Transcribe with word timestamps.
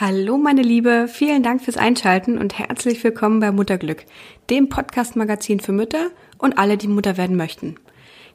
Hallo 0.00 0.38
meine 0.38 0.62
Liebe, 0.62 1.08
vielen 1.08 1.42
Dank 1.42 1.60
fürs 1.60 1.76
Einschalten 1.76 2.38
und 2.38 2.58
herzlich 2.58 3.04
willkommen 3.04 3.38
bei 3.38 3.52
Mutterglück, 3.52 4.06
dem 4.48 4.70
Podcast-Magazin 4.70 5.60
für 5.60 5.72
Mütter 5.72 6.08
und 6.38 6.56
alle, 6.56 6.78
die 6.78 6.88
Mutter 6.88 7.18
werden 7.18 7.36
möchten. 7.36 7.74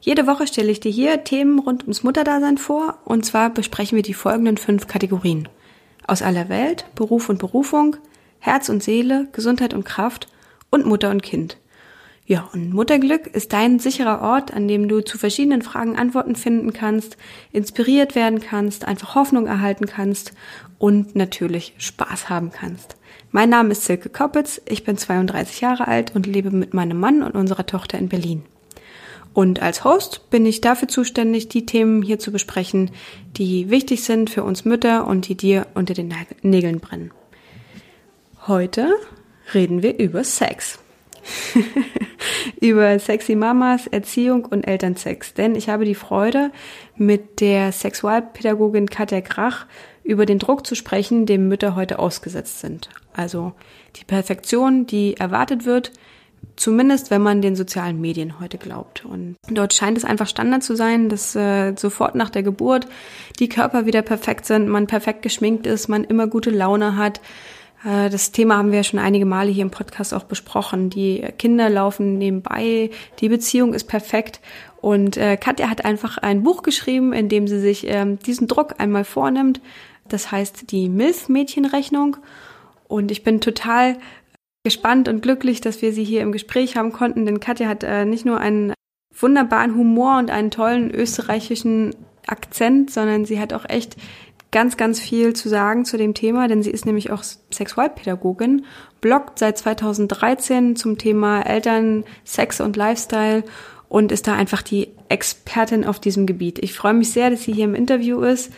Jede 0.00 0.28
Woche 0.28 0.46
stelle 0.46 0.70
ich 0.70 0.78
dir 0.78 0.92
hier 0.92 1.24
Themen 1.24 1.58
rund 1.58 1.82
ums 1.82 2.04
Mutterdasein 2.04 2.56
vor 2.56 3.00
und 3.04 3.26
zwar 3.26 3.50
besprechen 3.50 3.96
wir 3.96 4.04
die 4.04 4.14
folgenden 4.14 4.58
fünf 4.58 4.86
Kategorien. 4.86 5.48
Aus 6.06 6.22
aller 6.22 6.48
Welt, 6.48 6.86
Beruf 6.94 7.28
und 7.28 7.40
Berufung, 7.40 7.96
Herz 8.38 8.68
und 8.68 8.80
Seele, 8.80 9.26
Gesundheit 9.32 9.74
und 9.74 9.84
Kraft 9.84 10.28
und 10.70 10.86
Mutter 10.86 11.10
und 11.10 11.24
Kind. 11.24 11.58
Ja, 12.28 12.48
und 12.52 12.74
Mutterglück 12.74 13.28
ist 13.28 13.52
dein 13.52 13.78
sicherer 13.78 14.20
Ort, 14.20 14.52
an 14.52 14.66
dem 14.66 14.88
du 14.88 15.00
zu 15.00 15.16
verschiedenen 15.16 15.62
Fragen 15.62 15.96
Antworten 15.96 16.34
finden 16.34 16.72
kannst, 16.72 17.16
inspiriert 17.52 18.16
werden 18.16 18.40
kannst, 18.40 18.84
einfach 18.84 19.14
Hoffnung 19.14 19.46
erhalten 19.46 19.86
kannst 19.86 20.32
und 20.78 21.14
natürlich 21.14 21.74
Spaß 21.78 22.28
haben 22.28 22.50
kannst. 22.50 22.96
Mein 23.30 23.48
Name 23.48 23.70
ist 23.70 23.84
Silke 23.84 24.08
Koppitz, 24.08 24.60
ich 24.66 24.82
bin 24.82 24.98
32 24.98 25.60
Jahre 25.60 25.86
alt 25.86 26.16
und 26.16 26.26
lebe 26.26 26.50
mit 26.50 26.74
meinem 26.74 26.98
Mann 26.98 27.22
und 27.22 27.36
unserer 27.36 27.64
Tochter 27.64 27.96
in 27.96 28.08
Berlin. 28.08 28.42
Und 29.32 29.62
als 29.62 29.84
Host 29.84 30.28
bin 30.30 30.46
ich 30.46 30.60
dafür 30.60 30.88
zuständig, 30.88 31.48
die 31.48 31.64
Themen 31.64 32.02
hier 32.02 32.18
zu 32.18 32.32
besprechen, 32.32 32.90
die 33.36 33.70
wichtig 33.70 34.02
sind 34.02 34.30
für 34.30 34.42
uns 34.42 34.64
Mütter 34.64 35.06
und 35.06 35.28
die 35.28 35.36
dir 35.36 35.68
unter 35.74 35.94
den 35.94 36.12
Nägeln 36.42 36.80
brennen. 36.80 37.12
Heute 38.48 38.90
reden 39.54 39.82
wir 39.82 39.98
über 39.98 40.24
Sex. 40.24 40.80
über 42.60 42.98
sexy 42.98 43.34
Mamas, 43.34 43.86
Erziehung 43.86 44.44
und 44.44 44.66
Elternsex. 44.66 45.34
Denn 45.34 45.54
ich 45.54 45.68
habe 45.68 45.84
die 45.84 45.94
Freude, 45.94 46.50
mit 46.96 47.40
der 47.40 47.72
Sexualpädagogin 47.72 48.88
Katja 48.88 49.20
Grach 49.20 49.66
über 50.02 50.24
den 50.24 50.38
Druck 50.38 50.66
zu 50.66 50.74
sprechen, 50.74 51.26
dem 51.26 51.48
Mütter 51.48 51.74
heute 51.74 51.98
ausgesetzt 51.98 52.60
sind. 52.60 52.88
Also 53.12 53.52
die 53.96 54.04
Perfektion, 54.04 54.86
die 54.86 55.16
erwartet 55.16 55.64
wird, 55.64 55.92
zumindest 56.54 57.10
wenn 57.10 57.22
man 57.22 57.42
den 57.42 57.56
sozialen 57.56 58.00
Medien 58.00 58.40
heute 58.40 58.56
glaubt. 58.58 59.04
Und 59.04 59.36
dort 59.48 59.74
scheint 59.74 59.98
es 59.98 60.04
einfach 60.04 60.26
Standard 60.26 60.62
zu 60.62 60.76
sein, 60.76 61.08
dass 61.08 61.34
äh, 61.34 61.74
sofort 61.76 62.14
nach 62.14 62.30
der 62.30 62.42
Geburt 62.42 62.86
die 63.38 63.48
Körper 63.48 63.84
wieder 63.84 64.02
perfekt 64.02 64.46
sind, 64.46 64.68
man 64.68 64.86
perfekt 64.86 65.22
geschminkt 65.22 65.66
ist, 65.66 65.88
man 65.88 66.04
immer 66.04 66.26
gute 66.26 66.50
Laune 66.50 66.96
hat, 66.96 67.20
das 67.84 68.32
Thema 68.32 68.56
haben 68.56 68.70
wir 68.70 68.78
ja 68.78 68.84
schon 68.84 68.98
einige 68.98 69.26
Male 69.26 69.50
hier 69.50 69.62
im 69.62 69.70
Podcast 69.70 70.12
auch 70.12 70.24
besprochen. 70.24 70.90
Die 70.90 71.24
Kinder 71.38 71.68
laufen 71.68 72.18
nebenbei, 72.18 72.90
die 73.20 73.28
Beziehung 73.28 73.74
ist 73.74 73.84
perfekt. 73.84 74.40
Und 74.80 75.16
äh, 75.16 75.36
Katja 75.36 75.68
hat 75.68 75.84
einfach 75.84 76.18
ein 76.18 76.42
Buch 76.42 76.62
geschrieben, 76.62 77.12
in 77.12 77.28
dem 77.28 77.48
sie 77.48 77.60
sich 77.60 77.86
ähm, 77.88 78.18
diesen 78.18 78.48
Druck 78.48 78.74
einmal 78.78 79.04
vornimmt. 79.04 79.60
Das 80.08 80.30
heißt 80.30 80.70
die 80.70 80.88
MILF-Mädchenrechnung. 80.88 82.16
Und 82.88 83.10
ich 83.10 83.24
bin 83.24 83.40
total 83.40 83.96
gespannt 84.64 85.08
und 85.08 85.22
glücklich, 85.22 85.60
dass 85.60 85.82
wir 85.82 85.92
sie 85.92 86.04
hier 86.04 86.22
im 86.22 86.32
Gespräch 86.32 86.76
haben 86.76 86.92
konnten, 86.92 87.24
denn 87.24 87.40
Katja 87.40 87.68
hat 87.68 87.84
äh, 87.84 88.04
nicht 88.04 88.24
nur 88.24 88.40
einen 88.40 88.74
wunderbaren 89.16 89.76
Humor 89.76 90.18
und 90.18 90.30
einen 90.30 90.50
tollen 90.50 90.90
österreichischen 90.90 91.94
Akzent, 92.26 92.90
sondern 92.90 93.24
sie 93.24 93.38
hat 93.38 93.52
auch 93.52 93.68
echt 93.68 93.96
ganz, 94.56 94.78
ganz 94.78 94.98
viel 94.98 95.34
zu 95.34 95.50
sagen 95.50 95.84
zu 95.84 95.98
dem 95.98 96.14
Thema, 96.14 96.48
denn 96.48 96.62
sie 96.62 96.70
ist 96.70 96.86
nämlich 96.86 97.10
auch 97.10 97.22
Sexualpädagogin, 97.22 98.64
bloggt 99.02 99.38
seit 99.38 99.58
2013 99.58 100.76
zum 100.76 100.96
Thema 100.96 101.42
Eltern, 101.42 102.04
Sex 102.24 102.62
und 102.62 102.74
Lifestyle 102.74 103.44
und 103.90 104.12
ist 104.12 104.26
da 104.26 104.34
einfach 104.34 104.62
die 104.62 104.88
Expertin 105.10 105.84
auf 105.84 106.00
diesem 106.00 106.24
Gebiet. 106.24 106.58
Ich 106.60 106.72
freue 106.72 106.94
mich 106.94 107.12
sehr, 107.12 107.28
dass 107.28 107.42
sie 107.42 107.52
hier 107.52 107.66
im 107.66 107.74
Interview 107.74 108.22
ist 108.22 108.50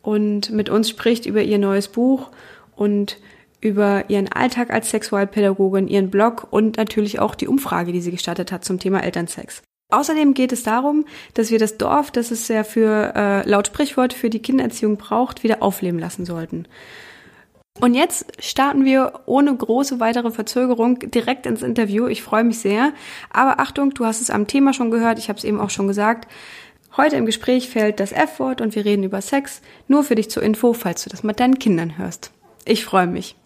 und 0.00 0.48
mit 0.52 0.70
uns 0.70 0.88
spricht 0.88 1.26
über 1.26 1.42
ihr 1.42 1.58
neues 1.58 1.88
Buch 1.88 2.30
und 2.74 3.18
über 3.60 4.08
ihren 4.08 4.32
Alltag 4.32 4.70
als 4.70 4.88
Sexualpädagogin, 4.88 5.86
ihren 5.86 6.08
Blog 6.08 6.46
und 6.50 6.78
natürlich 6.78 7.20
auch 7.20 7.34
die 7.34 7.46
Umfrage, 7.46 7.92
die 7.92 8.00
sie 8.00 8.10
gestartet 8.10 8.52
hat 8.52 8.64
zum 8.64 8.78
Thema 8.78 9.04
Elternsex. 9.04 9.62
Außerdem 9.92 10.32
geht 10.32 10.52
es 10.52 10.62
darum, 10.62 11.04
dass 11.34 11.50
wir 11.50 11.58
das 11.58 11.76
Dorf, 11.76 12.10
das 12.10 12.30
es 12.30 12.48
ja 12.48 12.64
für 12.64 13.12
äh, 13.14 13.48
laut 13.48 13.66
Sprichwort 13.66 14.14
für 14.14 14.30
die 14.30 14.40
Kindererziehung 14.40 14.96
braucht, 14.96 15.42
wieder 15.42 15.62
aufleben 15.62 15.98
lassen 16.00 16.24
sollten. 16.24 16.66
Und 17.78 17.94
jetzt 17.94 18.26
starten 18.42 18.84
wir 18.84 19.20
ohne 19.26 19.54
große 19.54 20.00
weitere 20.00 20.30
Verzögerung 20.30 20.98
direkt 21.10 21.46
ins 21.46 21.62
Interview. 21.62 22.06
Ich 22.06 22.22
freue 22.22 22.44
mich 22.44 22.58
sehr. 22.58 22.92
Aber 23.30 23.60
Achtung, 23.60 23.92
du 23.92 24.06
hast 24.06 24.20
es 24.20 24.30
am 24.30 24.46
Thema 24.46 24.72
schon 24.72 24.90
gehört, 24.90 25.18
ich 25.18 25.28
habe 25.28 25.38
es 25.38 25.44
eben 25.44 25.60
auch 25.60 25.70
schon 25.70 25.88
gesagt. 25.88 26.26
Heute 26.96 27.16
im 27.16 27.26
Gespräch 27.26 27.68
fällt 27.68 28.00
das 28.00 28.12
F-Wort 28.12 28.60
und 28.60 28.74
wir 28.74 28.84
reden 28.84 29.04
über 29.04 29.20
Sex. 29.20 29.60
Nur 29.88 30.04
für 30.04 30.14
dich 30.14 30.30
zur 30.30 30.42
Info, 30.42 30.72
falls 30.72 31.04
du 31.04 31.10
das 31.10 31.22
mit 31.22 31.38
deinen 31.40 31.58
Kindern 31.58 31.98
hörst. 31.98 32.30
Ich 32.64 32.84
freue 32.84 33.06
mich. 33.06 33.36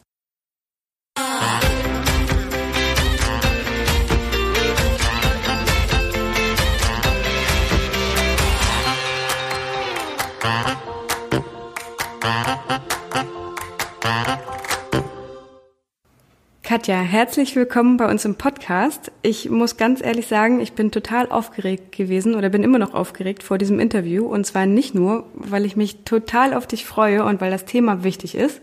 Katja, 16.66 16.96
herzlich 16.96 17.54
willkommen 17.54 17.96
bei 17.96 18.10
uns 18.10 18.24
im 18.24 18.34
Podcast. 18.34 19.12
Ich 19.22 19.48
muss 19.48 19.76
ganz 19.76 20.04
ehrlich 20.04 20.26
sagen, 20.26 20.60
ich 20.60 20.72
bin 20.72 20.90
total 20.90 21.30
aufgeregt 21.30 21.92
gewesen 21.96 22.34
oder 22.34 22.48
bin 22.48 22.64
immer 22.64 22.80
noch 22.80 22.92
aufgeregt 22.92 23.44
vor 23.44 23.56
diesem 23.56 23.78
Interview. 23.78 24.26
Und 24.26 24.46
zwar 24.46 24.66
nicht 24.66 24.92
nur, 24.92 25.28
weil 25.34 25.64
ich 25.64 25.76
mich 25.76 25.98
total 25.98 26.54
auf 26.54 26.66
dich 26.66 26.84
freue 26.84 27.24
und 27.24 27.40
weil 27.40 27.52
das 27.52 27.66
Thema 27.66 28.02
wichtig 28.02 28.34
ist, 28.34 28.60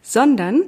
sondern 0.00 0.62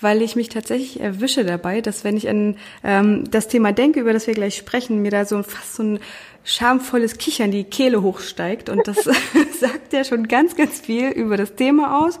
weil 0.00 0.20
ich 0.20 0.34
mich 0.34 0.48
tatsächlich 0.48 0.98
erwische 0.98 1.44
dabei, 1.44 1.80
dass 1.80 2.02
wenn 2.02 2.16
ich 2.16 2.28
an 2.28 2.56
ähm, 2.82 3.30
das 3.30 3.46
Thema 3.46 3.70
denke, 3.70 4.00
über 4.00 4.12
das 4.12 4.26
wir 4.26 4.34
gleich 4.34 4.56
sprechen, 4.56 5.02
mir 5.02 5.12
da 5.12 5.26
so 5.26 5.44
fast 5.44 5.76
so 5.76 5.84
ein 5.84 6.00
schamvolles 6.42 7.18
Kichern 7.18 7.52
die 7.52 7.62
Kehle 7.62 8.02
hochsteigt. 8.02 8.68
Und 8.68 8.88
das 8.88 9.04
sagt 9.60 9.92
ja 9.92 10.02
schon 10.02 10.26
ganz, 10.26 10.56
ganz 10.56 10.80
viel 10.80 11.08
über 11.10 11.36
das 11.36 11.54
Thema 11.54 12.04
aus, 12.04 12.18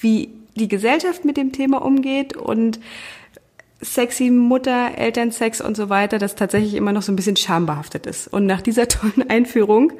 wie 0.00 0.30
die 0.54 0.68
Gesellschaft 0.68 1.24
mit 1.24 1.36
dem 1.36 1.50
Thema 1.50 1.84
umgeht 1.84 2.36
und 2.36 2.78
sexy 3.80 4.30
Mutter, 4.30 4.96
Elternsex 4.96 5.60
und 5.60 5.76
so 5.76 5.88
weiter, 5.88 6.18
das 6.18 6.34
tatsächlich 6.34 6.74
immer 6.74 6.92
noch 6.92 7.02
so 7.02 7.12
ein 7.12 7.16
bisschen 7.16 7.36
schambehaftet 7.36 8.06
ist. 8.06 8.28
Und 8.28 8.46
nach 8.46 8.60
dieser 8.60 8.88
tollen 8.88 9.28
Einführung 9.28 9.92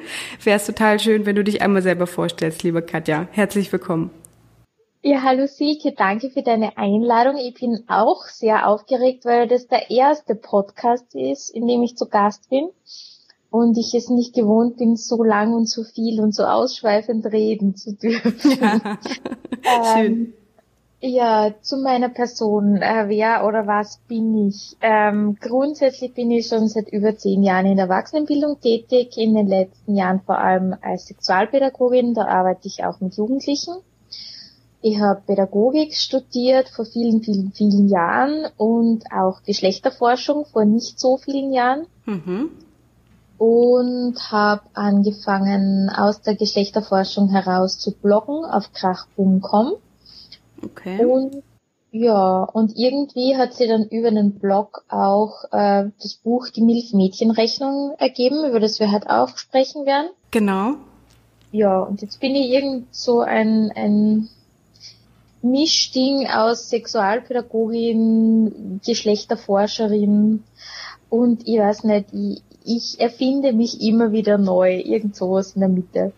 wäre 0.43 0.57
es 0.57 0.65
total 0.65 0.99
schön, 0.99 1.25
wenn 1.25 1.35
du 1.35 1.43
dich 1.43 1.61
einmal 1.61 1.81
selber 1.81 2.07
vorstellst, 2.07 2.63
liebe 2.63 2.81
Katja. 2.81 3.27
Herzlich 3.31 3.71
willkommen. 3.71 4.11
Ja, 5.03 5.23
hallo 5.23 5.47
Silke, 5.47 5.93
danke 5.97 6.29
für 6.29 6.43
deine 6.43 6.77
Einladung. 6.77 7.35
Ich 7.37 7.55
bin 7.55 7.85
auch 7.87 8.25
sehr 8.25 8.67
aufgeregt, 8.67 9.25
weil 9.25 9.47
das 9.47 9.67
der 9.67 9.89
erste 9.89 10.35
Podcast 10.35 11.15
ist, 11.15 11.49
in 11.49 11.67
dem 11.67 11.81
ich 11.81 11.97
zu 11.97 12.07
Gast 12.07 12.49
bin 12.49 12.69
und 13.49 13.77
ich 13.79 13.95
es 13.95 14.09
nicht 14.09 14.35
gewohnt 14.35 14.77
bin, 14.77 14.95
so 14.95 15.23
lang 15.23 15.55
und 15.55 15.67
so 15.67 15.83
viel 15.83 16.21
und 16.21 16.35
so 16.35 16.43
ausschweifend 16.43 17.25
reden 17.25 17.75
zu 17.75 17.93
dürfen. 17.93 18.35
Ja. 18.61 18.97
ähm, 19.95 20.05
Schön. 20.05 20.33
Ja, 21.03 21.51
zu 21.61 21.77
meiner 21.77 22.09
Person. 22.09 22.77
Äh, 22.77 23.05
wer 23.07 23.43
oder 23.47 23.65
was 23.65 23.97
bin 24.07 24.47
ich? 24.47 24.77
Ähm, 24.81 25.35
grundsätzlich 25.41 26.13
bin 26.13 26.29
ich 26.29 26.47
schon 26.47 26.67
seit 26.67 26.89
über 26.89 27.17
zehn 27.17 27.41
Jahren 27.41 27.65
in 27.65 27.77
der 27.77 27.85
Erwachsenenbildung 27.85 28.59
tätig, 28.61 29.17
in 29.17 29.33
den 29.33 29.47
letzten 29.47 29.95
Jahren 29.95 30.21
vor 30.21 30.37
allem 30.37 30.75
als 30.79 31.07
Sexualpädagogin, 31.07 32.13
da 32.13 32.25
arbeite 32.27 32.67
ich 32.67 32.85
auch 32.85 32.99
mit 32.99 33.15
Jugendlichen. 33.15 33.73
Ich 34.83 34.99
habe 34.99 35.21
Pädagogik 35.25 35.95
studiert 35.95 36.69
vor 36.69 36.85
vielen, 36.85 37.23
vielen, 37.23 37.51
vielen 37.51 37.87
Jahren 37.87 38.45
und 38.57 39.05
auch 39.11 39.41
Geschlechterforschung 39.41 40.45
vor 40.45 40.65
nicht 40.65 40.99
so 40.99 41.17
vielen 41.17 41.51
Jahren. 41.51 41.87
Mhm. 42.05 42.51
Und 43.39 44.31
habe 44.31 44.61
angefangen, 44.75 45.89
aus 45.89 46.21
der 46.21 46.35
Geschlechterforschung 46.35 47.29
heraus 47.29 47.79
zu 47.79 47.91
bloggen 47.91 48.45
auf 48.45 48.71
krach.com 48.71 49.77
Okay. 50.63 51.05
Und 51.05 51.43
ja, 51.93 52.43
und 52.43 52.77
irgendwie 52.77 53.35
hat 53.35 53.53
sie 53.53 53.67
dann 53.67 53.89
über 53.89 54.07
einen 54.07 54.39
Blog 54.39 54.85
auch 54.87 55.43
äh, 55.51 55.89
das 56.01 56.15
Buch 56.15 56.47
Die 56.47 56.61
Milchmädchenrechnung 56.61 57.95
ergeben, 57.97 58.45
über 58.45 58.61
das 58.61 58.79
wir 58.79 58.91
halt 58.91 59.09
auch 59.09 59.37
sprechen 59.37 59.85
werden. 59.85 60.11
Genau. 60.31 60.75
Ja, 61.51 61.81
und 61.81 62.01
jetzt 62.01 62.21
bin 62.21 62.33
ich 62.33 62.49
irgend 62.49 62.95
so 62.95 63.19
ein, 63.19 63.73
ein 63.75 64.29
Mischding 65.41 66.27
aus 66.27 66.69
Sexualpädagogin, 66.69 68.79
Geschlechterforscherin 68.85 70.43
und 71.09 71.45
ich 71.45 71.59
weiß 71.59 71.83
nicht, 71.83 72.05
ich, 72.13 72.41
ich 72.65 72.99
erfinde 72.99 73.53
mich 73.53 73.81
immer 73.81 74.11
wieder 74.11 74.37
neu, 74.37 74.77
irgend 74.77 75.15
sowas 75.15 75.53
in 75.53 75.61
der 75.61 75.69
Mitte. 75.69 76.13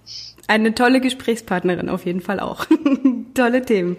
Eine 0.48 0.76
tolle 0.76 1.00
Gesprächspartnerin 1.00 1.90
auf 1.90 2.06
jeden 2.06 2.22
Fall 2.22 2.40
auch. 2.40 2.66
tolle 3.34 3.62
Themen. 3.62 3.98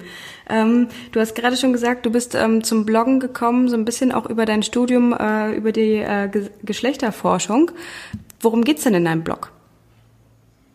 Ähm, 0.48 0.88
du 1.12 1.20
hast 1.20 1.34
gerade 1.34 1.56
schon 1.56 1.72
gesagt, 1.72 2.04
du 2.04 2.10
bist 2.10 2.34
ähm, 2.34 2.62
zum 2.62 2.84
Bloggen 2.84 3.18
gekommen, 3.18 3.68
so 3.68 3.76
ein 3.76 3.84
bisschen 3.84 4.12
auch 4.12 4.26
über 4.26 4.44
dein 4.44 4.62
Studium, 4.62 5.12
äh, 5.12 5.52
über 5.52 5.72
die 5.72 5.96
äh, 5.96 6.28
Ge 6.28 6.50
Geschlechterforschung. 6.62 7.70
Worum 8.40 8.62
geht's 8.62 8.84
denn 8.84 8.94
in 8.94 9.06
deinem 9.06 9.24
Blog? 9.24 9.50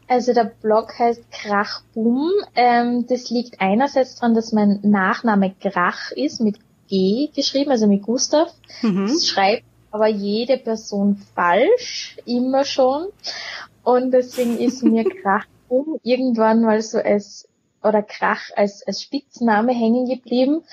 Also 0.08 0.34
der 0.34 0.52
Blog 0.62 0.98
heißt 0.98 1.22
Krachboom. 1.32 2.32
Ähm, 2.56 3.06
das 3.08 3.30
liegt 3.30 3.62
einerseits 3.62 4.16
daran, 4.16 4.34
dass 4.34 4.52
mein 4.52 4.80
Nachname 4.82 5.54
Krach 5.62 6.12
ist, 6.12 6.42
mit 6.42 6.58
G 6.90 7.30
geschrieben, 7.36 7.70
also 7.70 7.86
mit 7.86 8.02
Gustav. 8.02 8.52
Mhm. 8.82 9.08
Das 9.08 9.28
schreibt 9.28 9.64
aber 9.92 10.08
jede 10.08 10.58
Person 10.58 11.18
falsch, 11.36 12.18
immer 12.26 12.64
schon. 12.66 13.08
Und 13.84 14.12
deswegen 14.12 14.58
ist 14.58 14.84
mir 14.84 15.04
Krachboom 15.22 16.00
irgendwann 16.04 16.62
mal 16.62 16.82
so 16.82 17.00
als 17.00 17.50
oder 17.84 18.02
Krach 18.02 18.50
als, 18.56 18.86
als 18.86 19.02
Spitzname 19.02 19.74
hängen 19.74 20.06
geblieben. 20.06 20.64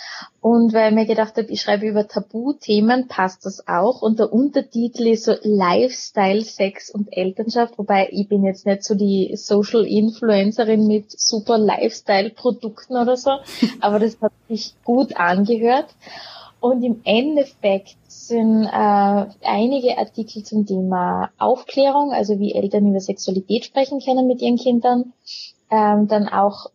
Und 0.41 0.73
weil 0.73 0.91
ich 0.91 0.95
mir 0.95 1.07
gedacht 1.07 1.37
habe, 1.37 1.49
ich 1.51 1.61
schreibe 1.61 1.87
über 1.87 2.07
Tabuthemen, 2.09 3.09
passt 3.09 3.47
das 3.47 3.67
auch. 3.69 4.03
Und 4.03 4.19
der 4.19 4.33
Untertitel 4.33 5.07
ist 5.07 5.25
so 5.25 5.35
Lifestyle, 5.43 6.43
Sex 6.43 6.91
und 6.91 7.09
Elternschaft. 7.11 7.79
Wobei 7.79 8.09
ich 8.11 8.29
bin 8.29 8.45
jetzt 8.45 8.67
nicht 8.67 8.85
so 8.85 8.95
die 8.95 9.33
Social 9.37 9.85
Influencerin 9.87 10.87
mit 10.87 11.11
super 11.11 11.59
Lifestyle-Produkten 11.59 12.97
oder 12.97 13.17
so. 13.17 13.31
Aber 13.81 13.99
das 13.99 14.21
hat 14.21 14.33
sich 14.49 14.75
gut 14.85 15.17
angehört. 15.17 15.95
Und 16.61 16.83
im 16.83 17.01
Endeffekt 17.05 17.97
sind 18.29 18.65
äh, 18.65 19.27
einige 19.43 19.99
Artikel 19.99 20.43
zum 20.43 20.67
Thema 20.67 21.31
Aufklärung, 21.39 22.13
also 22.13 22.39
wie 22.39 22.55
Eltern 22.55 22.89
über 22.89 23.01
Sexualität 23.01 23.65
sprechen 23.65 24.01
können 24.01 24.27
mit 24.27 24.41
ihren 24.43 24.57
Kindern. 24.57 25.13
Ähm, 25.71 26.09
dann 26.09 26.29
auch 26.29 26.71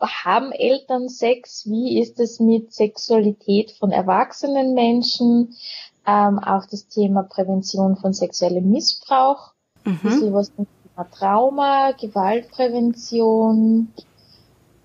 haben 0.00 0.52
Eltern 0.52 1.08
Sex? 1.08 1.66
Wie 1.66 2.00
ist 2.00 2.20
es 2.20 2.40
mit 2.40 2.72
Sexualität 2.72 3.72
von 3.72 3.90
erwachsenen 3.90 4.74
Menschen? 4.74 5.54
Ähm, 6.06 6.38
auch 6.38 6.64
das 6.66 6.86
Thema 6.88 7.22
Prävention 7.22 7.96
von 7.96 8.12
sexuellem 8.12 8.70
Missbrauch. 8.70 9.52
Mhm. 9.84 9.92
Ein 9.92 10.00
bisschen 10.02 10.34
was 10.34 10.54
zum 10.54 10.66
Thema 10.66 11.08
Trauma, 11.10 11.92
Gewaltprävention. 11.92 13.88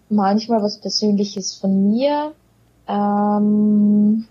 Manchmal 0.09 0.61
was 0.61 0.79
Persönliches 0.79 1.55
von 1.55 1.91
mir. 1.91 2.33
Ähm, 2.88 4.27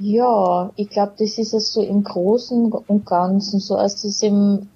ja, 0.00 0.70
ich 0.76 0.88
glaube, 0.88 1.12
das 1.18 1.38
ist 1.38 1.54
es 1.54 1.72
so 1.72 1.82
im 1.82 2.04
Großen 2.04 2.72
und 2.72 3.06
Ganzen, 3.06 3.60
so 3.60 3.76
aus 3.76 3.96
diesem 3.96 4.68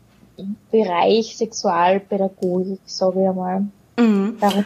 Bereich 0.70 1.36
Sexualpädagogik, 1.36 2.80
sage 2.86 3.22
ich 3.22 3.28
einmal. 3.28 3.66
Mhm. 3.98 4.36
Darum 4.40 4.64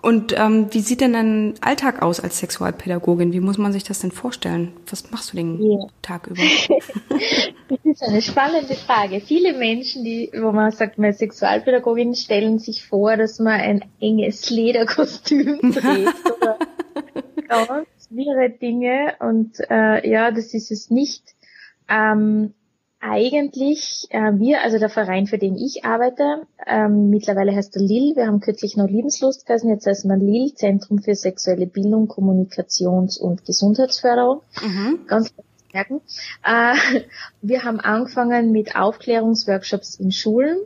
und 0.00 0.32
ähm, 0.38 0.68
wie 0.70 0.80
sieht 0.80 1.00
denn 1.00 1.12
dein 1.12 1.54
Alltag 1.60 2.02
aus 2.02 2.20
als 2.20 2.38
Sexualpädagogin? 2.38 3.32
Wie 3.32 3.40
muss 3.40 3.58
man 3.58 3.72
sich 3.72 3.82
das 3.82 3.98
denn 3.98 4.12
vorstellen? 4.12 4.72
Was 4.88 5.10
machst 5.10 5.32
du 5.32 5.36
den 5.36 5.60
yeah. 5.60 5.86
Tag 6.02 6.28
über? 6.28 6.40
das 7.68 7.78
ist 7.82 8.02
eine 8.04 8.22
spannende 8.22 8.74
Frage. 8.74 9.20
Viele 9.20 9.58
Menschen, 9.58 10.04
die, 10.04 10.30
wo 10.40 10.52
man 10.52 10.70
sagt, 10.70 10.98
man 10.98 11.12
Sexualpädagogin, 11.12 12.14
stellen 12.14 12.60
sich 12.60 12.86
vor, 12.86 13.16
dass 13.16 13.40
man 13.40 13.60
ein 13.60 13.84
enges 14.00 14.48
Lederkostüm 14.50 15.72
trägt 15.72 16.30
oder 16.40 16.58
ganz 18.08 18.18
wirre 18.18 18.50
Dinge. 18.50 19.14
Und 19.20 19.58
äh, 19.70 20.08
ja, 20.08 20.30
das 20.30 20.54
ist 20.54 20.70
es 20.70 20.90
nicht. 20.90 21.34
Ähm, 21.88 22.54
eigentlich 23.00 24.08
äh, 24.10 24.32
wir, 24.38 24.62
also 24.62 24.78
der 24.78 24.88
Verein, 24.88 25.26
für 25.26 25.38
den 25.38 25.56
ich 25.56 25.84
arbeite, 25.84 26.46
ähm, 26.66 27.10
mittlerweile 27.10 27.54
heißt 27.54 27.76
er 27.76 27.82
LIL, 27.82 28.16
wir 28.16 28.26
haben 28.26 28.40
kürzlich 28.40 28.76
noch 28.76 28.88
Lebenslust 28.88 29.46
geheißen, 29.46 29.70
jetzt 29.70 29.86
heißt 29.86 30.04
man 30.04 30.20
LIL, 30.20 30.52
Zentrum 30.54 30.98
für 30.98 31.14
sexuelle 31.14 31.68
Bildung, 31.68 32.08
Kommunikations- 32.08 33.18
und 33.18 33.44
Gesundheitsförderung. 33.44 34.42
Mhm. 34.60 35.06
Ganz 35.06 35.32
merken. 35.72 36.00
Äh, 36.44 36.74
wir 37.40 37.62
haben 37.62 37.78
angefangen 37.78 38.50
mit 38.50 38.74
Aufklärungsworkshops 38.74 39.94
in 39.96 40.10
Schulen. 40.10 40.58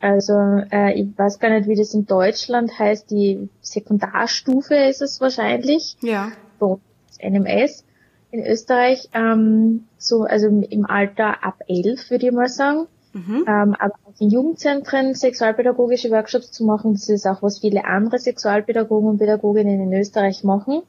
Also 0.00 0.34
äh, 0.70 0.92
ich 0.92 1.16
weiß 1.16 1.38
gar 1.38 1.50
nicht, 1.50 1.68
wie 1.68 1.74
das 1.74 1.94
in 1.94 2.04
Deutschland 2.04 2.78
heißt, 2.78 3.10
die 3.10 3.48
Sekundarstufe 3.62 4.74
ist 4.74 5.00
es 5.00 5.20
wahrscheinlich. 5.20 5.96
Ja. 6.02 6.32
So, 6.60 6.80
NMS 7.18 7.84
in 8.30 8.44
Österreich, 8.44 9.08
ähm, 9.14 9.86
so 9.96 10.22
also 10.22 10.46
im 10.48 10.86
Alter 10.86 11.44
ab 11.44 11.62
elf, 11.66 12.10
würde 12.10 12.26
ich 12.26 12.32
mal 12.32 12.48
sagen. 12.48 12.86
Mhm. 13.14 13.44
Ähm, 13.48 13.76
aber 13.78 13.94
auch 14.04 14.20
in 14.20 14.30
Jugendzentren 14.30 15.14
sexualpädagogische 15.14 16.10
Workshops 16.10 16.52
zu 16.52 16.64
machen, 16.64 16.92
das 16.92 17.08
ist 17.08 17.26
auch, 17.26 17.42
was 17.42 17.60
viele 17.60 17.84
andere 17.84 18.18
Sexualpädagogen 18.18 19.08
und 19.08 19.18
Pädagoginnen 19.18 19.80
in 19.80 19.92
Österreich 19.98 20.44
machen. 20.44 20.82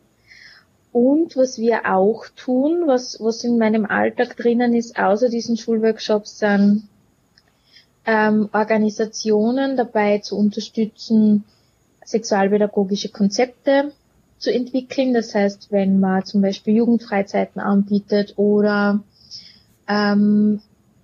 Und 0.92 1.38
was 1.38 1.58
wir 1.60 1.86
auch 1.86 2.26
tun, 2.36 2.84
was, 2.88 3.20
was 3.22 3.44
in 3.44 3.58
meinem 3.58 3.86
Alltag 3.86 4.36
drinnen 4.36 4.74
ist, 4.74 4.98
außer 4.98 5.30
diesen 5.30 5.56
Schulworkshops, 5.56 6.40
sind 6.40 6.88
ähm, 8.06 8.50
Organisationen 8.54 9.78
dabei 9.78 10.18
zu 10.18 10.36
unterstützen, 10.38 11.46
sexualpädagogische 12.04 13.10
Konzepte 13.10 13.92
zu 14.40 14.52
entwickeln. 14.52 15.14
Das 15.14 15.36
heißt, 15.36 15.72
wenn 15.72 16.00
man 16.00 16.26
zum 16.26 16.42
Beispiel 16.42 16.76
Jugendfreizeiten 16.76 17.62
anbietet 17.62 18.34
oder 18.38 19.04
ähm, 19.88 20.62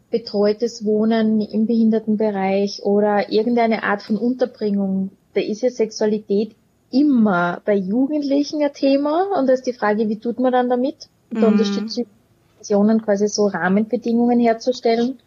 betreutes 0.09 0.85
Wohnen 0.85 1.41
im 1.41 1.67
Behindertenbereich 1.67 2.83
oder 2.83 3.31
irgendeine 3.31 3.83
Art 3.83 4.01
von 4.01 4.17
Unterbringung, 4.17 5.11
da 5.33 5.41
ist 5.41 5.61
ja 5.61 5.69
Sexualität 5.69 6.55
immer 6.91 7.61
bei 7.65 7.75
Jugendlichen 7.75 8.63
ein 8.63 8.73
Thema 8.73 9.37
und 9.37 9.47
da 9.47 9.53
ist 9.53 9.67
die 9.67 9.73
Frage, 9.73 10.07
wie 10.07 10.17
tut 10.17 10.39
man 10.39 10.53
dann 10.53 10.69
damit? 10.69 11.09
Und 11.29 11.41
da 11.41 11.47
mhm. 11.47 11.53
unterstützt 11.53 12.01
quasi 13.03 13.27
so 13.27 13.47
Rahmenbedingungen 13.47 14.39
herzustellen 14.39 15.19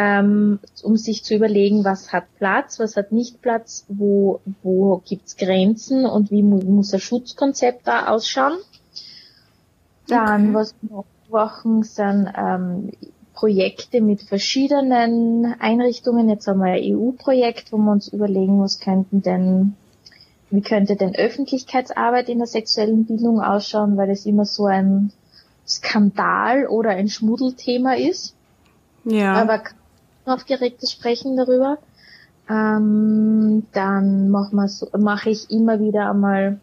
ähm, 0.00 0.60
um 0.84 0.96
sich 0.96 1.24
zu 1.24 1.34
überlegen, 1.34 1.84
was 1.84 2.12
hat 2.12 2.24
Platz, 2.38 2.78
was 2.78 2.94
hat 2.96 3.10
nicht 3.10 3.42
Platz, 3.42 3.84
wo, 3.88 4.40
wo 4.62 5.02
gibt's 5.04 5.36
Grenzen 5.36 6.06
und 6.06 6.30
wie 6.30 6.44
mu 6.44 6.58
muss 6.58 6.94
ein 6.94 7.00
Schutzkonzept 7.00 7.88
da 7.88 8.06
ausschauen. 8.06 8.58
Dann, 10.06 10.50
okay. 10.50 10.54
was 10.54 10.74
wir 10.80 10.96
noch 10.98 11.04
machen, 11.30 11.82
sind 11.82 12.32
ähm, 12.36 12.92
Projekte 13.34 14.00
mit 14.00 14.22
verschiedenen 14.22 15.56
Einrichtungen. 15.58 16.28
Jetzt 16.28 16.46
haben 16.46 16.60
wir 16.60 16.74
ein 16.74 16.96
EU-Projekt, 16.96 17.72
wo 17.72 17.76
wir 17.78 17.90
uns 17.90 18.06
überlegen, 18.06 18.60
was 18.60 18.78
könnten 18.78 19.22
denn, 19.22 19.74
wie 20.50 20.62
könnte 20.62 20.94
denn 20.94 21.16
Öffentlichkeitsarbeit 21.16 22.28
in 22.28 22.38
der 22.38 22.46
sexuellen 22.46 23.04
Bildung 23.04 23.40
ausschauen, 23.40 23.96
weil 23.96 24.10
es 24.10 24.26
immer 24.26 24.44
so 24.44 24.66
ein 24.66 25.12
Skandal 25.66 26.68
oder 26.68 26.90
ein 26.90 27.08
Schmuddelthema 27.08 27.94
ist. 27.94 28.36
Ja. 29.04 29.34
Aber 29.34 29.60
aufgeregtes 30.30 30.92
Sprechen 30.92 31.36
darüber. 31.36 31.78
Ähm, 32.48 33.66
dann 33.72 34.30
mache 34.30 34.56
mach 34.98 35.26
ich 35.26 35.50
immer 35.50 35.80
wieder 35.80 36.10
einmal 36.10 36.60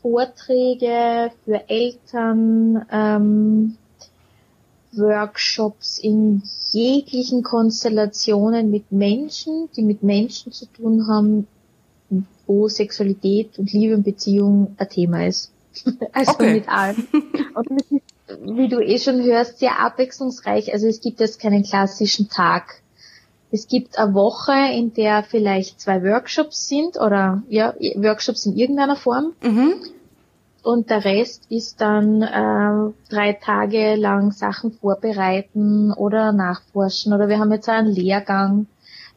Vorträge 0.00 1.30
für 1.44 1.68
Eltern, 1.68 2.86
ähm, 2.90 3.76
Workshops 4.92 5.98
in 5.98 6.42
jeglichen 6.72 7.42
Konstellationen 7.42 8.70
mit 8.70 8.90
Menschen, 8.90 9.68
die 9.76 9.82
mit 9.82 10.02
Menschen 10.02 10.52
zu 10.52 10.66
tun 10.66 11.06
haben, 11.06 11.46
wo 12.46 12.68
Sexualität 12.68 13.58
und 13.58 13.72
Liebe 13.72 13.94
und 13.94 14.02
Beziehung 14.02 14.74
ein 14.78 14.88
Thema 14.88 15.26
ist. 15.26 15.52
also 16.12 16.32
okay. 16.32 16.54
mit 16.54 16.68
allem. 16.68 17.06
Und 17.54 18.56
wie 18.56 18.68
du 18.68 18.80
eh 18.80 18.98
schon 18.98 19.22
hörst, 19.22 19.58
sehr 19.58 19.78
abwechslungsreich. 19.78 20.72
Also 20.72 20.88
es 20.88 21.00
gibt 21.00 21.20
jetzt 21.20 21.40
keinen 21.40 21.62
klassischen 21.62 22.28
Tag 22.28 22.79
es 23.52 23.66
gibt 23.66 23.98
eine 23.98 24.14
Woche, 24.14 24.52
in 24.72 24.92
der 24.94 25.22
vielleicht 25.22 25.80
zwei 25.80 26.02
Workshops 26.02 26.68
sind 26.68 26.96
oder 26.96 27.42
ja, 27.48 27.74
Workshops 27.96 28.46
in 28.46 28.56
irgendeiner 28.56 28.96
Form. 28.96 29.32
Mhm. 29.42 29.74
Und 30.62 30.90
der 30.90 31.04
Rest 31.04 31.44
ist 31.48 31.80
dann 31.80 32.22
äh, 32.22 32.92
drei 33.08 33.32
Tage 33.32 33.96
lang 33.96 34.30
Sachen 34.30 34.72
vorbereiten 34.72 35.90
oder 35.92 36.32
nachforschen. 36.32 37.12
Oder 37.12 37.28
wir 37.28 37.38
haben 37.38 37.50
jetzt 37.50 37.68
einen 37.68 37.90
Lehrgang 37.90 38.66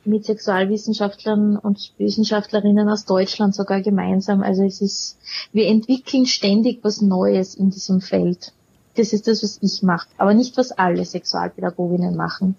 mit 0.06 0.25
Sexualwissenschaftlern 0.25 1.58
und 1.58 1.94
Wissenschaftlerinnen 1.98 2.90
aus 2.90 3.06
Deutschland 3.06 3.56
sogar 3.56 3.82
gemeinsam. 3.82 4.42
Also 4.42 4.63
es 4.63 4.82
ist, 4.82 5.18
wir 5.52 5.68
entwickeln 5.68 6.25
ständig 6.25 6.80
was 6.84 7.02
Neues 7.02 7.56
in 7.56 7.70
diesem 7.70 8.02
Feld. 8.02 8.54
Das 8.96 9.12
ist 9.12 9.28
das, 9.28 9.44
was 9.44 9.60
ich 9.62 9.82
mache, 9.82 10.08
aber 10.18 10.34
nicht 10.34 10.56
was 10.58 10.72
alle 10.72 11.04
Sexualpädagoginnen 11.04 12.16
machen. 12.16 12.56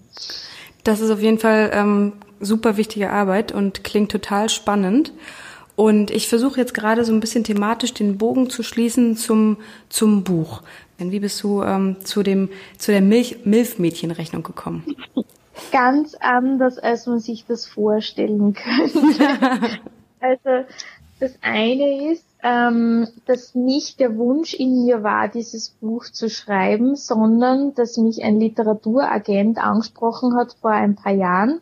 Das 0.85 1.00
ist 1.00 1.11
auf 1.11 1.21
jeden 1.21 1.38
Fall 1.38 1.71
ähm, 1.73 2.12
super 2.41 2.76
wichtige 2.76 3.11
Arbeit 3.11 3.53
und 3.53 3.85
klingt 3.85 4.12
total 4.12 4.49
spannend. 4.49 5.12
Und 5.76 6.11
ich 6.12 6.29
versuche 6.29 6.61
jetzt 6.61 6.75
gerade 6.75 7.05
so 7.05 7.12
ein 7.12 7.21
bisschen 7.21 7.43
thematisch 7.43 7.95
den 7.95 8.17
Bogen 8.17 8.49
zu 8.49 8.62
schließen 8.62 9.17
zum, 9.17 9.57
zum 9.88 10.23
Buch. 10.23 10.62
Denn 11.00 11.11
wie 11.11 11.21
bist 11.21 11.43
du 11.43 11.62
ähm, 11.62 11.97
zu, 12.05 12.23
dem, 12.23 12.49
zu 12.79 12.93
der 12.93 13.00
Milch, 13.00 13.45
Milfmädchenrechnung 13.45 14.45
gekommen? 14.45 14.85
Ganz 15.73 16.14
anders, 16.21 16.79
als 16.79 17.07
man 17.07 17.19
sich 17.19 17.45
das 17.47 17.67
vorstellen 17.67 18.55
könnte. 18.55 19.29
also 20.21 20.67
das 21.19 21.33
eine 21.43 22.12
ist, 22.12 22.25
ähm, 22.45 23.09
dass 23.25 23.55
nicht 23.55 24.01
der 24.01 24.19
Wunsch 24.19 24.53
in 24.53 24.85
mir 24.85 25.03
war, 25.03 25.29
dieses 25.29 25.71
Buch 25.71 26.05
zu 26.05 26.29
schreiben, 26.29 26.95
sondern 26.95 27.75
dass 27.75 27.97
mich 27.97 28.23
ein 28.23 28.39
Literaturagent 28.39 29.57
angesprochen 29.57 30.37
hat 30.37 30.55
vor 30.61 30.71
ein 30.71 30.95
paar 30.95 31.15
Jahren 31.15 31.61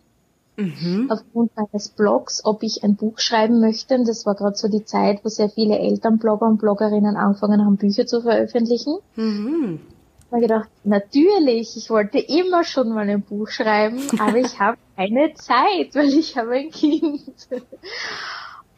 mhm. 0.57 1.07
aufgrund 1.09 1.53
meines 1.57 1.89
Blogs, 1.89 2.45
ob 2.45 2.65
ich 2.65 2.83
ein 2.83 2.97
Buch 2.97 3.21
schreiben 3.21 3.61
möchte. 3.61 3.95
Und 3.95 4.09
das 4.09 4.27
war 4.27 4.35
gerade 4.35 4.57
so 4.57 4.67
die 4.67 4.85
Zeit, 4.85 5.25
wo 5.25 5.29
sehr 5.29 5.49
viele 5.49 5.79
Elternblogger 5.79 6.47
und 6.47 6.59
Bloggerinnen 6.59 7.17
angefangen 7.17 7.65
haben, 7.65 7.77
Bücher 7.77 8.05
zu 8.05 8.21
veröffentlichen. 8.21 8.97
Mhm. 9.15 9.79
Ich 10.27 10.33
habe 10.33 10.43
gedacht, 10.43 10.69
natürlich, 10.83 11.77
ich 11.77 11.91
wollte 11.91 12.19
immer 12.19 12.65
schon 12.65 12.89
mal 12.89 13.09
ein 13.09 13.23
Buch 13.23 13.49
schreiben, 13.49 14.01
aber 14.19 14.39
ich 14.39 14.59
habe 14.59 14.79
keine 14.97 15.33
Zeit, 15.35 15.95
weil 15.95 16.09
ich 16.09 16.37
habe 16.37 16.55
ein 16.55 16.71
Kind. 16.71 17.23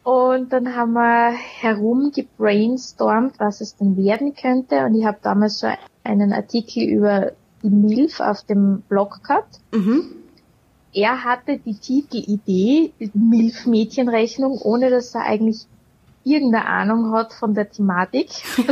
Und 0.05 0.53
dann 0.53 0.73
haben 0.75 0.93
wir 0.93 1.31
herumgebrainstormt, 1.31 3.39
was 3.39 3.59
es 3.59 3.75
denn 3.75 3.97
werden 3.97 4.35
könnte. 4.35 4.85
Und 4.85 4.93
ich 4.93 5.03
habe 5.03 5.17
damals 5.23 5.57
so 5.57 5.67
einen 6.03 6.31
Artikel 6.31 6.83
über 6.83 7.31
die 7.63 7.71
MILF 7.71 8.19
auf 8.19 8.43
dem 8.43 8.83
Blog 8.87 9.23
gehabt. 9.23 9.61
Mhm. 9.73 10.03
Er 10.93 11.23
hatte 11.23 11.57
die 11.57 11.73
Titelidee, 11.73 12.93
MILF-Mädchenrechnung, 12.99 14.61
ohne 14.61 14.91
dass 14.91 15.15
er 15.15 15.23
eigentlich 15.23 15.65
irgendeine 16.23 16.67
Ahnung 16.67 17.11
hat 17.11 17.33
von 17.33 17.55
der 17.55 17.71
Thematik. 17.71 18.29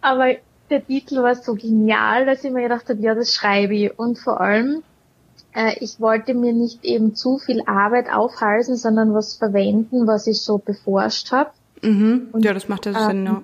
Aber 0.00 0.28
der 0.70 0.86
Titel 0.86 1.24
war 1.24 1.34
so 1.34 1.56
genial, 1.56 2.24
dass 2.24 2.44
ich 2.44 2.52
mir 2.52 2.62
gedacht 2.62 2.88
habe, 2.88 3.00
ja, 3.00 3.16
das 3.16 3.34
schreibe 3.34 3.74
ich. 3.74 3.98
Und 3.98 4.20
vor 4.20 4.40
allem 4.40 4.84
äh, 5.54 5.76
ich 5.80 6.00
wollte 6.00 6.34
mir 6.34 6.52
nicht 6.52 6.84
eben 6.84 7.14
zu 7.14 7.38
viel 7.38 7.62
Arbeit 7.66 8.12
aufhalsen, 8.12 8.76
sondern 8.76 9.14
was 9.14 9.34
verwenden, 9.34 10.06
was 10.06 10.26
ich 10.26 10.42
so 10.42 10.58
beforscht 10.58 11.32
habe. 11.32 11.50
Mhm. 11.82 12.28
ja, 12.38 12.54
das 12.54 12.68
macht 12.68 12.86
ja 12.86 12.92
ähm, 12.92 13.06
Sinn, 13.08 13.26
ja. 13.26 13.42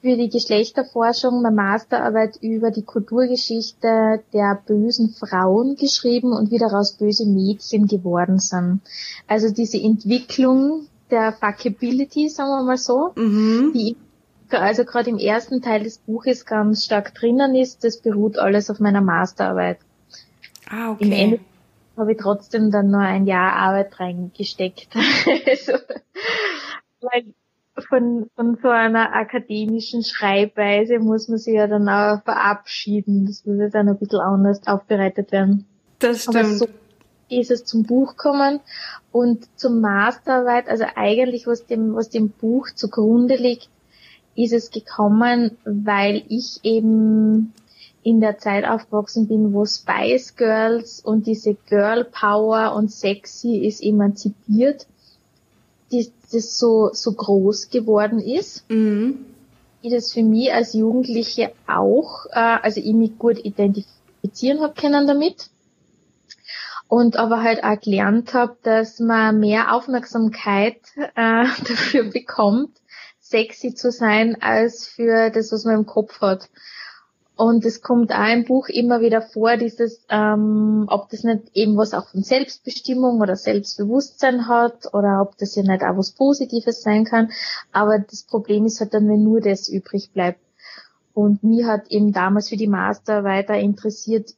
Für 0.00 0.16
die 0.16 0.28
Geschlechterforschung 0.28 1.42
meine 1.42 1.56
Masterarbeit 1.56 2.38
über 2.40 2.70
die 2.70 2.84
Kulturgeschichte 2.84 4.22
der 4.32 4.62
bösen 4.64 5.10
Frauen 5.12 5.74
geschrieben 5.74 6.32
und 6.32 6.52
wie 6.52 6.58
daraus 6.58 6.92
böse 6.92 7.26
Mädchen 7.26 7.88
geworden 7.88 8.38
sind. 8.38 8.80
Also 9.26 9.50
diese 9.50 9.78
Entwicklung 9.78 10.86
der 11.10 11.32
Fuckability, 11.32 12.28
sagen 12.28 12.50
wir 12.50 12.62
mal 12.62 12.76
so, 12.76 13.10
mhm. 13.16 13.72
die 13.74 13.96
also 14.50 14.84
gerade 14.84 15.10
im 15.10 15.18
ersten 15.18 15.60
Teil 15.60 15.82
des 15.82 15.98
Buches 15.98 16.46
ganz 16.46 16.84
stark 16.84 17.14
drinnen 17.14 17.54
ist, 17.54 17.84
das 17.84 17.98
beruht 17.98 18.38
alles 18.38 18.70
auf 18.70 18.80
meiner 18.80 19.02
Masterarbeit. 19.02 19.78
Ah, 20.68 20.90
okay. 20.92 21.04
Im 21.04 21.12
Ende 21.12 21.40
habe 21.96 22.12
ich 22.12 22.18
trotzdem 22.18 22.70
dann 22.70 22.90
nur 22.90 23.00
ein 23.00 23.26
Jahr 23.26 23.54
Arbeit 23.54 23.98
reingesteckt. 23.98 24.88
also, 25.46 25.72
weil 27.00 27.34
von, 27.88 28.28
von 28.34 28.58
so 28.60 28.68
einer 28.68 29.14
akademischen 29.14 30.02
Schreibweise 30.02 30.98
muss 30.98 31.28
man 31.28 31.38
sich 31.38 31.54
ja 31.54 31.66
dann 31.66 31.88
auch 31.88 32.22
verabschieden. 32.22 33.26
Das 33.26 33.44
muss 33.44 33.58
ja 33.58 33.68
dann 33.68 33.88
ein 33.88 33.98
bisschen 33.98 34.20
anders 34.20 34.66
aufbereitet 34.66 35.32
werden. 35.32 35.66
Das 35.98 36.22
stimmt. 36.22 36.36
Aber 36.36 36.54
so 36.54 36.68
ist 37.30 37.50
es 37.50 37.64
zum 37.64 37.82
Buch 37.82 38.16
kommen 38.16 38.60
und 39.12 39.46
zum 39.56 39.80
Masterarbeit, 39.80 40.68
also 40.68 40.84
eigentlich 40.94 41.46
was 41.46 41.66
dem, 41.66 41.94
was 41.94 42.08
dem 42.08 42.30
Buch 42.30 42.68
zugrunde 42.74 43.36
liegt, 43.36 43.68
ist 44.34 44.52
es 44.52 44.70
gekommen, 44.70 45.58
weil 45.64 46.22
ich 46.28 46.60
eben 46.62 47.52
in 48.02 48.20
der 48.20 48.38
Zeit 48.38 48.64
aufgewachsen 48.64 49.28
bin, 49.28 49.52
wo 49.52 49.66
Spice 49.66 50.36
Girls 50.36 51.00
und 51.00 51.26
diese 51.26 51.54
Girl 51.54 52.04
Power 52.04 52.74
und 52.74 52.90
sexy 52.90 53.58
ist 53.58 53.82
emanzipiert, 53.82 54.86
die, 55.90 56.10
das 56.32 56.58
so, 56.58 56.90
so 56.92 57.12
groß 57.12 57.70
geworden 57.70 58.20
ist. 58.20 58.68
Mhm. 58.70 59.26
Ich 59.80 59.92
das 59.92 60.12
für 60.12 60.22
mich 60.22 60.52
als 60.52 60.74
Jugendliche 60.74 61.52
auch, 61.66 62.26
äh, 62.30 62.58
also 62.62 62.80
ich 62.80 62.94
mich 62.94 63.18
gut 63.18 63.38
identifizieren 63.44 64.60
habe 64.60 64.74
können 64.74 65.06
damit. 65.06 65.50
Und 66.88 67.16
aber 67.16 67.42
halt 67.42 67.62
auch 67.64 67.78
gelernt 67.78 68.32
habe, 68.32 68.56
dass 68.62 68.98
man 68.98 69.38
mehr 69.38 69.74
Aufmerksamkeit 69.74 70.80
äh, 70.96 71.04
dafür 71.68 72.04
bekommt, 72.04 72.78
sexy 73.20 73.74
zu 73.74 73.92
sein, 73.92 74.40
als 74.40 74.86
für 74.86 75.30
das, 75.30 75.52
was 75.52 75.64
man 75.64 75.74
im 75.74 75.86
Kopf 75.86 76.20
hat. 76.22 76.48
Und 77.38 77.64
es 77.64 77.82
kommt 77.82 78.10
auch 78.10 78.32
im 78.32 78.44
Buch 78.44 78.68
immer 78.68 79.00
wieder 79.00 79.22
vor, 79.22 79.56
dieses, 79.56 80.04
ähm, 80.10 80.86
ob 80.88 81.08
das 81.08 81.22
nicht 81.22 81.44
eben 81.54 81.76
was 81.76 81.94
auch 81.94 82.08
von 82.08 82.24
Selbstbestimmung 82.24 83.20
oder 83.20 83.36
Selbstbewusstsein 83.36 84.48
hat 84.48 84.92
oder 84.92 85.22
ob 85.22 85.38
das 85.38 85.54
ja 85.54 85.62
nicht 85.62 85.84
auch 85.84 85.96
was 85.96 86.10
Positives 86.10 86.82
sein 86.82 87.04
kann. 87.04 87.30
Aber 87.70 88.00
das 88.00 88.24
Problem 88.24 88.66
ist 88.66 88.80
halt 88.80 88.92
dann, 88.92 89.08
wenn 89.08 89.22
nur 89.22 89.40
das 89.40 89.68
übrig 89.68 90.10
bleibt. 90.12 90.40
Und 91.14 91.44
mir 91.44 91.68
hat 91.68 91.92
eben 91.92 92.12
damals 92.12 92.48
für 92.48 92.56
die 92.56 92.66
Master 92.66 93.22
weiter 93.22 93.54
interessiert, 93.54 94.34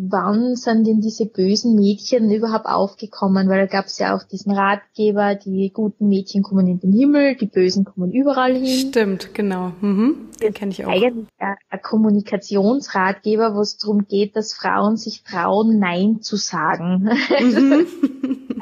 wann 0.00 0.54
sind 0.54 0.86
denn 0.86 1.00
diese 1.00 1.26
bösen 1.26 1.74
Mädchen 1.74 2.30
überhaupt 2.30 2.66
aufgekommen? 2.66 3.48
Weil 3.48 3.66
da 3.66 3.66
gab 3.66 3.86
es 3.86 3.98
ja 3.98 4.14
auch 4.14 4.22
diesen 4.22 4.52
Ratgeber, 4.52 5.34
die 5.34 5.70
guten 5.72 6.08
Mädchen 6.08 6.42
kommen 6.42 6.66
in 6.68 6.78
den 6.78 6.92
Himmel, 6.92 7.34
die 7.34 7.46
bösen 7.46 7.84
kommen 7.84 8.12
überall 8.12 8.54
hin. 8.54 8.90
Stimmt, 8.90 9.34
genau. 9.34 9.72
Mhm. 9.80 10.28
Den 10.40 10.54
kenne 10.54 10.70
ich 10.70 10.84
auch. 10.84 10.90
Eigentlich 10.90 11.26
ein, 11.38 11.56
Kommunikationsratgeber, 11.82 13.54
wo 13.54 13.60
es 13.60 13.78
darum 13.78 14.06
geht, 14.06 14.36
dass 14.36 14.52
Frauen 14.52 14.96
sich 14.96 15.22
trauen, 15.22 15.78
Nein 15.78 16.22
zu 16.22 16.36
sagen. 16.36 17.10
Mhm. 17.38 17.86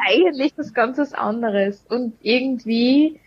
eigentlich 0.06 0.52
was 0.56 0.74
ganz 0.74 0.98
was 0.98 1.12
anderes. 1.12 1.84
Und 1.88 2.14
irgendwie 2.20 3.20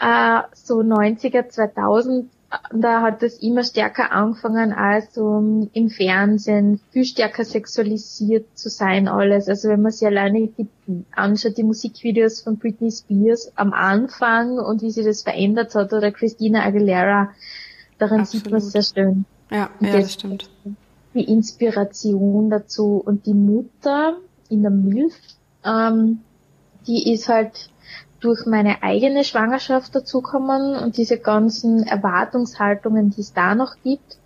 äh, 0.00 0.40
so 0.54 0.80
90er, 0.80 1.48
2000 1.48 2.30
da 2.72 3.00
hat 3.00 3.22
es 3.22 3.38
immer 3.42 3.64
stärker 3.64 4.12
angefangen, 4.12 4.72
also 4.72 5.68
im 5.72 5.88
Fernsehen 5.88 6.80
viel 6.90 7.04
stärker 7.04 7.44
sexualisiert 7.44 8.46
zu 8.58 8.68
sein 8.68 9.08
alles. 9.08 9.48
Also 9.48 9.68
wenn 9.68 9.80
man 9.80 9.92
sich 9.92 10.06
alleine 10.06 10.48
die, 10.48 10.68
anschaut, 11.12 11.56
die 11.56 11.62
Musikvideos 11.62 12.42
von 12.42 12.58
Britney 12.58 12.90
Spears 12.90 13.52
am 13.56 13.72
Anfang 13.72 14.58
und 14.58 14.82
wie 14.82 14.90
sie 14.90 15.02
das 15.02 15.22
verändert 15.22 15.74
hat 15.74 15.92
oder 15.92 16.10
Christina 16.12 16.64
Aguilera, 16.64 17.30
daran 17.98 18.20
Absolut. 18.20 18.44
sieht 18.44 18.52
man 18.52 18.58
es 18.58 18.72
sehr 18.72 18.82
schön. 18.82 19.24
Ja, 19.50 19.70
ja, 19.80 19.92
das, 19.92 20.02
das 20.02 20.12
stimmt. 20.14 20.50
Die 21.14 21.24
Inspiration 21.24 22.50
dazu 22.50 23.02
und 23.04 23.26
die 23.26 23.34
Mutter 23.34 24.18
in 24.48 24.62
der 24.62 24.70
Milf, 24.70 25.14
ähm, 25.64 26.20
die 26.86 27.12
ist 27.12 27.28
halt 27.28 27.70
durch 28.22 28.46
meine 28.46 28.82
eigene 28.82 29.24
Schwangerschaft 29.24 29.94
dazukommen 29.94 30.76
und 30.76 30.96
diese 30.96 31.18
ganzen 31.18 31.82
Erwartungshaltungen, 31.82 33.10
die 33.10 33.20
es 33.20 33.34
da 33.34 33.54
noch 33.54 33.74
gibt. 33.82 34.18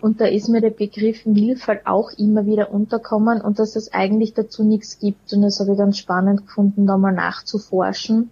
Und 0.00 0.20
da 0.20 0.26
ist 0.26 0.48
mir 0.48 0.60
der 0.60 0.70
Begriff 0.70 1.24
Milf 1.24 1.68
halt 1.68 1.86
auch 1.86 2.10
immer 2.18 2.44
wieder 2.44 2.70
unterkommen 2.70 3.40
und 3.40 3.58
dass 3.58 3.76
es 3.76 3.94
eigentlich 3.94 4.34
dazu 4.34 4.62
nichts 4.62 4.98
gibt. 4.98 5.32
Und 5.32 5.42
das 5.42 5.60
habe 5.60 5.72
ich 5.72 5.78
ganz 5.78 5.96
spannend 5.96 6.46
gefunden, 6.46 6.86
da 6.86 6.98
mal 6.98 7.12
nachzuforschen, 7.12 8.30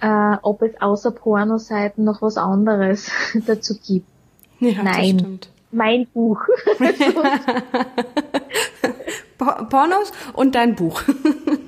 äh, 0.00 0.36
ob 0.42 0.62
es 0.62 0.80
außer 0.80 1.12
Pornoseiten 1.12 2.02
noch 2.02 2.22
was 2.22 2.38
anderes 2.38 3.10
dazu 3.46 3.74
gibt. 3.86 4.08
Ja, 4.58 4.82
Nein. 4.82 5.38
Mein 5.70 6.06
Buch. 6.12 6.40
Pornos 9.68 10.12
und 10.32 10.54
dein 10.54 10.74
Buch. 10.74 11.02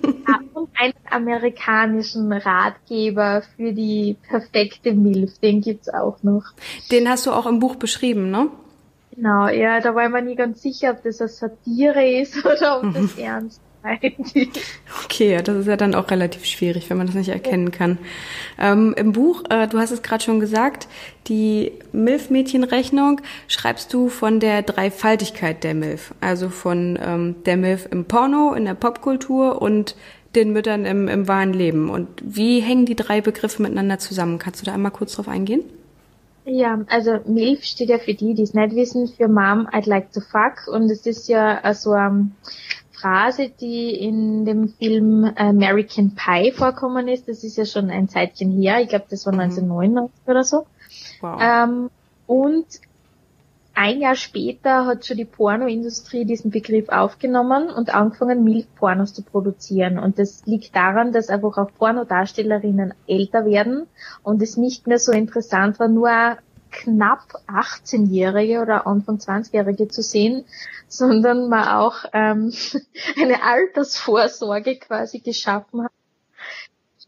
einen 0.80 0.94
amerikanischen 1.10 2.32
Ratgeber 2.32 3.42
für 3.56 3.72
die 3.72 4.16
perfekte 4.28 4.92
Milf, 4.92 5.38
den 5.38 5.60
gibt's 5.60 5.88
auch 5.88 6.22
noch. 6.22 6.44
Den 6.90 7.08
hast 7.08 7.26
du 7.26 7.32
auch 7.32 7.46
im 7.46 7.58
Buch 7.58 7.76
beschrieben, 7.76 8.30
ne? 8.30 8.48
Genau, 9.14 9.48
ja, 9.48 9.80
da 9.80 9.94
war 9.94 10.06
ich 10.06 10.12
mir 10.12 10.22
nie 10.22 10.36
ganz 10.36 10.62
sicher, 10.62 10.92
ob 10.92 11.02
das 11.02 11.20
eine 11.20 11.28
Satire 11.28 12.20
ist 12.20 12.44
oder 12.44 12.80
ob 12.82 12.94
das 12.94 13.18
ernst 13.18 13.60
Okay, 15.04 15.40
das 15.42 15.56
ist 15.56 15.66
ja 15.66 15.76
dann 15.76 15.94
auch 15.94 16.10
relativ 16.10 16.44
schwierig, 16.44 16.90
wenn 16.90 16.98
man 16.98 17.06
das 17.06 17.16
nicht 17.16 17.30
erkennen 17.30 17.70
kann. 17.70 17.98
Ähm, 18.58 18.94
Im 18.96 19.12
Buch, 19.12 19.44
äh, 19.48 19.66
du 19.68 19.78
hast 19.78 19.90
es 19.90 20.02
gerade 20.02 20.22
schon 20.22 20.38
gesagt, 20.38 20.86
die 21.28 21.72
MILF-Mädchenrechnung 21.92 23.22
schreibst 23.48 23.92
du 23.94 24.08
von 24.08 24.38
der 24.38 24.62
Dreifaltigkeit 24.62 25.64
der 25.64 25.74
MILF. 25.74 26.14
Also 26.20 26.50
von 26.50 26.98
ähm, 27.02 27.36
der 27.46 27.56
MILF 27.56 27.88
im 27.90 28.04
Porno, 28.04 28.52
in 28.52 28.66
der 28.66 28.74
Popkultur 28.74 29.62
und 29.62 29.96
den 30.34 30.52
Müttern 30.52 30.84
im, 30.84 31.08
im 31.08 31.28
wahren 31.28 31.52
Leben. 31.52 31.90
Und 31.90 32.08
wie 32.22 32.60
hängen 32.60 32.86
die 32.86 32.96
drei 32.96 33.20
Begriffe 33.20 33.62
miteinander 33.62 33.98
zusammen? 33.98 34.38
Kannst 34.38 34.60
du 34.60 34.66
da 34.66 34.74
einmal 34.74 34.92
kurz 34.92 35.14
drauf 35.14 35.28
eingehen? 35.28 35.62
Ja, 36.44 36.80
also 36.88 37.18
MILF 37.26 37.64
steht 37.64 37.90
ja 37.90 37.98
für 37.98 38.14
die, 38.14 38.34
die 38.34 38.42
es 38.42 38.54
nicht 38.54 38.74
wissen, 38.74 39.08
für 39.08 39.28
Mom, 39.28 39.68
I'd 39.72 39.88
like 39.88 40.12
to 40.12 40.20
fuck. 40.20 40.66
Und 40.72 40.90
es 40.90 41.06
ist 41.06 41.28
ja 41.28 41.60
also 41.60 41.94
ähm, 41.94 42.32
Phrase, 42.92 43.50
die 43.60 43.94
in 43.94 44.44
dem 44.44 44.68
Film 44.68 45.30
American 45.36 46.14
Pie 46.14 46.52
vorkommen 46.52 47.08
ist. 47.08 47.28
Das 47.28 47.44
ist 47.44 47.56
ja 47.56 47.64
schon 47.64 47.90
ein 47.90 48.08
Zeitchen 48.08 48.52
her. 48.52 48.80
Ich 48.80 48.88
glaube, 48.88 49.06
das 49.10 49.26
war 49.26 49.32
1999 49.32 50.12
mhm. 50.26 50.30
oder 50.30 50.44
so. 50.44 50.66
Wow. 51.20 51.40
Ähm, 51.42 51.90
und 52.26 52.66
ein 53.74 54.00
Jahr 54.00 54.16
später 54.16 54.86
hat 54.86 55.06
schon 55.06 55.16
die 55.16 55.24
Pornoindustrie 55.24 56.24
diesen 56.24 56.50
Begriff 56.50 56.88
aufgenommen 56.88 57.70
und 57.70 57.94
angefangen, 57.94 58.44
Milchpornos 58.44 59.14
zu 59.14 59.22
produzieren. 59.22 59.98
Und 59.98 60.18
das 60.18 60.44
liegt 60.46 60.74
daran, 60.74 61.12
dass 61.12 61.28
einfach 61.28 61.56
auch 61.56 61.70
Pornodarstellerinnen 61.78 62.94
älter 63.06 63.46
werden 63.46 63.86
und 64.22 64.42
es 64.42 64.56
nicht 64.56 64.86
mehr 64.86 64.98
so 64.98 65.12
interessant 65.12 65.78
war, 65.78 65.88
nur 65.88 66.10
knapp 66.70 67.22
18-Jährige 67.48 68.60
oder 68.60 68.86
Anfang 68.86 69.16
20-Jährige 69.16 69.88
zu 69.88 70.02
sehen, 70.02 70.44
sondern 70.86 71.48
man 71.48 71.68
auch 71.68 72.04
ähm, 72.12 72.52
eine 73.20 73.42
Altersvorsorge 73.42 74.76
quasi 74.76 75.20
geschaffen 75.20 75.84
hat 75.84 75.92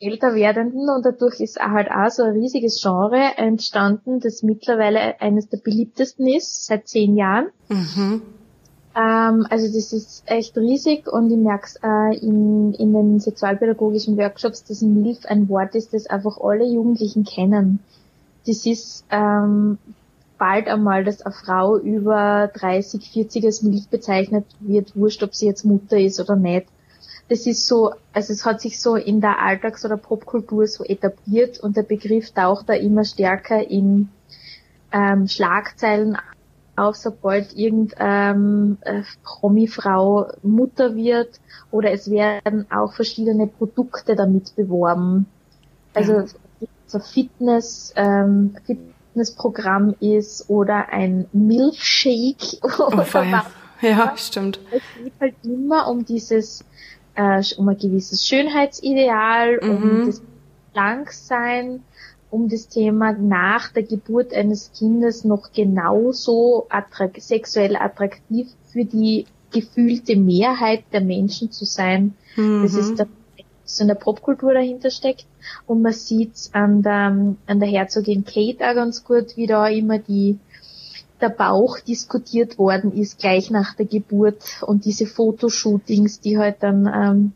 älter 0.03 0.35
werdenden 0.35 0.89
und 0.91 1.07
dadurch 1.07 1.41
ist 1.41 1.59
halt 1.61 1.91
auch 1.91 2.11
so 2.11 2.25
ein 2.25 2.33
riesiges 2.33 2.81
Genre 2.83 3.37
entstanden, 3.37 4.21
das 4.21 4.43
mittlerweile 4.43 5.21
eines 5.21 5.49
der 5.49 5.59
beliebtesten 5.59 6.27
ist, 6.27 6.67
seit 6.67 6.89
zehn 6.89 7.17
Jahren. 7.17 7.47
Mhm. 7.69 8.23
Ähm, 8.95 9.47
also 9.49 9.67
das 9.67 9.93
ist 9.93 10.25
echt 10.27 10.57
riesig 10.59 11.07
und 11.07 11.31
ich 11.31 11.39
merke 11.39 11.67
es 11.67 11.77
äh, 11.83 12.19
in, 12.19 12.75
in 12.75 12.93
den 12.93 13.21
sexualpädagogischen 13.21 14.19
Workshops, 14.19 14.65
dass 14.65 14.83
MILF 14.83 15.25
ein 15.27 15.49
Wort 15.49 15.75
ist, 15.75 15.95
das 15.95 16.07
einfach 16.07 16.39
alle 16.39 16.67
Jugendlichen 16.67 17.25
kennen. 17.25 17.79
Das 18.47 18.67
ist 18.67 19.05
ähm, 19.11 19.79
bald 20.37 20.67
einmal, 20.67 21.05
dass 21.05 21.23
eine 21.23 21.33
Frau 21.33 21.79
über 21.79 22.51
30, 22.55 23.09
40 23.09 23.45
als 23.45 23.63
MILF 23.63 23.89
bezeichnet 23.89 24.45
wird, 24.61 24.95
wurscht, 24.97 25.23
ob 25.23 25.35
sie 25.35 25.47
jetzt 25.47 25.65
Mutter 25.65 25.99
ist 25.99 26.21
oder 26.21 26.37
nicht. 26.37 26.67
Das 27.29 27.47
ist 27.47 27.67
so, 27.67 27.93
also 28.13 28.33
es 28.33 28.45
hat 28.45 28.61
sich 28.61 28.81
so 28.81 28.97
in 28.97 29.21
der 29.21 29.41
Alltags- 29.41 29.85
oder 29.85 29.97
Popkultur 29.97 30.67
so 30.67 30.85
etabliert 30.85 31.61
und 31.61 31.77
der 31.77 31.83
Begriff 31.83 32.31
taucht 32.33 32.69
da 32.69 32.75
immer 32.75 33.05
stärker 33.05 33.69
in 33.69 34.09
ähm, 34.93 35.29
Schlagzeilen 35.29 36.19
auf, 36.77 36.97
sobald 36.97 37.55
irgendeine 37.55 38.79
ähm, 38.85 39.05
Promi-Frau 39.23 40.33
Mutter 40.43 40.95
wird 40.95 41.41
oder 41.71 41.93
es 41.93 42.11
werden 42.11 42.67
auch 42.71 42.93
verschiedene 42.95 43.47
Produkte 43.47 44.17
damit 44.17 44.55
beworben. 44.57 45.27
Also 45.95 46.25
so 46.87 46.99
Fitness, 46.99 47.93
ähm, 47.97 48.57
Fitnessprogramm 48.67 49.95
ist 50.01 50.49
oder 50.49 50.89
ein 50.91 51.27
Milkshake 51.33 52.59
oh, 52.63 52.87
oder 52.87 52.99
was. 52.99 53.47
Ja, 53.81 54.17
stimmt. 54.17 54.61
Es 54.71 54.83
geht 55.03 55.13
halt 55.21 55.35
immer 55.43 55.89
um 55.89 56.05
dieses, 56.05 56.65
äh, 57.15 57.43
um 57.57 57.69
ein 57.69 57.79
gewisses 57.79 58.27
Schönheitsideal, 58.27 59.61
mhm. 59.63 59.71
um 59.71 60.07
das 60.07 60.23
Langsein, 60.75 61.83
um 62.31 62.49
das 62.49 62.69
Thema 62.69 63.13
nach 63.13 63.73
der 63.73 63.83
Geburt 63.83 64.33
eines 64.33 64.73
Kindes 64.73 65.25
noch 65.25 65.53
genauso 65.53 66.67
attrakt 66.71 67.21
sexuell 67.21 67.77
attraktiv 67.77 68.49
für 68.73 68.85
die 68.85 69.27
gefühlte 69.53 70.17
Mehrheit 70.17 70.85
der 70.93 71.03
Menschen 71.03 71.53
zu 71.53 71.67
sein. 71.67 72.15
Mhm. 72.37 72.63
Das 72.63 72.75
ist 72.75 72.99
der, 72.99 73.07
so 73.65 73.85
eine 73.85 73.95
Popkultur 73.95 74.55
dahinter 74.55 74.91
steckt. 74.91 75.27
Und 75.67 75.83
man 75.83 75.93
sieht 75.93 76.51
an 76.53 76.83
der, 76.83 77.35
an 77.47 77.61
der 77.61 77.69
Herzogin 77.69 78.25
Kate 78.25 78.69
auch 78.69 78.75
ganz 78.75 79.05
gut, 79.05 79.37
wie 79.37 79.47
da 79.47 79.67
immer 79.69 79.99
die, 79.99 80.39
der 81.23 81.31
Bauch 81.31 81.79
diskutiert 81.79 82.59
worden 82.59 82.93
ist, 82.93 83.19
gleich 83.19 83.51
nach 83.51 83.75
der 83.75 83.87
Geburt 83.87 84.63
und 84.67 84.85
diese 84.85 85.07
Fotoshootings, 85.07 86.21
die 86.21 86.39
halt 86.39 86.57
dann 86.61 86.87
ähm, 86.87 87.33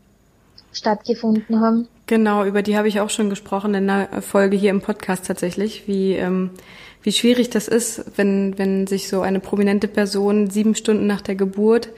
stattgefunden 0.73 1.61
haben. 1.61 1.87
Genau, 2.05 2.45
über 2.45 2.61
die 2.61 2.77
habe 2.77 2.87
ich 2.87 2.99
auch 2.99 3.09
schon 3.09 3.29
gesprochen 3.29 3.73
in 3.73 3.89
einer 3.89 4.21
Folge 4.21 4.55
hier 4.55 4.69
im 4.69 4.81
Podcast 4.81 5.25
tatsächlich, 5.25 5.87
wie, 5.87 6.13
ähm, 6.13 6.51
wie 7.03 7.11
schwierig 7.11 7.49
das 7.49 7.67
ist, 7.67 8.05
wenn, 8.15 8.57
wenn 8.57 8.87
sich 8.87 9.09
so 9.09 9.21
eine 9.21 9.39
prominente 9.39 9.87
Person 9.87 10.49
sieben 10.49 10.75
Stunden 10.75 11.07
nach 11.07 11.21
der 11.21 11.35
Geburt 11.35 11.89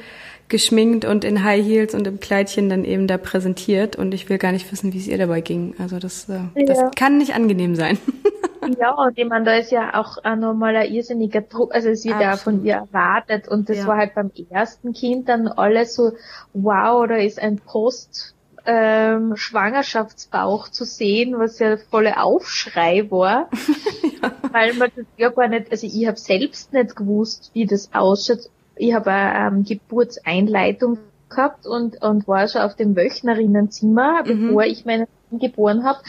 geschminkt 0.50 1.06
und 1.06 1.24
in 1.24 1.44
High 1.44 1.64
Heels 1.64 1.94
und 1.94 2.08
im 2.08 2.20
Kleidchen 2.20 2.70
dann 2.70 2.84
eben 2.84 3.08
da 3.08 3.18
präsentiert 3.18 3.96
und 3.96 4.14
ich 4.14 4.30
will 4.30 4.38
gar 4.38 4.52
nicht 4.52 4.72
wissen, 4.72 4.94
wie 4.94 4.98
es 4.98 5.08
ihr 5.08 5.18
dabei 5.18 5.42
ging. 5.42 5.76
Also 5.80 6.00
das, 6.00 6.28
äh, 6.28 6.40
ja. 6.56 6.66
das 6.66 6.92
kann 6.96 7.18
nicht 7.18 7.36
angenehm 7.36 7.76
sein. 7.76 7.98
ja, 8.80 8.92
und 8.94 9.18
ich 9.18 9.28
meine, 9.28 9.46
da 9.46 9.56
ist 9.56 9.72
ja 9.72 10.00
auch 10.00 10.18
ein 10.18 10.42
irrsinniger 10.42 11.42
Druck, 11.42 11.74
also 11.74 11.90
es 11.90 12.04
wird 12.04 12.20
ja 12.20 12.36
von 12.36 12.66
ihr 12.66 12.76
erwartet 12.76 13.48
und 13.48 13.70
das 13.70 13.78
ja. 13.78 13.88
war 13.88 13.98
halt 13.98 14.16
beim 14.16 14.32
ersten 14.50 14.94
Kind 14.94 15.30
dann 15.30 15.48
alles 15.48 15.96
so, 15.96 16.14
wow, 16.54 17.08
da 17.08 17.16
ist 17.16 17.40
ein 17.40 17.58
Post 17.58 18.36
ähm, 18.66 19.36
Schwangerschaftsbauch 19.36 20.70
zu 20.70 20.84
sehen, 20.84 21.40
was 21.40 21.60
ja 21.60 21.78
volle 21.78 22.22
Aufschrei 22.22 23.10
war, 23.10 23.50
ja. 24.22 24.32
weil 24.52 24.74
man 24.74 24.92
das 24.96 25.06
ja 25.18 25.30
gar 25.30 25.48
nicht, 25.48 25.72
also 25.72 25.88
ich 25.88 26.08
habe 26.08 26.18
selbst 26.18 26.74
nicht 26.74 26.96
gewusst, 26.96 27.52
wie 27.54 27.66
das 27.66 27.90
ausschaut. 27.94 28.50
Ich 28.80 28.94
habe 28.94 29.12
eine 29.12 29.58
ähm, 29.58 29.64
Geburtseinleitung 29.66 31.00
gehabt 31.30 31.68
und, 31.68 32.02
und 32.02 32.28
war 32.28 32.48
schon 32.48 32.62
auf 32.62 32.76
dem 32.76 32.96
Wöchnerinnenzimmer, 32.96 34.24
mhm. 34.24 34.48
bevor 34.48 34.64
ich 34.64 34.86
meine 34.86 35.08
geboren 35.32 35.84
habe. 35.84 36.00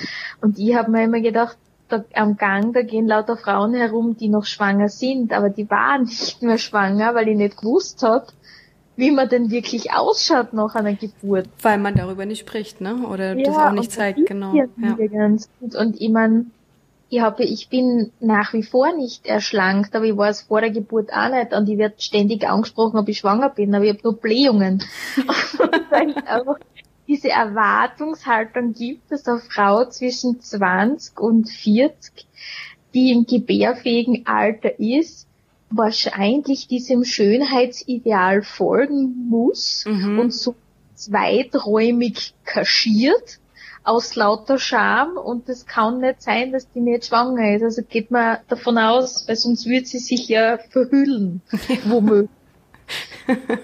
Und 0.41 0.59
ich 0.59 0.75
habe 0.75 0.91
mir 0.91 1.05
immer 1.05 1.21
gedacht, 1.21 1.59
da, 1.89 2.05
am 2.15 2.37
Gang, 2.37 2.73
da 2.73 2.83
gehen 2.83 3.07
lauter 3.07 3.37
Frauen 3.37 3.75
herum, 3.75 4.17
die 4.17 4.29
noch 4.29 4.45
schwanger 4.45 4.89
sind, 4.89 5.33
aber 5.33 5.51
die 5.51 5.69
waren 5.69 6.03
nicht 6.05 6.43
mehr 6.43 6.59
schwanger, 6.59 7.15
weil 7.15 7.29
ich 7.29 7.37
nicht 7.37 7.59
gewusst 7.59 8.03
habe, 8.03 8.27
wie 8.97 9.11
man 9.11 9.29
denn 9.29 9.51
wirklich 9.51 9.93
ausschaut 9.93 10.53
nach 10.53 10.75
einer 10.75 10.95
Geburt. 10.95 11.49
Weil 11.63 11.79
man 11.79 11.95
darüber 11.95 12.25
nicht 12.25 12.41
spricht, 12.41 12.81
ne? 12.81 13.07
Oder 13.09 13.37
ja, 13.37 13.45
das 13.45 13.57
auch 13.57 13.73
nicht 13.73 13.93
zeigt, 13.93 14.27
genau. 14.27 14.55
Ja. 14.55 14.67
Ganz 15.09 15.51
gut. 15.59 15.75
Und 15.75 16.01
ich 16.01 16.11
mein, 16.11 16.53
ich 17.11 17.21
habe, 17.21 17.43
ich 17.43 17.69
bin 17.69 18.13
nach 18.21 18.53
wie 18.53 18.63
vor 18.63 18.95
nicht 18.97 19.27
erschlankt, 19.27 19.97
aber 19.97 20.05
ich 20.05 20.17
war 20.17 20.29
es 20.29 20.43
vor 20.43 20.61
der 20.61 20.71
Geburt 20.71 21.13
auch 21.13 21.29
nicht 21.29 21.53
und 21.53 21.69
ich 21.69 21.77
werde 21.77 21.97
ständig 21.99 22.49
angesprochen, 22.49 22.99
ob 22.99 23.09
ich 23.09 23.19
schwanger 23.19 23.51
bin, 23.51 23.75
aber 23.75 23.85
ich 23.85 23.91
habe 23.91 24.01
nur 24.05 24.17
Blähungen. 24.17 24.85
einfach 25.91 26.59
diese 27.09 27.31
Erwartungshaltung 27.31 28.75
gibt, 28.75 29.11
dass 29.11 29.27
eine 29.27 29.41
Frau 29.41 29.85
zwischen 29.87 30.41
20 30.41 31.19
und 31.19 31.49
40, 31.49 32.27
die 32.95 33.11
im 33.11 33.27
gebärfähigen 33.27 34.27
Alter 34.27 34.79
ist, 34.79 35.27
wahrscheinlich 35.69 36.69
diesem 36.69 37.05
Schönheitsideal 37.05 38.43
folgen 38.43 39.29
muss 39.29 39.85
mhm. 39.85 40.21
und 40.21 40.33
so 40.33 40.55
zweiträumig 40.95 42.35
kaschiert 42.45 43.41
aus 43.83 44.15
lauter 44.15 44.59
Scham 44.59 45.17
und 45.17 45.49
es 45.49 45.67
kann 45.67 46.01
nicht 46.01 46.23
sein, 46.23 46.53
dass 46.53 46.71
die 46.73 46.81
nicht 46.81 47.07
schwanger 47.07 47.55
ist. 47.55 47.63
Also 47.63 47.83
geht 47.83 48.11
man 48.11 48.39
davon 48.49 48.79
aus, 48.79 49.27
weil 49.27 49.37
sonst 49.37 49.67
würde 49.67 49.87
sie 49.87 49.99
sich 49.99 50.29
ja 50.29 50.59
verhüllen, 50.71 51.41
womöglich. 51.87 52.31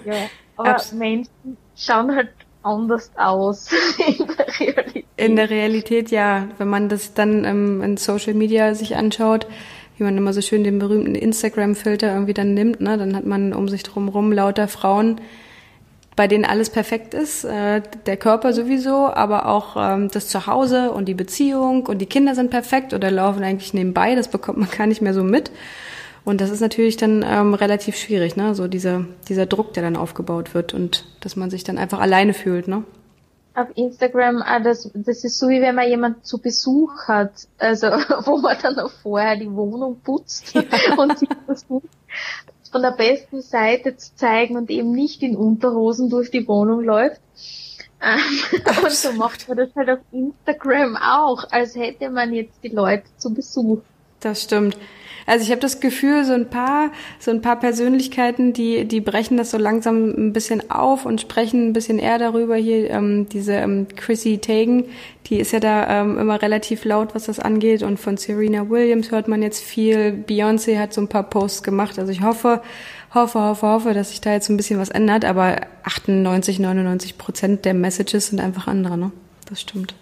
ja. 0.04 0.28
Aber 0.56 0.70
Abs 0.70 0.92
Menschen 0.92 1.56
schauen 1.76 2.14
halt 2.14 2.30
anders 2.62 3.10
aus 3.16 3.68
in 4.18 4.26
der 4.26 4.60
Realität. 4.60 5.04
In 5.16 5.36
der 5.36 5.50
Realität 5.50 6.10
ja, 6.10 6.48
wenn 6.58 6.68
man 6.68 6.88
das 6.88 7.14
dann 7.14 7.44
ähm, 7.44 7.82
in 7.82 7.96
Social 7.96 8.34
Media 8.34 8.74
sich 8.74 8.96
anschaut, 8.96 9.46
wie 9.96 10.04
man 10.04 10.16
immer 10.16 10.32
so 10.32 10.40
schön 10.40 10.64
den 10.64 10.78
berühmten 10.78 11.14
Instagram-Filter 11.14 12.12
irgendwie 12.12 12.34
dann 12.34 12.54
nimmt, 12.54 12.80
ne? 12.80 12.98
Dann 12.98 13.16
hat 13.16 13.24
man 13.24 13.52
um 13.52 13.68
sich 13.68 13.82
drumherum 13.82 14.32
lauter 14.32 14.68
Frauen, 14.68 15.20
bei 16.16 16.26
denen 16.26 16.46
alles 16.46 16.70
perfekt 16.70 17.12
ist, 17.12 17.44
äh, 17.44 17.82
der 18.06 18.16
Körper 18.16 18.54
sowieso, 18.54 19.12
aber 19.12 19.46
auch 19.46 19.76
ähm, 19.78 20.08
das 20.10 20.28
Zuhause 20.28 20.90
und 20.90 21.06
die 21.06 21.14
Beziehung 21.14 21.86
und 21.86 21.98
die 21.98 22.06
Kinder 22.06 22.34
sind 22.34 22.50
perfekt 22.50 22.94
oder 22.94 23.10
laufen 23.10 23.44
eigentlich 23.44 23.74
nebenbei, 23.74 24.14
das 24.14 24.28
bekommt 24.28 24.58
man 24.58 24.70
gar 24.76 24.86
nicht 24.86 25.02
mehr 25.02 25.14
so 25.14 25.22
mit. 25.22 25.50
Und 26.24 26.40
das 26.40 26.50
ist 26.50 26.60
natürlich 26.60 26.96
dann 26.96 27.24
ähm, 27.24 27.54
relativ 27.54 27.96
schwierig, 27.96 28.34
ne? 28.34 28.56
So 28.56 28.66
dieser, 28.66 29.04
dieser 29.28 29.46
Druck, 29.46 29.74
der 29.74 29.84
dann 29.84 29.94
aufgebaut 29.94 30.54
wird 30.54 30.74
und 30.74 31.04
dass 31.20 31.36
man 31.36 31.50
sich 31.50 31.62
dann 31.62 31.78
einfach 31.78 32.00
alleine 32.00 32.34
fühlt, 32.34 32.66
ne? 32.66 32.82
auf 33.54 33.68
Instagram, 33.74 34.42
ah, 34.42 34.60
das, 34.60 34.90
das 34.92 35.24
ist 35.24 35.38
so 35.38 35.48
wie 35.48 35.62
wenn 35.62 35.74
man 35.74 35.88
jemand 35.88 36.26
zu 36.26 36.38
Besuch 36.38 36.92
hat, 37.08 37.32
also 37.56 37.86
wo 38.26 38.36
man 38.38 38.56
dann 38.60 38.74
noch 38.76 38.90
vorher 38.90 39.36
die 39.36 39.50
Wohnung 39.50 39.98
putzt 40.04 40.54
ja. 40.54 40.62
und 40.98 41.18
sich 41.18 41.28
versucht 41.46 41.88
von 42.76 42.82
der 42.82 42.90
besten 42.90 43.40
Seite 43.40 43.96
zu 43.96 44.14
zeigen 44.16 44.54
und 44.54 44.68
eben 44.68 44.92
nicht 44.92 45.22
in 45.22 45.34
Unterhosen 45.34 46.10
durch 46.10 46.30
die 46.30 46.46
Wohnung 46.46 46.84
läuft. 46.84 47.22
Ähm, 48.02 48.18
und 48.84 48.92
so 48.92 49.12
macht 49.12 49.48
man 49.48 49.56
das 49.56 49.70
halt 49.74 49.88
auf 49.88 49.98
Instagram 50.12 50.98
auch, 50.98 51.50
als 51.52 51.74
hätte 51.74 52.10
man 52.10 52.34
jetzt 52.34 52.62
die 52.62 52.68
Leute 52.68 53.04
zu 53.16 53.32
Besuch. 53.32 53.78
Das 54.20 54.42
stimmt. 54.42 54.76
Also 55.26 55.44
ich 55.44 55.50
habe 55.50 55.60
das 55.60 55.80
Gefühl, 55.80 56.24
so 56.24 56.32
ein 56.32 56.48
paar, 56.48 56.90
so 57.18 57.32
ein 57.32 57.42
paar 57.42 57.58
Persönlichkeiten, 57.58 58.52
die, 58.52 58.86
die 58.86 59.00
brechen 59.00 59.36
das 59.36 59.50
so 59.50 59.58
langsam 59.58 60.08
ein 60.10 60.32
bisschen 60.32 60.70
auf 60.70 61.04
und 61.04 61.20
sprechen 61.20 61.68
ein 61.68 61.72
bisschen 61.72 61.98
eher 61.98 62.18
darüber. 62.18 62.54
Hier 62.54 62.90
ähm, 62.90 63.28
diese 63.28 63.54
ähm, 63.54 63.88
Chrissy 63.94 64.38
Teigen, 64.38 64.84
die 65.26 65.40
ist 65.40 65.52
ja 65.52 65.58
da 65.58 66.00
ähm, 66.00 66.18
immer 66.18 66.40
relativ 66.40 66.84
laut, 66.84 67.14
was 67.14 67.24
das 67.24 67.40
angeht. 67.40 67.82
Und 67.82 67.98
von 67.98 68.16
Serena 68.16 68.70
Williams 68.70 69.10
hört 69.10 69.26
man 69.26 69.42
jetzt 69.42 69.62
viel. 69.62 70.24
Beyoncé 70.28 70.78
hat 70.78 70.92
so 70.92 71.00
ein 71.00 71.08
paar 71.08 71.24
Posts 71.24 71.64
gemacht. 71.64 71.98
Also 71.98 72.12
ich 72.12 72.22
hoffe, 72.22 72.62
hoffe, 73.12 73.40
hoffe, 73.40 73.66
hoffe, 73.66 73.94
dass 73.94 74.10
sich 74.10 74.20
da 74.20 74.32
jetzt 74.32 74.48
ein 74.48 74.56
bisschen 74.56 74.78
was 74.78 74.90
ändert. 74.90 75.24
Aber 75.24 75.56
98, 75.82 76.60
99 76.60 77.18
Prozent 77.18 77.64
der 77.64 77.74
Messages 77.74 78.28
sind 78.28 78.40
einfach 78.40 78.68
andere, 78.68 78.96
ne? 78.96 79.10
Das 79.48 79.60
stimmt. 79.60 79.94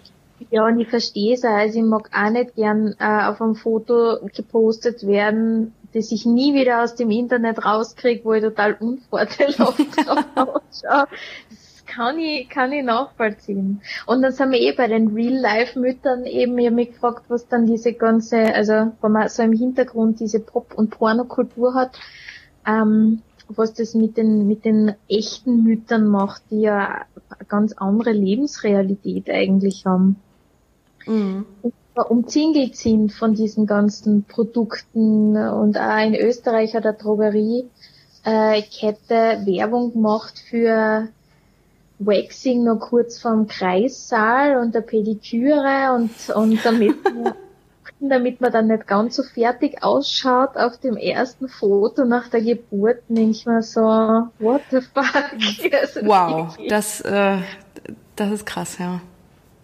Ja, 0.51 0.65
und 0.65 0.79
ich 0.79 0.89
verstehe 0.89 1.33
es 1.33 1.43
auch. 1.43 1.49
Also 1.49 1.79
ich 1.79 1.85
mag 1.85 2.09
auch 2.13 2.29
nicht 2.29 2.55
gern 2.55 2.95
äh, 2.99 3.25
auf 3.25 3.41
einem 3.41 3.55
Foto 3.55 4.17
gepostet 4.35 5.07
werden, 5.07 5.73
das 5.93 6.11
ich 6.11 6.25
nie 6.25 6.53
wieder 6.53 6.83
aus 6.83 6.95
dem 6.95 7.09
Internet 7.09 7.63
rauskriege, 7.63 8.25
wo 8.25 8.33
ich 8.33 8.43
total 8.43 8.73
unvorteilhaft 8.73 9.79
drauf 9.79 10.25
ausschaue. 10.35 11.07
Das 11.49 11.85
kann 11.85 12.19
ich, 12.19 12.49
kann 12.49 12.73
ich 12.73 12.83
nachvollziehen. 12.83 13.81
Und 14.05 14.21
dann 14.21 14.33
sind 14.33 14.51
wir 14.51 14.59
eh 14.59 14.73
bei 14.73 14.87
den 14.87 15.13
Real-Life-Müttern 15.13 16.25
eben, 16.25 16.57
ich 16.57 16.65
habe 16.65 16.75
mich 16.75 16.91
gefragt, 16.91 17.23
was 17.29 17.47
dann 17.47 17.65
diese 17.65 17.93
ganze, 17.93 18.53
also 18.53 18.91
wenn 19.01 19.11
man 19.11 19.29
so 19.29 19.41
im 19.43 19.53
Hintergrund 19.53 20.19
diese 20.19 20.41
Pop- 20.41 20.73
und 20.75 20.89
Pornokultur 20.89 21.73
hat, 21.75 21.97
ähm, 22.67 23.21
was 23.47 23.73
das 23.73 23.93
mit 23.93 24.17
den, 24.17 24.47
mit 24.47 24.65
den 24.65 24.95
echten 25.07 25.63
Müttern 25.63 26.07
macht, 26.07 26.41
die 26.51 26.61
ja 26.61 27.05
eine 27.29 27.47
ganz 27.47 27.73
andere 27.73 28.11
Lebensrealität 28.11 29.29
eigentlich 29.29 29.85
haben. 29.85 30.17
Mhm. 31.05 31.45
Umzingelt 32.09 32.75
sind 32.75 33.13
von 33.13 33.35
diesen 33.35 33.65
ganzen 33.65 34.23
Produkten 34.25 35.37
und 35.37 35.77
auch 35.77 36.05
in 36.05 36.15
Österreich 36.15 36.75
hat 36.75 36.83
der 36.83 36.93
Drogerie 36.93 37.69
äh, 38.25 38.61
Kette 38.63 39.45
Werbung 39.45 39.93
gemacht 39.93 40.41
für 40.49 41.07
Waxing 41.99 42.65
noch 42.65 42.79
kurz 42.79 43.19
vorm 43.19 43.47
Kreissaal 43.47 44.57
und 44.57 44.75
der 44.75 44.81
Pediküre 44.81 45.93
und, 45.95 46.35
und 46.35 46.65
damit 46.65 46.97
man, 47.13 47.33
damit 47.99 48.41
man 48.41 48.51
dann 48.51 48.67
nicht 48.67 48.87
ganz 48.87 49.15
so 49.15 49.23
fertig 49.23 49.83
ausschaut 49.83 50.57
auf 50.57 50.77
dem 50.79 50.97
ersten 50.97 51.47
Foto 51.47 52.03
nach 52.03 52.27
der 52.27 52.41
Geburt, 52.41 53.03
denke 53.07 53.31
ich 53.31 53.45
mir 53.45 53.61
so, 53.61 53.81
what 54.39 54.61
the 54.71 54.81
fuck? 54.81 55.31
Also 55.81 56.01
wow, 56.03 56.57
das, 56.69 57.01
äh, 57.01 57.37
das 58.15 58.31
ist 58.31 58.45
krass, 58.45 58.77
ja. 58.79 58.99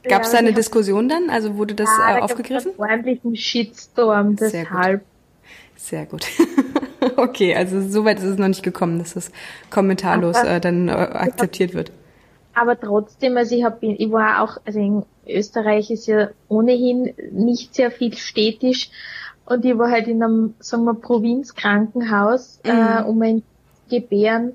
Gab 0.03 0.23
es 0.23 0.31
da 0.31 0.39
eine 0.39 0.53
Diskussion 0.53 1.07
dann? 1.09 1.29
Also 1.29 1.57
wurde 1.57 1.75
das 1.75 1.89
ja, 1.97 2.17
äh, 2.17 2.21
aufgegriffen? 2.21 2.71
Da 2.77 2.83
ordentlichen 2.83 3.35
Shitstorm, 3.35 4.35
deshalb. 4.35 5.03
Sehr 5.75 6.05
gut. 6.05 6.23
Sehr 6.23 6.45
gut. 7.05 7.17
okay, 7.17 7.55
also 7.55 7.81
soweit 7.81 8.19
ist 8.19 8.25
es 8.25 8.37
noch 8.37 8.47
nicht 8.47 8.63
gekommen, 8.63 8.99
dass 8.99 9.13
das 9.13 9.31
kommentarlos 9.69 10.37
äh, 10.37 10.59
dann 10.59 10.87
äh, 10.87 10.91
akzeptiert 10.91 11.73
wird 11.73 11.91
aber 12.53 12.79
trotzdem, 12.79 13.37
also 13.37 13.55
ich 13.55 13.63
hab, 13.63 13.81
ich 13.81 14.11
war 14.11 14.43
auch, 14.43 14.57
also 14.65 14.79
in 14.79 15.05
Österreich 15.27 15.91
ist 15.91 16.07
ja 16.07 16.29
ohnehin 16.47 17.13
nicht 17.31 17.75
sehr 17.75 17.91
viel 17.91 18.15
städtisch 18.15 18.89
und 19.45 19.65
ich 19.65 19.77
war 19.77 19.89
halt 19.89 20.07
in 20.07 20.21
einem, 20.21 20.55
sagen 20.59 20.83
wir, 20.85 20.93
Provinzkrankenhaus, 20.93 22.59
äh, 22.63 22.73
mhm. 22.73 22.79
äh, 22.79 23.03
um 23.03 23.21
ein 23.21 23.43
Gebären 23.89 24.53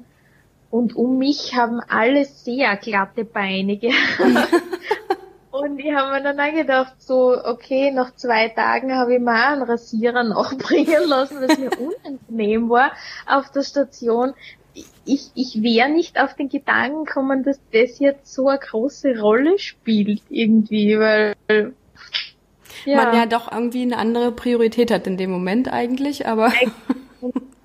und 0.71 0.95
um 0.95 1.19
mich 1.19 1.55
haben 1.57 1.81
alle 1.89 2.25
sehr 2.25 2.77
glatte 2.77 3.25
Beine 3.25 3.77
gehabt. 3.77 4.53
Und 5.61 5.79
ich 5.79 5.95
habe 5.95 6.13
mir 6.13 6.23
dann 6.23 6.41
auch 6.41 6.55
gedacht, 6.55 6.95
so, 6.99 7.37
okay, 7.45 7.91
nach 7.91 8.15
zwei 8.15 8.49
Tagen 8.49 8.95
habe 8.95 9.15
ich 9.15 9.21
mal 9.21 9.55
einen 9.55 9.63
Rasierer 9.63 10.23
nachbringen 10.25 11.09
lassen, 11.09 11.37
was 11.41 11.59
mir 11.59 11.71
unangenehm 11.79 12.69
war 12.69 12.93
auf 13.27 13.51
der 13.51 13.63
Station 13.63 14.35
ich, 15.05 15.31
ich 15.35 15.63
wäre 15.63 15.89
nicht 15.89 16.21
auf 16.21 16.35
den 16.35 16.49
Gedanken 16.49 17.05
gekommen, 17.05 17.45
dass 17.45 17.59
das 17.73 17.99
jetzt 17.99 18.33
so 18.33 18.49
eine 18.49 18.59
große 18.59 19.19
Rolle 19.19 19.59
spielt 19.59 20.23
irgendwie, 20.29 20.99
weil 20.99 21.35
ja. 22.85 22.97
man 22.97 23.15
ja 23.15 23.27
doch 23.27 23.51
irgendwie 23.51 23.83
eine 23.83 23.99
andere 23.99 24.33
Priorität 24.33 24.91
hat 24.91 25.07
in 25.07 25.17
dem 25.17 25.31
Moment 25.31 25.73
eigentlich, 25.73 26.27
aber 26.27 26.53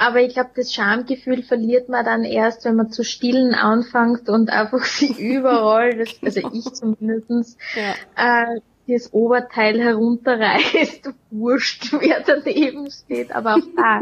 aber 0.00 0.20
ich 0.22 0.32
glaube, 0.32 0.50
das 0.56 0.72
Schamgefühl 0.72 1.42
verliert 1.42 1.90
man 1.90 2.04
dann 2.04 2.24
erst, 2.24 2.64
wenn 2.64 2.74
man 2.74 2.90
zu 2.90 3.04
stillen 3.04 3.54
anfängt 3.54 4.30
und 4.30 4.48
einfach 4.48 4.84
sie 4.84 5.12
überall, 5.12 5.96
das, 5.96 6.08
also 6.22 6.40
ich 6.52 6.64
zumindestens, 6.72 7.58
ja. 7.76 8.54
äh, 8.54 8.60
das 8.88 9.12
Oberteil 9.12 9.78
herunterreißt, 9.78 11.10
wurscht, 11.30 11.92
wer 11.92 12.22
daneben 12.26 12.90
steht, 12.90 13.30
aber 13.32 13.56
auch 13.56 13.66
da 13.76 14.00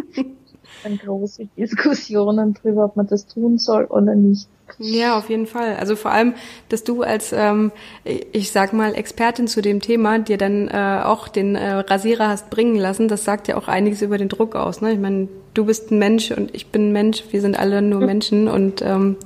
dann 0.83 0.99
große 0.99 1.49
Diskussionen 1.57 2.55
drüber, 2.55 2.85
ob 2.85 2.97
man 2.97 3.07
das 3.07 3.27
tun 3.27 3.59
soll 3.59 3.85
oder 3.85 4.15
nicht. 4.15 4.49
Ja, 4.79 5.17
auf 5.17 5.31
jeden 5.31 5.47
Fall. 5.47 5.77
Also 5.77 5.97
vor 5.97 6.11
allem, 6.11 6.35
dass 6.69 6.85
du 6.85 7.03
als, 7.03 7.33
ähm, 7.33 7.73
ich 8.05 8.53
sag 8.53 8.73
mal, 8.73 8.95
Expertin 8.95 9.49
zu 9.49 9.63
dem 9.63 9.81
Thema 9.81 10.19
dir 10.19 10.37
dann 10.37 10.69
äh, 10.69 11.01
auch 11.05 11.29
den 11.29 11.55
äh, 11.55 11.73
Rasierer 11.73 12.29
hast 12.29 12.51
bringen 12.51 12.77
lassen, 12.77 13.09
das 13.09 13.25
sagt 13.25 13.49
ja 13.49 13.57
auch 13.57 13.69
einiges 13.69 14.03
über 14.03 14.19
den 14.19 14.29
Druck 14.29 14.55
aus. 14.55 14.83
Ne? 14.83 14.93
Ich 14.93 14.99
meine, 14.99 15.29
du 15.59 15.64
bist 15.64 15.90
ein 15.90 15.99
Mensch 15.99 16.31
und 16.31 16.55
ich 16.55 16.68
bin 16.68 16.88
ein 16.88 16.92
Mensch, 16.92 17.25
wir 17.31 17.40
sind 17.40 17.59
alle 17.59 17.83
nur 17.83 18.01
Menschen 18.01 18.47
und 18.47 18.81
ähm, 18.81 19.16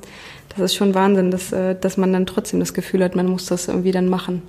das 0.48 0.60
ist 0.60 0.74
schon 0.74 0.94
Wahnsinn, 0.94 1.30
dass, 1.30 1.52
äh, 1.52 1.74
dass 1.78 1.98
man 1.98 2.12
dann 2.12 2.24
trotzdem 2.24 2.58
das 2.58 2.72
Gefühl 2.72 3.04
hat, 3.04 3.14
man 3.14 3.26
muss 3.26 3.46
das 3.46 3.68
irgendwie 3.68 3.92
dann 3.92 4.08
machen. 4.08 4.42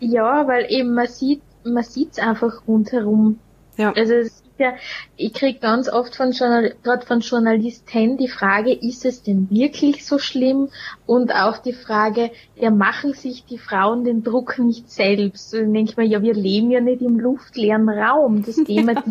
Ja, 0.00 0.46
weil 0.48 0.66
eben 0.68 0.94
man 0.94 1.06
sieht, 1.06 1.40
man 1.64 1.84
sieht's 1.84 2.18
einfach 2.18 2.66
rundherum. 2.66 3.38
Ja. 3.76 3.92
Also 3.92 4.14
es 4.14 4.42
ja, 4.58 4.74
ich 5.16 5.32
krieg 5.34 5.60
ganz 5.60 5.88
oft 5.88 6.16
von 6.16 6.32
gerade 6.32 7.06
von 7.06 7.20
Journalisten 7.20 8.16
die 8.16 8.28
Frage, 8.28 8.72
ist 8.72 9.04
es 9.04 9.22
denn 9.22 9.48
wirklich 9.50 10.04
so 10.04 10.18
schlimm? 10.18 10.68
Und 11.06 11.32
auch 11.32 11.58
die 11.58 11.72
Frage, 11.72 12.32
ja, 12.56 12.70
machen 12.70 13.14
sich 13.14 13.44
die 13.44 13.58
Frauen 13.58 14.02
den 14.02 14.24
Druck 14.24 14.58
nicht 14.58 14.90
selbst? 14.90 15.54
Und 15.54 15.60
dann 15.60 15.74
denke 15.74 15.92
ich 15.92 15.96
mir, 15.96 16.06
ja, 16.06 16.22
wir 16.22 16.34
leben 16.34 16.72
ja 16.72 16.80
nicht 16.80 17.02
im 17.02 17.20
luftleeren 17.20 17.88
Raum. 17.88 18.42
Das 18.44 18.56
Thema 18.66 18.94
ja. 18.94 19.04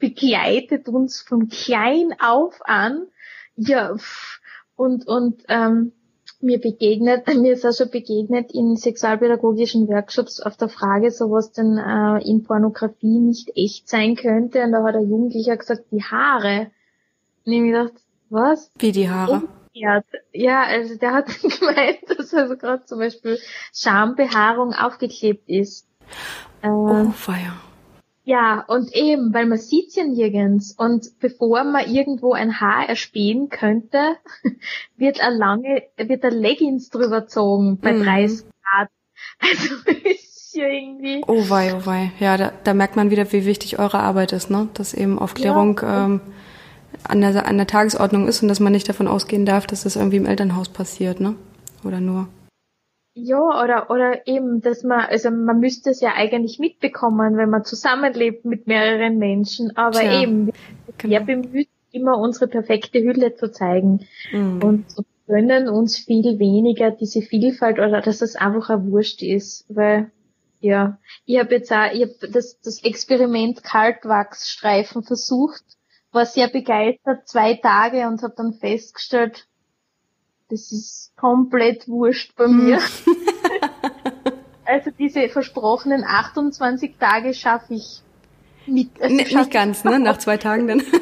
Begleitet 0.00 0.88
uns 0.88 1.20
von 1.20 1.48
klein 1.48 2.14
auf 2.18 2.60
an. 2.64 3.06
Ja, 3.56 3.94
und, 4.74 5.06
und 5.06 5.42
ähm, 5.48 5.92
mir 6.40 6.58
begegnet, 6.58 7.26
mir 7.34 7.52
ist 7.52 7.66
auch 7.66 7.72
schon 7.72 7.90
begegnet 7.90 8.52
in 8.52 8.76
sexualpädagogischen 8.76 9.88
Workshops 9.88 10.40
auf 10.40 10.56
der 10.56 10.68
Frage, 10.68 11.10
so 11.10 11.30
was 11.30 11.52
denn 11.52 11.78
äh, 11.78 12.28
in 12.28 12.42
Pornografie 12.42 13.18
nicht 13.18 13.52
echt 13.54 13.88
sein 13.88 14.16
könnte. 14.16 14.62
Und 14.62 14.72
da 14.72 14.82
hat 14.82 14.94
der 14.94 15.02
Jugendlicher 15.02 15.56
gesagt, 15.56 15.84
die 15.90 16.02
Haare. 16.02 16.70
Und 17.44 17.52
ich 17.52 17.60
mir 17.60 17.72
gedacht, 17.72 18.02
was? 18.30 18.70
Wie 18.78 18.92
die 18.92 19.08
Haare? 19.08 19.42
Ja, 19.72 20.02
ja, 20.32 20.64
also 20.64 20.96
der 20.96 21.12
hat 21.12 21.26
gemeint, 21.42 21.98
dass 22.16 22.34
also 22.34 22.56
gerade 22.56 22.84
zum 22.86 22.98
Beispiel 22.98 23.38
Schambehaarung 23.72 24.72
aufgeklebt 24.72 25.48
ist. 25.48 25.86
Äh, 26.62 26.68
oh, 26.68 27.10
feier. 27.10 27.54
Ja, 28.24 28.64
und 28.68 28.94
eben, 28.94 29.32
weil 29.32 29.46
man 29.46 29.58
sieht's 29.58 29.96
ja 29.96 30.04
nirgends. 30.04 30.72
Und 30.76 31.18
bevor 31.20 31.64
man 31.64 31.90
irgendwo 31.90 32.32
ein 32.32 32.60
Haar 32.60 32.88
erspähen 32.88 33.48
könnte, 33.48 34.16
wird 34.96 35.20
ein 35.20 35.34
lange, 35.34 35.82
wird 35.96 36.24
ein 36.24 36.34
Leggings 36.34 36.90
drüber 36.90 37.22
gezogen 37.22 37.78
bei 37.78 37.92
mhm. 37.92 38.04
30 38.04 38.46
Grad. 38.62 38.88
Also 39.42 39.74
ist 40.04 40.54
ja 40.54 40.66
irgendwie. 40.66 41.22
Oh 41.26 41.48
wei, 41.48 41.74
oh 41.74 41.86
wei. 41.86 42.12
Ja, 42.18 42.36
da, 42.36 42.52
da 42.64 42.74
merkt 42.74 42.96
man 42.96 43.10
wieder, 43.10 43.30
wie 43.32 43.46
wichtig 43.46 43.78
eure 43.78 44.00
Arbeit 44.00 44.32
ist, 44.32 44.50
ne? 44.50 44.68
Dass 44.74 44.94
eben 44.94 45.18
Aufklärung 45.18 45.78
ja. 45.82 46.06
ähm, 46.06 46.20
an, 47.04 47.20
der, 47.20 47.46
an 47.46 47.56
der 47.56 47.66
Tagesordnung 47.66 48.28
ist 48.28 48.42
und 48.42 48.48
dass 48.48 48.60
man 48.60 48.72
nicht 48.72 48.88
davon 48.88 49.08
ausgehen 49.08 49.46
darf, 49.46 49.66
dass 49.66 49.84
das 49.84 49.96
irgendwie 49.96 50.16
im 50.16 50.26
Elternhaus 50.26 50.68
passiert, 50.68 51.20
ne? 51.20 51.36
Oder 51.84 52.00
nur. 52.00 52.28
Ja, 53.14 53.40
oder, 53.62 53.90
oder 53.90 54.26
eben, 54.26 54.60
dass 54.60 54.84
man, 54.84 55.00
also 55.00 55.30
man 55.30 55.58
müsste 55.58 55.90
es 55.90 56.00
ja 56.00 56.14
eigentlich 56.14 56.58
mitbekommen, 56.58 57.36
wenn 57.36 57.50
man 57.50 57.64
zusammenlebt 57.64 58.44
mit 58.44 58.66
mehreren 58.66 59.18
Menschen, 59.18 59.76
aber 59.76 59.98
Tja, 59.98 60.22
eben, 60.22 60.46
wir 60.46 61.20
genau. 61.20 61.24
bemüht, 61.24 61.68
immer 61.92 62.18
unsere 62.18 62.46
perfekte 62.46 63.00
Hülle 63.00 63.34
zu 63.34 63.50
zeigen. 63.50 64.06
Mhm. 64.30 64.62
Und 64.62 64.90
so 64.90 65.02
können 65.26 65.68
uns 65.68 65.98
viel 65.98 66.38
weniger 66.38 66.90
diese 66.90 67.22
Vielfalt 67.22 67.78
oder 67.78 68.00
dass 68.00 68.22
es 68.22 68.36
einfach 68.36 68.70
ein 68.70 68.90
Wurscht 68.90 69.22
ist, 69.22 69.64
weil, 69.68 70.10
ja, 70.60 70.98
ich 71.24 71.38
habe 71.38 71.54
jetzt 71.54 71.72
auch, 71.72 71.92
ich 71.92 72.02
habe 72.02 72.32
das, 72.32 72.60
das 72.60 72.82
Experiment 72.82 73.62
Kaltwachsstreifen 73.62 75.02
versucht, 75.02 75.62
war 76.12 76.26
sehr 76.26 76.48
begeistert, 76.48 77.28
zwei 77.28 77.54
Tage 77.54 78.08
und 78.08 78.22
habe 78.22 78.34
dann 78.36 78.54
festgestellt, 78.54 79.46
das 80.50 80.72
ist 80.72 81.12
komplett 81.16 81.88
wurscht 81.88 82.34
bei 82.36 82.48
mir. 82.48 82.78
Hm. 82.78 83.16
also 84.64 84.90
diese 84.98 85.28
versprochenen 85.28 86.04
28 86.04 86.96
Tage 86.98 87.34
schaffe 87.34 87.74
ich 87.74 88.02
mit. 88.66 88.90
Also 89.00 89.16
N 89.16 89.16
nicht 89.16 89.50
ganz, 89.50 89.84
ne? 89.84 89.98
Nach 89.98 90.18
zwei 90.18 90.36
Tagen 90.36 90.66
dann. 90.66 90.82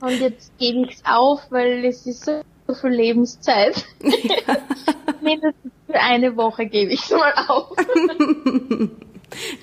Und 0.00 0.18
jetzt 0.18 0.56
gebe 0.58 0.86
ich 0.86 0.96
es 0.96 1.02
auf, 1.04 1.42
weil 1.50 1.84
es 1.84 2.06
ist 2.06 2.24
so 2.24 2.42
viel 2.74 2.90
Lebenszeit. 2.90 3.84
Mindestens 5.20 5.72
für 5.86 6.00
eine 6.00 6.36
Woche 6.36 6.66
gebe 6.66 6.92
ich 6.92 7.02
es 7.02 7.10
mal 7.10 7.34
auf. 7.48 7.76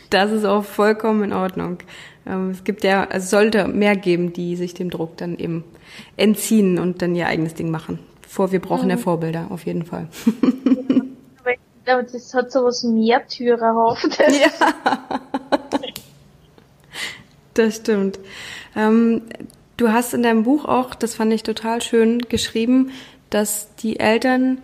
Das 0.09 0.31
ist 0.31 0.45
auch 0.45 0.63
vollkommen 0.63 1.23
in 1.23 1.33
Ordnung. 1.33 1.79
Ähm, 2.25 2.51
es 2.51 2.63
gibt 2.63 2.83
ja, 2.83 3.07
es 3.09 3.29
sollte 3.29 3.67
mehr 3.67 3.95
geben, 3.95 4.33
die 4.33 4.55
sich 4.55 4.73
dem 4.73 4.89
Druck 4.89 5.17
dann 5.17 5.37
eben 5.37 5.63
entziehen 6.15 6.79
und 6.79 7.01
dann 7.01 7.15
ihr 7.15 7.27
eigenes 7.27 7.53
Ding 7.53 7.71
machen. 7.71 7.99
Vor, 8.27 8.51
wir 8.51 8.59
brauchen 8.59 8.85
mhm. 8.85 8.91
ja 8.91 8.97
Vorbilder, 8.97 9.47
auf 9.49 9.65
jeden 9.65 9.85
Fall. 9.85 10.07
Ja, 10.41 10.41
aber 11.41 11.51
ich 11.53 11.85
glaube, 11.85 12.03
das 12.11 12.33
hat 12.33 12.51
so 12.51 12.65
was 12.65 12.83
Märtyrerhaft. 12.83 14.19
Ja. 14.19 14.51
Das 17.53 17.77
stimmt. 17.77 18.19
Ähm, 18.75 19.23
du 19.77 19.91
hast 19.91 20.13
in 20.13 20.21
deinem 20.21 20.43
Buch 20.43 20.65
auch, 20.65 20.93
das 20.93 21.15
fand 21.15 21.33
ich 21.33 21.41
total 21.41 21.81
schön, 21.81 22.19
geschrieben, 22.19 22.91
dass 23.31 23.73
die 23.77 23.99
Eltern 23.99 24.59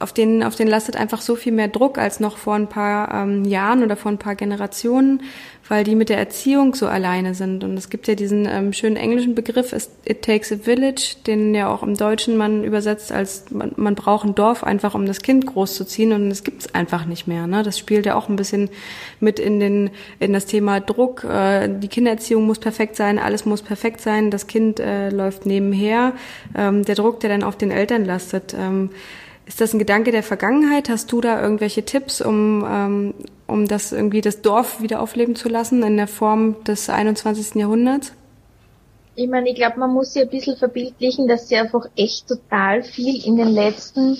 auf 0.00 0.12
den, 0.12 0.42
auf 0.42 0.56
den 0.56 0.68
lastet 0.68 0.96
einfach 0.96 1.20
so 1.20 1.36
viel 1.36 1.52
mehr 1.52 1.68
Druck 1.68 1.98
als 1.98 2.18
noch 2.18 2.36
vor 2.36 2.54
ein 2.54 2.68
paar 2.68 3.14
ähm, 3.14 3.44
Jahren 3.44 3.82
oder 3.82 3.96
vor 3.96 4.10
ein 4.10 4.18
paar 4.18 4.34
Generationen, 4.34 5.22
weil 5.68 5.84
die 5.84 5.94
mit 5.94 6.08
der 6.08 6.18
Erziehung 6.18 6.74
so 6.74 6.88
alleine 6.88 7.34
sind. 7.34 7.62
Und 7.64 7.76
es 7.78 7.88
gibt 7.90 8.08
ja 8.08 8.14
diesen 8.14 8.46
ähm, 8.46 8.72
schönen 8.72 8.96
englischen 8.96 9.34
Begriff, 9.34 9.72
it 10.04 10.22
takes 10.22 10.52
a 10.52 10.56
village, 10.56 11.16
den 11.26 11.54
ja 11.54 11.72
auch 11.72 11.82
im 11.82 11.96
Deutschen 11.96 12.36
man 12.36 12.64
übersetzt 12.64 13.12
als 13.12 13.50
man, 13.50 13.72
man 13.76 13.94
braucht 13.94 14.26
ein 14.26 14.34
Dorf 14.34 14.64
einfach, 14.64 14.94
um 14.94 15.06
das 15.06 15.22
Kind 15.22 15.46
großzuziehen. 15.46 16.12
Und 16.12 16.28
das 16.28 16.42
gibt's 16.42 16.74
einfach 16.74 17.06
nicht 17.06 17.28
mehr. 17.28 17.46
Ne? 17.46 17.62
Das 17.62 17.78
spielt 17.78 18.04
ja 18.04 18.16
auch 18.16 18.28
ein 18.28 18.36
bisschen 18.36 18.70
mit 19.20 19.38
in 19.38 19.60
den 19.60 19.90
in 20.18 20.32
das 20.32 20.46
Thema 20.46 20.80
Druck. 20.80 21.22
Äh, 21.24 21.68
die 21.68 21.88
Kindererziehung 21.88 22.44
muss 22.44 22.58
perfekt 22.58 22.96
sein, 22.96 23.20
alles 23.20 23.44
muss 23.44 23.62
perfekt 23.62 24.00
sein. 24.00 24.32
Das 24.32 24.48
Kind 24.48 24.80
äh, 24.80 25.08
läuft 25.10 25.46
nebenher. 25.46 26.14
Ähm, 26.56 26.84
der 26.84 26.96
Druck, 26.96 27.20
der 27.20 27.30
dann 27.30 27.44
auf 27.44 27.56
den 27.56 27.70
Eltern 27.70 28.04
lastet. 28.04 28.54
Ähm, 28.58 28.90
ist 29.46 29.60
das 29.60 29.74
ein 29.74 29.78
Gedanke 29.78 30.10
der 30.10 30.22
Vergangenheit? 30.22 30.88
Hast 30.88 31.12
du 31.12 31.20
da 31.20 31.40
irgendwelche 31.40 31.84
Tipps, 31.84 32.20
um, 32.20 32.64
ähm, 32.66 33.14
um 33.46 33.68
das 33.68 33.92
irgendwie 33.92 34.20
das 34.20 34.42
Dorf 34.42 34.80
wieder 34.80 35.00
aufleben 35.00 35.36
zu 35.36 35.48
lassen 35.48 35.82
in 35.82 35.96
der 35.96 36.08
Form 36.08 36.62
des 36.64 36.88
21. 36.88 37.56
Jahrhunderts? 37.56 38.12
Ich 39.16 39.28
meine, 39.28 39.48
ich 39.48 39.54
glaube, 39.54 39.78
man 39.78 39.92
muss 39.92 40.12
sich 40.12 40.22
ein 40.22 40.30
bisschen 40.30 40.56
verbildlichen, 40.56 41.28
dass 41.28 41.48
sie 41.48 41.56
einfach 41.56 41.86
echt 41.96 42.26
total 42.26 42.82
viel 42.82 43.24
in 43.24 43.36
den 43.36 43.48
letzten, 43.48 44.16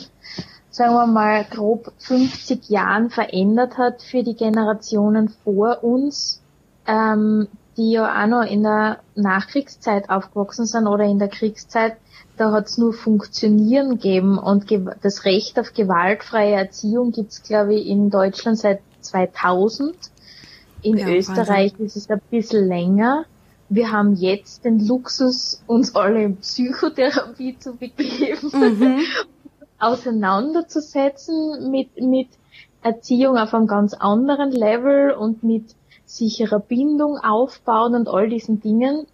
sagen 0.70 0.94
wir 0.94 1.06
mal, 1.06 1.44
grob 1.50 1.92
50 1.98 2.68
Jahren 2.68 3.10
verändert 3.10 3.76
hat 3.76 4.02
für 4.02 4.22
die 4.22 4.36
Generationen 4.36 5.34
vor 5.42 5.82
uns, 5.82 6.40
ähm, 6.86 7.48
die 7.76 7.92
ja 7.92 8.22
auch 8.22 8.28
noch 8.28 8.42
in 8.42 8.62
der 8.62 9.00
Nachkriegszeit 9.16 10.10
aufgewachsen 10.10 10.66
sind 10.66 10.86
oder 10.86 11.04
in 11.04 11.18
der 11.18 11.28
Kriegszeit 11.28 11.96
da 12.36 12.52
hat 12.52 12.66
es 12.66 12.78
nur 12.78 12.92
Funktionieren 12.92 13.90
gegeben 13.90 14.38
und 14.38 14.66
das 15.02 15.24
Recht 15.24 15.58
auf 15.58 15.72
gewaltfreie 15.72 16.54
Erziehung 16.54 17.12
gibt's 17.12 17.42
glaube 17.42 17.74
ich, 17.74 17.86
in 17.86 18.10
Deutschland 18.10 18.58
seit 18.58 18.80
2000. 19.00 19.94
In 20.82 20.98
ja, 20.98 21.08
Österreich 21.08 21.72
Wahnsinn. 21.72 21.86
ist 21.86 21.96
es 21.96 22.10
ein 22.10 22.20
bisschen 22.30 22.66
länger. 22.66 23.24
Wir 23.68 23.90
haben 23.90 24.14
jetzt 24.14 24.64
den 24.64 24.86
Luxus, 24.86 25.62
uns 25.66 25.94
alle 25.94 26.24
in 26.24 26.36
Psychotherapie 26.36 27.58
zu 27.58 27.74
begeben, 27.76 28.50
mhm. 28.52 29.00
auseinanderzusetzen 29.78 31.70
mit, 31.70 32.00
mit 32.00 32.28
Erziehung 32.82 33.38
auf 33.38 33.54
einem 33.54 33.66
ganz 33.66 33.94
anderen 33.94 34.50
Level 34.50 35.12
und 35.12 35.42
mit 35.42 35.74
sicherer 36.04 36.60
Bindung 36.60 37.16
aufbauen 37.18 37.94
und 37.94 38.08
all 38.08 38.28
diesen 38.28 38.60
Dingen. 38.60 39.06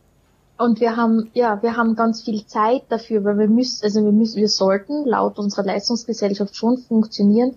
Und 0.60 0.78
wir 0.78 0.94
haben, 0.94 1.30
ja, 1.32 1.62
wir 1.62 1.78
haben 1.78 1.96
ganz 1.96 2.22
viel 2.22 2.44
Zeit 2.44 2.82
dafür, 2.90 3.24
weil 3.24 3.38
wir 3.38 3.48
müssen, 3.48 3.82
also 3.82 4.04
wir 4.04 4.12
müssen, 4.12 4.36
wir 4.36 4.48
sollten 4.50 5.06
laut 5.06 5.38
unserer 5.38 5.64
Leistungsgesellschaft 5.64 6.54
schon 6.54 6.76
funktionieren, 6.76 7.54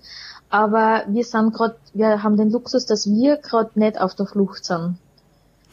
aber 0.50 1.04
wir 1.10 1.26
sind 1.26 1.54
gerade, 1.54 1.76
wir 1.94 2.24
haben 2.24 2.38
den 2.38 2.50
Luxus, 2.50 2.86
dass 2.86 3.12
wir 3.12 3.36
gerade 3.36 3.78
nicht 3.78 4.00
auf 4.00 4.16
der 4.16 4.26
Flucht 4.26 4.64
sind. 4.64 4.96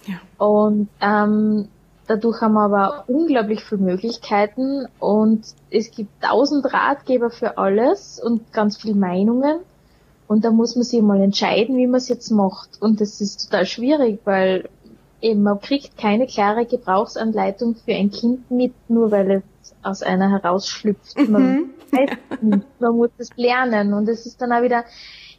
Ja. 0.07 0.17
Und 0.45 0.89
ähm, 1.01 1.69
dadurch 2.09 2.41
haben 2.41 2.55
wir 2.55 2.63
aber 2.63 3.05
unglaublich 3.07 3.63
viele 3.63 3.83
Möglichkeiten 3.83 4.89
und 4.99 5.45
es 5.71 5.93
gibt 5.93 6.11
tausend 6.21 6.73
Ratgeber 6.73 7.31
für 7.31 7.59
alles 7.59 8.21
und 8.21 8.53
ganz 8.53 8.77
viele 8.77 8.97
Meinungen. 8.97 9.61
Und 10.27 10.45
da 10.45 10.51
muss 10.51 10.75
man 10.75 10.85
sich 10.85 11.01
mal 11.01 11.21
entscheiden, 11.21 11.77
wie 11.77 11.87
man 11.87 11.99
es 11.99 12.09
jetzt 12.09 12.31
macht. 12.31 12.71
Und 12.81 13.01
das 13.01 13.21
ist 13.21 13.51
total 13.51 13.67
schwierig, 13.67 14.21
weil 14.25 14.69
eben, 15.21 15.43
man 15.43 15.61
kriegt 15.61 15.97
keine 15.97 16.27
klare 16.27 16.67
Gebrauchsanleitung 16.67 17.77
für 17.77 17.95
ein 17.95 18.11
Kind 18.11 18.51
mit, 18.51 18.73
nur 18.89 19.11
weil 19.11 19.43
es 19.63 19.75
aus 19.83 20.03
einer 20.03 20.31
herausschlüpft. 20.31 21.17
Man 21.29 21.43
mhm. 21.43 21.71
weiß 21.93 22.11
nicht, 22.43 22.67
man 22.81 22.97
muss 22.97 23.11
es 23.19 23.31
lernen 23.37 23.95
und 23.95 24.09
es 24.09 24.27
ist 24.27 24.41
dann 24.41 24.53
auch 24.53 24.63
wieder 24.63 24.85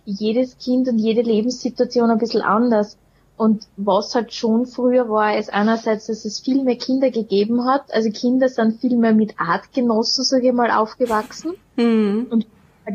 jedes 0.06 0.58
Kind 0.58 0.88
und 0.88 0.98
jede 0.98 1.22
Lebenssituation 1.22 2.10
ein 2.10 2.17
bisschen 2.17 2.41
anders. 2.41 2.98
Und 3.38 3.67
was 3.76 4.13
halt 4.13 4.34
schon 4.34 4.67
früher 4.67 5.10
war, 5.10 5.36
ist 5.36 5.52
einerseits, 5.52 6.06
dass 6.06 6.26
es 6.26 6.39
viel 6.39 6.63
mehr 6.63 6.76
Kinder 6.76 7.10
gegeben 7.10 7.65
hat. 7.65 7.91
Also 7.91 8.12
Kinder 8.12 8.50
sind 8.50 8.80
viel 8.80 8.96
mehr 8.96 9.13
mit 9.13 9.34
Artgenossen, 9.39 10.24
sage 10.24 10.50
ich 10.50 10.54
mal, 10.54 10.70
aufgewachsen. 10.70 11.54
Mhm. 11.76 12.28
Und 12.30 12.46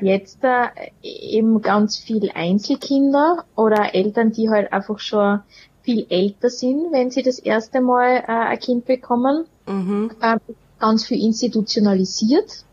jetzt 0.00 0.38
äh, 0.42 0.68
eben 1.02 1.62
ganz 1.62 1.98
viel 1.98 2.30
Einzelkinder 2.32 3.44
oder 3.56 3.94
Eltern, 3.94 4.30
die 4.30 4.48
halt 4.48 4.72
einfach 4.72 4.98
schon 4.98 5.40
viel 5.86 6.06
älter 6.10 6.50
sind, 6.50 6.92
wenn 6.92 7.10
sie 7.10 7.22
das 7.22 7.38
erste 7.38 7.80
Mal 7.80 8.16
äh, 8.16 8.32
ein 8.32 8.58
Kind 8.58 8.84
bekommen. 8.84 9.46
Mhm. 9.66 10.10
Ähm, 10.20 10.40
ganz 10.78 11.06
viel 11.06 11.24
institutionalisiert. 11.24 12.64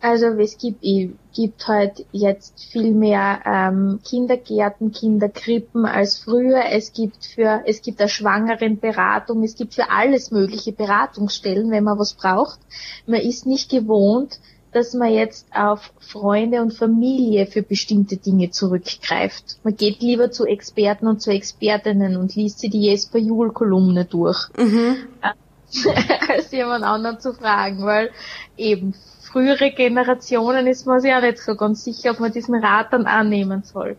Also 0.00 0.26
es 0.26 0.58
gibt, 0.58 0.82
gibt 0.82 1.68
halt 1.68 2.04
jetzt 2.10 2.64
viel 2.72 2.92
mehr 2.92 3.40
ähm, 3.44 4.00
Kindergärten, 4.02 4.90
Kinderkrippen 4.90 5.84
als 5.86 6.18
früher. 6.18 6.64
Es 6.72 6.92
gibt 6.92 7.24
für 7.24 7.62
es 7.66 7.82
gibt 7.82 8.00
eine 8.00 8.08
Schwangerenberatung, 8.08 9.44
es 9.44 9.54
gibt 9.54 9.74
für 9.74 9.90
alles 9.90 10.32
mögliche 10.32 10.72
Beratungsstellen, 10.72 11.70
wenn 11.70 11.84
man 11.84 12.00
was 12.00 12.14
braucht. 12.14 12.58
Man 13.06 13.20
ist 13.20 13.46
nicht 13.46 13.70
gewohnt, 13.70 14.40
dass 14.72 14.94
man 14.94 15.12
jetzt 15.12 15.46
auf 15.54 15.92
Freunde 16.00 16.62
und 16.62 16.72
Familie 16.72 17.46
für 17.46 17.62
bestimmte 17.62 18.16
Dinge 18.16 18.50
zurückgreift. 18.50 19.58
Man 19.64 19.76
geht 19.76 20.00
lieber 20.00 20.30
zu 20.30 20.46
Experten 20.46 21.06
und 21.06 21.20
zu 21.20 21.30
Expertinnen 21.30 22.16
und 22.16 22.34
liest 22.34 22.60
sie 22.60 22.70
die 22.70 22.80
Jesper 22.80 23.18
Juhl 23.18 23.52
Kolumne 23.52 24.06
durch, 24.06 24.48
mhm. 24.56 24.96
als 26.28 26.50
jemand 26.52 26.84
anderen 26.84 27.20
zu 27.20 27.34
fragen, 27.34 27.84
weil 27.84 28.10
eben 28.56 28.94
frühere 29.20 29.70
Generationen 29.70 30.66
ist 30.66 30.86
man 30.86 31.00
sich 31.00 31.12
auch 31.14 31.22
nicht 31.22 31.38
so 31.38 31.54
ganz 31.54 31.84
sicher, 31.84 32.12
ob 32.12 32.20
man 32.20 32.32
diesen 32.32 32.54
Rat 32.54 32.92
dann 32.92 33.06
annehmen 33.06 33.62
soll. 33.64 33.96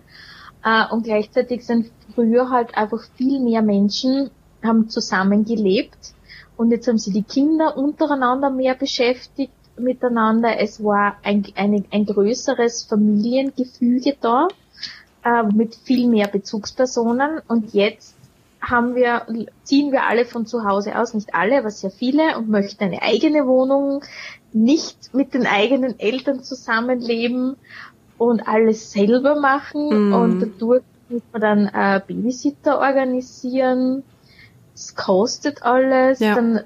Äh, 0.64 0.86
und 0.92 1.04
gleichzeitig 1.04 1.66
sind 1.66 1.92
früher 2.16 2.50
halt 2.50 2.76
einfach 2.76 3.04
viel 3.16 3.40
mehr 3.40 3.62
Menschen 3.62 4.30
haben 4.64 4.90
zusammengelebt 4.90 6.14
und 6.56 6.72
jetzt 6.72 6.88
haben 6.88 6.98
sie 6.98 7.12
die 7.12 7.24
Kinder 7.24 7.76
untereinander 7.76 8.50
mehr 8.50 8.76
beschäftigt 8.76 9.52
miteinander. 9.78 10.60
Es 10.60 10.84
war 10.84 11.18
ein, 11.24 11.46
eine, 11.56 11.84
ein 11.92 12.06
größeres 12.06 12.84
Familiengefüge 12.84 14.16
da, 14.20 14.48
äh, 15.24 15.44
mit 15.44 15.76
viel 15.76 16.08
mehr 16.08 16.28
Bezugspersonen. 16.28 17.42
Und 17.48 17.74
jetzt 17.74 18.16
haben 18.62 18.96
wir, 18.96 19.26
ziehen 19.64 19.92
wir 19.92 20.04
alle 20.04 20.26
von 20.26 20.46
zu 20.46 20.64
Hause 20.64 20.98
aus, 20.98 21.14
nicht 21.14 21.36
alle, 21.36 21.60
aber 21.60 21.72
sehr 21.72 21.92
viele, 21.92 22.38
und 22.38 22.50
möchten 22.50 22.84
eine 22.84 23.02
eigene 23.02 23.46
Wohnung, 23.46 24.04
nicht 24.54 25.14
mit 25.14 25.34
den 25.34 25.46
eigenen 25.46 26.00
Eltern 26.00 26.44
zusammenleben 26.44 27.58
und 28.18 28.48
alles 28.48 28.92
selber 28.92 29.40
machen. 29.40 30.10
Mm. 30.10 30.14
Und 30.14 30.40
dadurch 30.40 30.84
muss 31.10 31.24
man 31.34 31.42
dann 31.42 31.68
äh, 31.68 32.02
Babysitter 32.06 32.80
organisieren 32.80 34.04
es 34.74 34.96
kostet 34.96 35.64
alles, 35.64 36.20
ja. 36.20 36.36
dann 36.36 36.62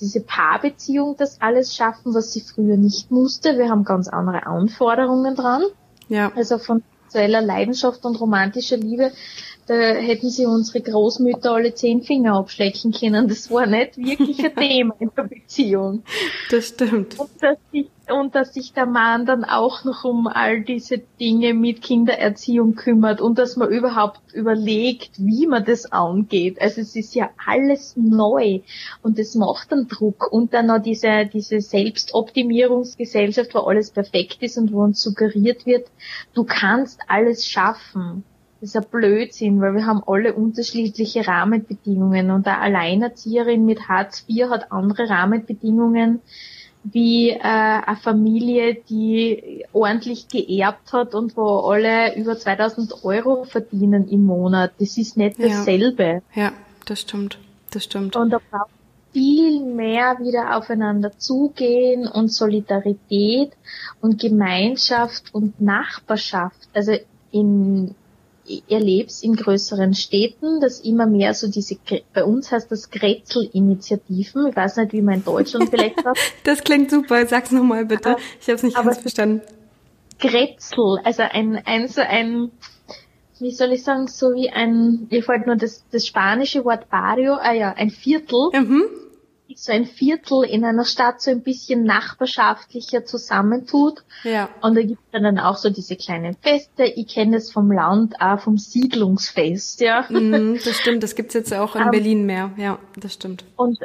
diese 0.00 0.20
Paarbeziehung 0.20 1.16
das 1.16 1.40
alles 1.40 1.74
schaffen, 1.74 2.14
was 2.14 2.32
sie 2.32 2.40
früher 2.40 2.76
nicht 2.76 3.10
musste. 3.10 3.58
Wir 3.58 3.70
haben 3.70 3.84
ganz 3.84 4.08
andere 4.08 4.46
Anforderungen 4.46 5.34
dran. 5.34 5.62
Ja. 6.08 6.30
Also 6.36 6.58
von 6.58 6.82
sexueller 7.04 7.42
Leidenschaft 7.42 8.04
und 8.04 8.20
romantischer 8.20 8.76
Liebe 8.76 9.12
da 9.66 9.74
hätten 9.74 10.28
sie 10.28 10.46
unsere 10.46 10.80
Großmütter 10.80 11.52
alle 11.52 11.74
zehn 11.74 12.02
Finger 12.02 12.34
abschlecken 12.34 12.92
können. 12.92 13.28
Das 13.28 13.50
war 13.50 13.66
nicht 13.66 13.96
wirklich 13.96 14.44
ein 14.44 14.54
Thema 14.56 14.94
in 14.98 15.10
der 15.16 15.22
Beziehung. 15.24 16.02
Das 16.50 16.68
stimmt. 16.68 17.18
Und 17.18 17.30
dass, 17.40 17.58
sich, 17.70 17.88
und 18.12 18.34
dass 18.34 18.54
sich 18.54 18.72
der 18.72 18.86
Mann 18.86 19.26
dann 19.26 19.44
auch 19.44 19.84
noch 19.84 20.04
um 20.04 20.26
all 20.26 20.62
diese 20.62 20.98
Dinge 20.98 21.54
mit 21.54 21.82
Kindererziehung 21.82 22.74
kümmert 22.74 23.20
und 23.20 23.38
dass 23.38 23.56
man 23.56 23.68
überhaupt 23.68 24.20
überlegt, 24.32 25.10
wie 25.18 25.46
man 25.46 25.64
das 25.64 25.90
angeht. 25.90 26.60
Also 26.60 26.80
es 26.80 26.96
ist 26.96 27.14
ja 27.14 27.30
alles 27.44 27.94
neu 27.96 28.60
und 29.02 29.18
das 29.18 29.34
macht 29.34 29.72
dann 29.72 29.88
Druck. 29.88 30.32
Und 30.32 30.54
dann 30.54 30.66
noch 30.66 30.80
diese, 30.80 31.26
diese 31.32 31.60
Selbstoptimierungsgesellschaft, 31.60 33.54
wo 33.54 33.60
alles 33.60 33.90
perfekt 33.90 34.42
ist 34.42 34.58
und 34.58 34.72
wo 34.72 34.82
uns 34.82 35.02
suggeriert 35.02 35.66
wird, 35.66 35.88
du 36.34 36.44
kannst 36.44 37.00
alles 37.08 37.46
schaffen 37.46 38.24
das 38.62 38.76
ist 38.76 38.76
ein 38.76 38.90
Blödsinn, 38.92 39.60
weil 39.60 39.74
wir 39.74 39.86
haben 39.86 40.04
alle 40.06 40.34
unterschiedliche 40.34 41.26
Rahmenbedingungen 41.26 42.30
und 42.30 42.46
eine 42.46 42.60
Alleinerzieherin 42.60 43.64
mit 43.64 43.88
Hartz 43.88 44.24
IV 44.28 44.50
hat 44.50 44.70
andere 44.70 45.10
Rahmenbedingungen 45.10 46.20
wie 46.84 47.30
äh, 47.30 47.38
eine 47.40 47.96
Familie, 48.02 48.74
die 48.88 49.64
ordentlich 49.72 50.28
geerbt 50.28 50.92
hat 50.92 51.14
und 51.14 51.36
wo 51.36 51.60
alle 51.70 52.16
über 52.16 52.36
2000 52.36 53.04
Euro 53.04 53.44
verdienen 53.44 54.08
im 54.08 54.26
Monat. 54.26 54.72
Das 54.78 54.98
ist 54.98 55.16
nicht 55.16 55.42
dasselbe. 55.42 56.22
Ja, 56.34 56.42
ja 56.42 56.52
das 56.86 57.00
stimmt. 57.00 57.38
Das 57.70 57.84
stimmt. 57.84 58.16
Und 58.16 58.30
da 58.30 58.38
braucht 58.50 58.70
viel 59.12 59.60
mehr 59.60 60.18
wieder 60.20 60.56
aufeinander 60.56 61.16
zugehen 61.18 62.08
und 62.08 62.32
Solidarität 62.32 63.52
und 64.00 64.20
Gemeinschaft 64.20 65.34
und 65.34 65.60
Nachbarschaft. 65.60 66.68
Also 66.74 66.96
in 67.30 67.94
erlebst 68.68 69.22
in 69.22 69.34
größeren 69.34 69.94
Städten, 69.94 70.60
dass 70.60 70.80
immer 70.80 71.06
mehr 71.06 71.34
so 71.34 71.48
diese, 71.48 71.76
bei 72.12 72.24
uns 72.24 72.50
heißt 72.50 72.70
das 72.70 72.90
Grätzl-Initiativen, 72.90 74.48
ich 74.48 74.56
weiß 74.56 74.76
nicht, 74.78 74.92
wie 74.92 75.02
man 75.02 75.14
in 75.14 75.24
Deutschland 75.24 75.70
vielleicht 75.70 76.00
sagt. 76.02 76.18
Das 76.44 76.62
klingt 76.62 76.90
super, 76.90 77.26
sag's 77.26 77.50
nochmal 77.50 77.86
bitte, 77.86 78.16
ich 78.40 78.48
habe 78.48 78.56
es 78.56 78.62
nicht 78.62 78.76
aber, 78.76 78.90
ganz 78.90 78.98
verstanden. 78.98 79.42
Grätzl, 80.18 80.98
also 81.04 81.22
ein, 81.22 81.60
ein 81.64 81.88
so 81.88 82.00
ein, 82.00 82.50
wie 83.38 83.50
soll 83.50 83.72
ich 83.72 83.82
sagen, 83.82 84.06
so 84.06 84.34
wie 84.34 84.50
ein, 84.50 85.06
mir 85.10 85.22
fällt 85.22 85.46
nur 85.46 85.56
das, 85.56 85.84
das 85.90 86.06
spanische 86.06 86.64
Wort 86.64 86.88
Barrio, 86.90 87.34
ah 87.34 87.52
ja, 87.52 87.72
ein 87.72 87.90
Viertel. 87.90 88.50
Mhm. 88.52 88.84
So 89.56 89.72
ein 89.72 89.86
Viertel 89.86 90.44
in 90.44 90.64
einer 90.64 90.84
Stadt 90.84 91.20
so 91.20 91.30
ein 91.30 91.42
bisschen 91.42 91.84
nachbarschaftlicher 91.84 93.04
zusammentut. 93.04 94.02
Ja. 94.24 94.48
Und 94.60 94.76
da 94.76 94.82
gibt 94.82 95.00
es 95.00 95.22
dann 95.22 95.38
auch 95.38 95.56
so 95.56 95.70
diese 95.70 95.96
kleinen 95.96 96.36
Feste. 96.40 96.84
Ich 96.84 97.08
kenne 97.08 97.36
es 97.36 97.50
vom 97.50 97.70
Land, 97.70 98.20
auch 98.20 98.40
vom 98.40 98.58
Siedlungsfest, 98.58 99.80
ja. 99.80 100.04
Mhm, 100.08 100.58
das 100.64 100.76
stimmt, 100.76 101.02
das 101.02 101.14
gibt's 101.14 101.34
jetzt 101.34 101.52
auch 101.52 101.76
in 101.76 101.84
um, 101.84 101.90
Berlin 101.90 102.26
mehr. 102.26 102.50
Ja, 102.56 102.78
das 102.98 103.14
stimmt. 103.14 103.44
Und, 103.56 103.78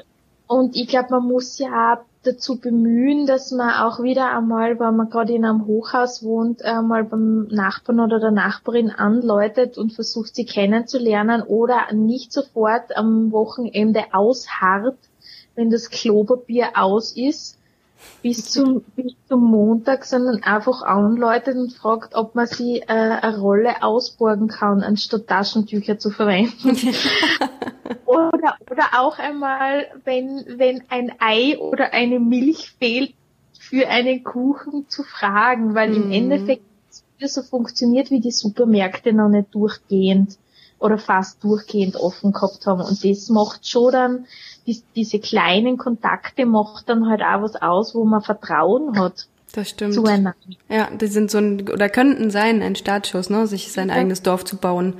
und 0.47 0.75
ich 0.75 0.87
glaube, 0.87 1.07
man 1.11 1.23
muss 1.23 1.57
ja 1.59 2.01
dazu 2.27 2.59
bemühen, 2.59 3.25
dass 3.25 3.51
man 3.51 3.73
auch 3.73 4.03
wieder 4.03 4.35
einmal, 4.35 4.79
wenn 4.79 4.95
man 4.95 5.09
gerade 5.09 5.33
in 5.33 5.45
einem 5.45 5.65
Hochhaus 5.65 6.23
wohnt, 6.23 6.63
einmal 6.63 7.03
beim 7.03 7.47
Nachbarn 7.47 7.99
oder 7.99 8.19
der 8.19 8.31
Nachbarin 8.31 8.91
anläutet 8.91 9.77
und 9.77 9.93
versucht, 9.93 10.35
sie 10.35 10.45
kennenzulernen 10.45 11.41
oder 11.41 11.93
nicht 11.93 12.33
sofort 12.33 12.95
am 12.95 13.31
Wochenende 13.31 14.03
ausharrt, 14.11 14.97
wenn 15.57 15.69
das 15.71 15.89
Klopapier 15.89 16.69
aus 16.75 17.11
ist, 17.11 17.57
bis 18.21 18.45
zum, 18.45 18.83
bis 18.95 19.13
zum 19.27 19.43
Montag, 19.43 20.05
sondern 20.05 20.43
einfach 20.43 20.83
anläutet 20.83 21.57
und 21.57 21.73
fragt, 21.73 22.13
ob 22.15 22.35
man 22.35 22.45
sie 22.45 22.81
äh, 22.81 22.85
eine 22.87 23.39
Rolle 23.39 23.81
ausborgen 23.81 24.47
kann, 24.47 24.83
anstatt 24.83 25.27
Taschentücher 25.27 25.97
zu 25.97 26.11
verwenden. 26.11 26.69
oder, 28.05 28.55
oder 28.69 28.85
auch 28.99 29.17
einmal, 29.17 29.87
wenn, 30.05 30.45
wenn 30.57 30.83
ein 30.89 31.11
Ei 31.19 31.57
oder 31.57 31.91
eine 31.93 32.19
Milch 32.19 32.75
fehlt, 32.79 33.13
für 33.59 33.87
einen 33.87 34.23
Kuchen 34.23 34.87
zu 34.87 35.03
fragen, 35.03 35.73
weil 35.73 35.89
mhm. 35.89 36.03
im 36.03 36.11
Endeffekt 36.11 36.63
so 37.19 37.41
funktioniert 37.41 38.11
wie 38.11 38.19
die 38.19 38.31
Supermärkte 38.31 39.11
noch 39.11 39.27
nicht 39.27 39.53
durchgehend 39.53 40.37
oder 40.79 40.97
fast 40.97 41.43
durchgehend 41.43 41.95
offen 41.95 42.31
gehabt 42.31 42.65
haben. 42.65 42.81
Und 42.81 43.03
das 43.03 43.29
macht 43.29 43.67
schon 43.67 43.91
dann, 43.91 44.25
die, 44.65 44.81
diese 44.95 45.19
kleinen 45.19 45.77
Kontakte 45.77 46.45
macht 46.45 46.89
dann 46.89 47.09
halt 47.09 47.21
auch 47.21 47.41
was 47.41 47.55
aus, 47.55 47.95
wo 47.95 48.03
man 48.03 48.21
Vertrauen 48.21 48.99
hat. 48.99 49.27
Das 49.53 49.69
stimmt. 49.69 49.93
Zueinander. 49.93 50.35
Ja, 50.69 50.89
die 50.89 51.07
sind 51.07 51.31
so 51.31 51.37
ein, 51.37 51.67
oder 51.69 51.89
könnten 51.89 52.29
sein, 52.29 52.61
ein 52.61 52.75
Startschuss, 52.75 53.29
ne, 53.29 53.47
sich 53.47 53.71
sein 53.71 53.89
ja. 53.89 53.95
eigenes 53.95 54.21
Dorf 54.21 54.45
zu 54.45 54.57
bauen. 54.57 54.95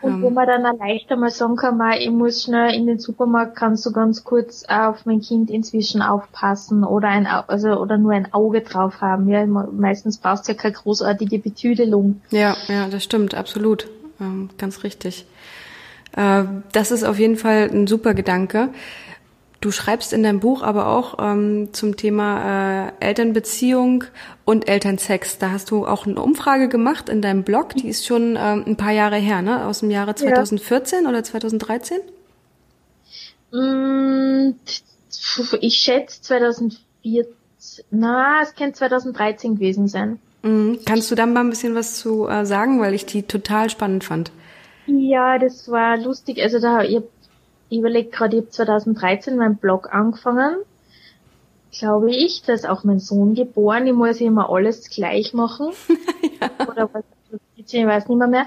Und 0.00 0.14
ähm. 0.14 0.22
wo 0.22 0.30
man 0.30 0.46
dann 0.46 0.62
leicht 0.78 1.10
einmal 1.10 1.30
sagen 1.30 1.56
kann, 1.56 1.76
man, 1.76 1.92
ich 1.92 2.10
muss 2.10 2.44
schnell 2.44 2.74
in 2.74 2.86
den 2.86 2.98
Supermarkt, 2.98 3.56
kannst 3.56 3.84
du 3.84 3.92
ganz 3.92 4.24
kurz 4.24 4.64
auf 4.68 5.04
mein 5.04 5.20
Kind 5.20 5.50
inzwischen 5.50 6.00
aufpassen 6.02 6.84
oder 6.84 7.08
ein, 7.08 7.26
also, 7.26 7.78
oder 7.78 7.98
nur 7.98 8.12
ein 8.12 8.32
Auge 8.32 8.62
drauf 8.62 9.00
haben. 9.00 9.28
Ja, 9.28 9.44
meistens 9.44 10.18
brauchst 10.18 10.48
du 10.48 10.52
ja 10.52 10.58
keine 10.58 10.74
großartige 10.74 11.38
Betüdelung. 11.38 12.22
Ja, 12.30 12.56
ja, 12.68 12.88
das 12.88 13.04
stimmt, 13.04 13.34
absolut. 13.34 13.88
Ähm, 14.20 14.50
ganz 14.58 14.84
richtig. 14.84 15.26
Äh, 16.16 16.44
das 16.72 16.90
ist 16.90 17.04
auf 17.04 17.18
jeden 17.18 17.36
Fall 17.36 17.70
ein 17.72 17.86
super 17.86 18.14
Gedanke. 18.14 18.70
Du 19.60 19.70
schreibst 19.70 20.14
in 20.14 20.22
deinem 20.22 20.40
Buch 20.40 20.62
aber 20.62 20.86
auch 20.86 21.18
ähm, 21.18 21.68
zum 21.72 21.96
Thema 21.96 22.86
äh, 22.86 22.92
Elternbeziehung 23.00 24.04
und 24.46 24.68
Elternsex. 24.68 25.36
Da 25.36 25.50
hast 25.50 25.70
du 25.70 25.86
auch 25.86 26.06
eine 26.06 26.20
Umfrage 26.20 26.68
gemacht 26.68 27.10
in 27.10 27.20
deinem 27.20 27.42
Blog. 27.42 27.74
Die 27.74 27.88
ist 27.88 28.06
schon 28.06 28.38
ähm, 28.40 28.64
ein 28.66 28.76
paar 28.76 28.92
Jahre 28.92 29.16
her, 29.16 29.42
ne? 29.42 29.66
Aus 29.66 29.80
dem 29.80 29.90
Jahre 29.90 30.14
2014 30.14 31.04
ja. 31.04 31.10
oder 31.10 31.22
2013? 31.22 31.98
Mm, 33.52 34.54
ich 35.60 35.76
schätze 35.76 36.22
2014. 36.22 37.34
Na, 37.90 38.40
es 38.42 38.54
könnte 38.54 38.78
2013 38.78 39.56
gewesen 39.56 39.88
sein. 39.88 40.18
Mhm. 40.42 40.78
Kannst 40.86 41.10
du 41.10 41.14
da 41.14 41.26
mal 41.26 41.40
ein 41.40 41.50
bisschen 41.50 41.74
was 41.74 41.96
zu 41.96 42.28
äh, 42.28 42.44
sagen, 42.46 42.80
weil 42.80 42.94
ich 42.94 43.06
die 43.06 43.22
total 43.22 43.70
spannend 43.70 44.04
fand? 44.04 44.30
Ja, 44.86 45.38
das 45.38 45.70
war 45.70 45.96
lustig. 45.96 46.42
Also 46.42 46.58
da, 46.58 46.82
ich 46.82 47.00
ich 47.70 47.78
überlege 47.78 48.10
gerade, 48.10 48.36
ich 48.36 48.42
habe 48.42 48.50
2013 48.50 49.36
meinen 49.36 49.56
Blog 49.56 49.94
angefangen, 49.94 50.56
glaube 51.70 52.10
ich. 52.10 52.42
Da 52.42 52.52
ist 52.52 52.68
auch 52.68 52.82
mein 52.82 52.98
Sohn 52.98 53.34
geboren. 53.34 53.86
Ich 53.86 53.92
muss 53.92 54.20
immer 54.20 54.50
alles 54.50 54.90
gleich 54.90 55.32
machen. 55.32 55.70
ja. 56.40 56.66
Oder 56.66 56.90
was, 56.92 57.04
ich 57.54 57.72
weiß 57.72 58.08
nicht 58.08 58.18
mehr 58.18 58.26
mehr. 58.26 58.46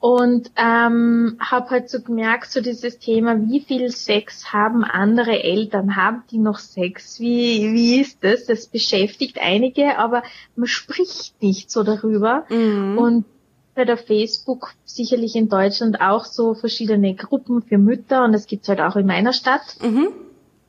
Und 0.00 0.52
ähm, 0.54 1.38
habe 1.40 1.70
halt 1.70 1.90
so 1.90 2.00
gemerkt, 2.00 2.52
so 2.52 2.60
dieses 2.60 3.00
Thema, 3.00 3.36
wie 3.48 3.60
viel 3.60 3.90
Sex 3.90 4.52
haben 4.52 4.84
andere 4.84 5.42
Eltern? 5.42 5.96
Haben 5.96 6.22
die 6.30 6.38
noch 6.38 6.58
Sex? 6.58 7.18
Wie, 7.18 7.72
wie 7.72 8.00
ist 8.00 8.22
das? 8.22 8.44
Das 8.46 8.68
beschäftigt 8.68 9.38
einige, 9.40 9.98
aber 9.98 10.22
man 10.54 10.68
spricht 10.68 11.42
nicht 11.42 11.72
so 11.72 11.82
darüber. 11.82 12.44
Mhm. 12.48 12.96
Und 12.96 13.24
bei 13.74 13.84
der 13.84 13.96
Facebook 13.96 14.72
sicherlich 14.84 15.36
in 15.36 15.48
Deutschland 15.48 16.00
auch 16.00 16.24
so 16.24 16.54
verschiedene 16.54 17.14
Gruppen 17.14 17.62
für 17.62 17.78
Mütter 17.78 18.24
und 18.24 18.32
das 18.32 18.46
gibt's 18.46 18.68
halt 18.68 18.80
auch 18.80 18.96
in 18.96 19.06
meiner 19.06 19.32
Stadt. 19.32 19.76
Mhm. 19.80 20.08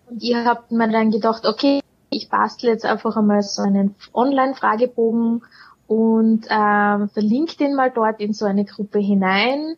Und 0.09 0.23
ihr 0.23 0.45
habt 0.45 0.71
mir 0.71 0.89
dann 0.89 1.11
gedacht, 1.11 1.45
okay, 1.45 1.81
ich 2.11 2.29
bastle 2.29 2.69
jetzt 2.69 2.85
einfach 2.85 3.15
einmal 3.15 3.41
so 3.41 3.61
einen 3.61 3.95
Online-Fragebogen 4.13 5.43
und 5.89 6.45
ähm, 6.51 7.09
verlinke 7.09 7.57
den 7.57 7.75
mal 7.75 7.89
dort 7.89 8.21
in 8.21 8.31
so 8.31 8.45
eine 8.45 8.63
Gruppe 8.63 8.99
hinein 8.99 9.75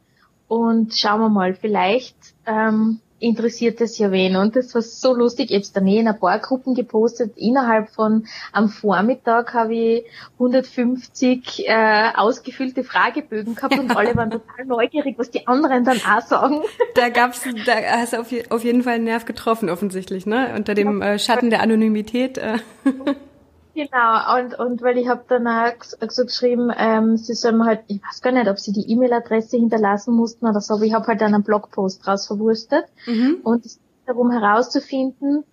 und 0.50 0.94
schauen 0.94 1.22
wir 1.22 1.30
mal, 1.30 1.54
vielleicht 1.54 2.18
ähm, 2.46 3.00
interessiert 3.20 3.80
es 3.80 3.98
ja 3.98 4.12
wen. 4.12 4.36
Und 4.36 4.58
das 4.58 4.76
war 4.76 4.82
so 4.82 5.14
lustig. 5.14 5.52
Ich 5.52 5.56
habe 5.56 5.74
dann 5.74 5.88
eh 5.88 6.00
in 6.00 6.10
ein 6.10 6.20
paar 6.20 6.38
Gruppen 6.40 6.76
gepostet. 6.76 7.38
Innerhalb 7.38 7.92
von 7.92 8.26
am 8.52 8.68
Vormittag 8.68 9.54
habe 9.54 9.74
ich 9.74 10.04
150 10.34 11.70
äh, 11.70 12.10
ausgefüllte 12.14 12.84
Fragebögen 12.84 13.56
gehabt 13.56 13.80
und 13.80 13.96
alle 13.96 14.14
waren 14.18 14.32
total 14.32 14.66
neugierig, 14.66 15.18
was 15.18 15.32
die 15.32 15.48
anderen 15.48 15.86
dann 15.86 16.00
auch 16.00 16.22
sagen. 16.22 16.60
Da 16.96 17.08
gab's, 17.08 17.46
da 17.66 17.74
hast 18.00 18.12
du 18.12 18.20
auf, 18.20 18.34
auf 18.50 18.66
jeden 18.66 18.84
Fall 18.84 18.96
einen 18.96 19.06
Nerv 19.06 19.24
getroffen 19.24 19.70
offensichtlich, 19.70 20.26
ne? 20.26 20.54
Unter 20.58 20.74
dem 20.74 21.02
äh, 21.02 21.20
Schatten 21.20 21.50
der 21.50 21.62
Anonymität. 21.62 22.38
Äh. 22.38 22.58
Genau, 23.74 24.38
und, 24.38 24.60
und 24.60 24.82
weil 24.82 24.98
ich 24.98 25.08
habe 25.08 25.24
dann 25.30 25.48
auch 25.48 26.10
so 26.10 26.26
geschrieben, 26.26 26.72
ähm, 26.76 27.16
sie 27.16 27.34
sollen 27.34 27.66
halt, 27.66 27.82
ich 27.88 28.02
weiß 28.04 28.22
gar 28.22 28.32
nicht, 28.34 28.50
ob 28.50 28.60
sie 28.60 28.74
die 28.74 28.92
E-Mail-Adresse 28.92 29.58
hinterlassen 29.58 30.14
mussten 30.14 30.46
oder 30.46 30.60
so, 30.60 30.74
aber 30.74 30.84
ich 30.84 30.94
habe 30.94 31.08
halt 31.08 31.22
dann 31.22 31.34
einen 31.34 31.44
Blogpost 31.44 32.06
draus 32.06 32.28
verwurstet. 32.28 32.86
Mhm. 33.06 33.40
Und 33.44 33.66
es 33.66 33.76
geht 33.76 34.08
darum 34.08 34.30
herauszufinden, 34.32 35.46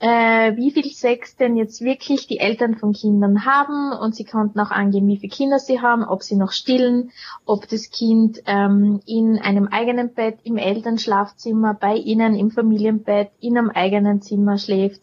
äh, 0.00 0.56
wie 0.56 0.72
viel 0.72 0.90
Sex 0.90 1.36
denn 1.36 1.56
jetzt 1.56 1.80
wirklich 1.80 2.26
die 2.26 2.40
Eltern 2.40 2.76
von 2.76 2.92
Kindern 2.92 3.46
haben 3.46 3.92
und 3.92 4.16
sie 4.16 4.24
konnten 4.24 4.58
auch 4.58 4.72
angeben, 4.72 5.06
wie 5.06 5.16
viele 5.16 5.32
Kinder 5.32 5.58
sie 5.60 5.80
haben, 5.80 6.02
ob 6.02 6.24
sie 6.24 6.34
noch 6.34 6.50
stillen, 6.50 7.12
ob 7.46 7.68
das 7.68 7.90
Kind 7.90 8.42
ähm, 8.46 9.00
in 9.06 9.38
einem 9.38 9.68
eigenen 9.68 10.12
Bett 10.12 10.40
im 10.42 10.56
Elternschlafzimmer, 10.56 11.74
bei 11.74 11.94
ihnen 11.94 12.34
im 12.34 12.50
Familienbett, 12.50 13.30
in 13.40 13.56
einem 13.56 13.70
eigenen 13.70 14.20
Zimmer 14.20 14.58
schläft 14.58 15.02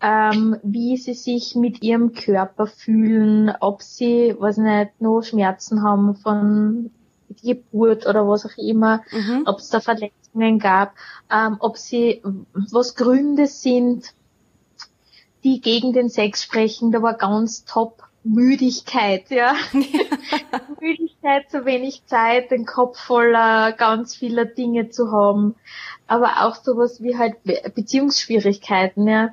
ähm, 0.00 0.56
wie 0.62 0.96
sie 0.96 1.14
sich 1.14 1.54
mit 1.54 1.82
ihrem 1.82 2.12
Körper 2.12 2.66
fühlen, 2.66 3.52
ob 3.60 3.82
sie, 3.82 4.36
weiß 4.38 4.58
nicht, 4.58 5.00
nur 5.00 5.22
Schmerzen 5.22 5.82
haben 5.82 6.14
von 6.16 6.90
Geburt 7.42 8.06
oder 8.06 8.28
was 8.28 8.46
auch 8.46 8.56
immer, 8.58 9.02
mhm. 9.10 9.44
ob 9.46 9.58
es 9.58 9.70
da 9.70 9.80
Verletzungen 9.80 10.58
gab, 10.58 10.94
ähm, 11.30 11.56
ob 11.60 11.78
sie, 11.78 12.22
was 12.52 12.94
Gründe 12.94 13.46
sind, 13.46 14.12
die 15.44 15.60
gegen 15.60 15.92
den 15.92 16.08
Sex 16.08 16.42
sprechen, 16.42 16.92
da 16.92 17.02
war 17.02 17.14
ganz 17.14 17.64
top 17.64 18.02
Müdigkeit, 18.22 19.30
ja. 19.30 19.54
Müdigkeit, 20.80 21.50
zu 21.50 21.64
wenig 21.64 22.02
Zeit, 22.06 22.50
den 22.50 22.66
Kopf 22.66 22.98
voller 22.98 23.72
ganz 23.72 24.14
vieler 24.14 24.44
Dinge 24.44 24.90
zu 24.90 25.10
haben, 25.10 25.54
aber 26.06 26.44
auch 26.44 26.56
sowas 26.56 27.02
wie 27.02 27.16
halt 27.16 27.36
Beziehungsschwierigkeiten, 27.74 29.08
ja 29.08 29.30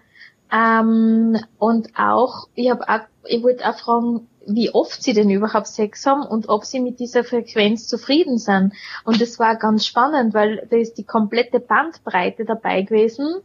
ähm, 0.51 1.37
und 1.57 1.89
auch, 1.97 2.47
ich 2.55 2.69
habe 2.69 2.87
auch, 2.87 3.01
ich 3.25 3.43
wollte 3.43 3.67
auch 3.67 3.77
fragen, 3.77 4.27
wie 4.45 4.69
oft 4.71 5.01
sie 5.01 5.13
denn 5.13 5.29
überhaupt 5.29 5.67
Sex 5.67 6.05
haben 6.05 6.23
und 6.23 6.49
ob 6.49 6.65
sie 6.65 6.79
mit 6.79 6.99
dieser 6.99 7.23
Frequenz 7.23 7.87
zufrieden 7.87 8.37
sind. 8.37 8.73
Und 9.05 9.21
das 9.21 9.39
war 9.39 9.55
ganz 9.55 9.85
spannend, 9.85 10.33
weil 10.33 10.67
da 10.69 10.77
ist 10.77 10.97
die 10.97 11.05
komplette 11.05 11.59
Bandbreite 11.59 12.45
dabei 12.45 12.81
gewesen 12.81 13.41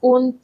und 0.00 0.38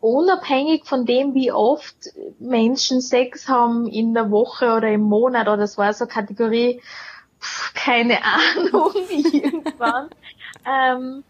unabhängig 0.00 0.84
von 0.84 1.06
dem, 1.06 1.34
wie 1.34 1.52
oft 1.52 1.96
Menschen 2.38 3.00
Sex 3.00 3.48
haben 3.48 3.86
in 3.86 4.14
der 4.14 4.30
Woche 4.30 4.74
oder 4.74 4.88
im 4.88 5.02
Monat, 5.02 5.46
oder 5.46 5.58
das 5.58 5.78
war 5.78 5.94
so 5.94 6.06
Kategorie, 6.06 6.82
pf, 7.40 7.72
keine 7.74 8.18
Ahnung, 8.56 8.92
irgendwann, 9.08 10.10
ähm, 10.66 11.24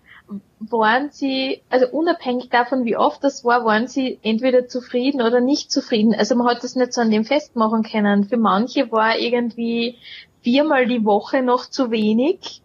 waren 0.60 1.10
sie, 1.10 1.62
also 1.70 1.86
unabhängig 1.88 2.48
davon, 2.50 2.84
wie 2.84 2.96
oft 2.96 3.22
das 3.24 3.44
war, 3.44 3.64
waren 3.64 3.88
sie 3.88 4.18
entweder 4.22 4.68
zufrieden 4.68 5.22
oder 5.22 5.40
nicht 5.40 5.70
zufrieden. 5.70 6.14
Also 6.14 6.34
man 6.34 6.46
hat 6.46 6.62
das 6.62 6.76
nicht 6.76 6.92
so 6.92 7.00
an 7.00 7.10
dem 7.10 7.24
festmachen 7.24 7.82
können. 7.82 8.24
Für 8.24 8.36
manche 8.36 8.90
war 8.92 9.18
irgendwie 9.18 9.96
viermal 10.42 10.86
die 10.86 11.04
Woche 11.04 11.42
noch 11.42 11.68
zu 11.68 11.90
wenig 11.90 12.62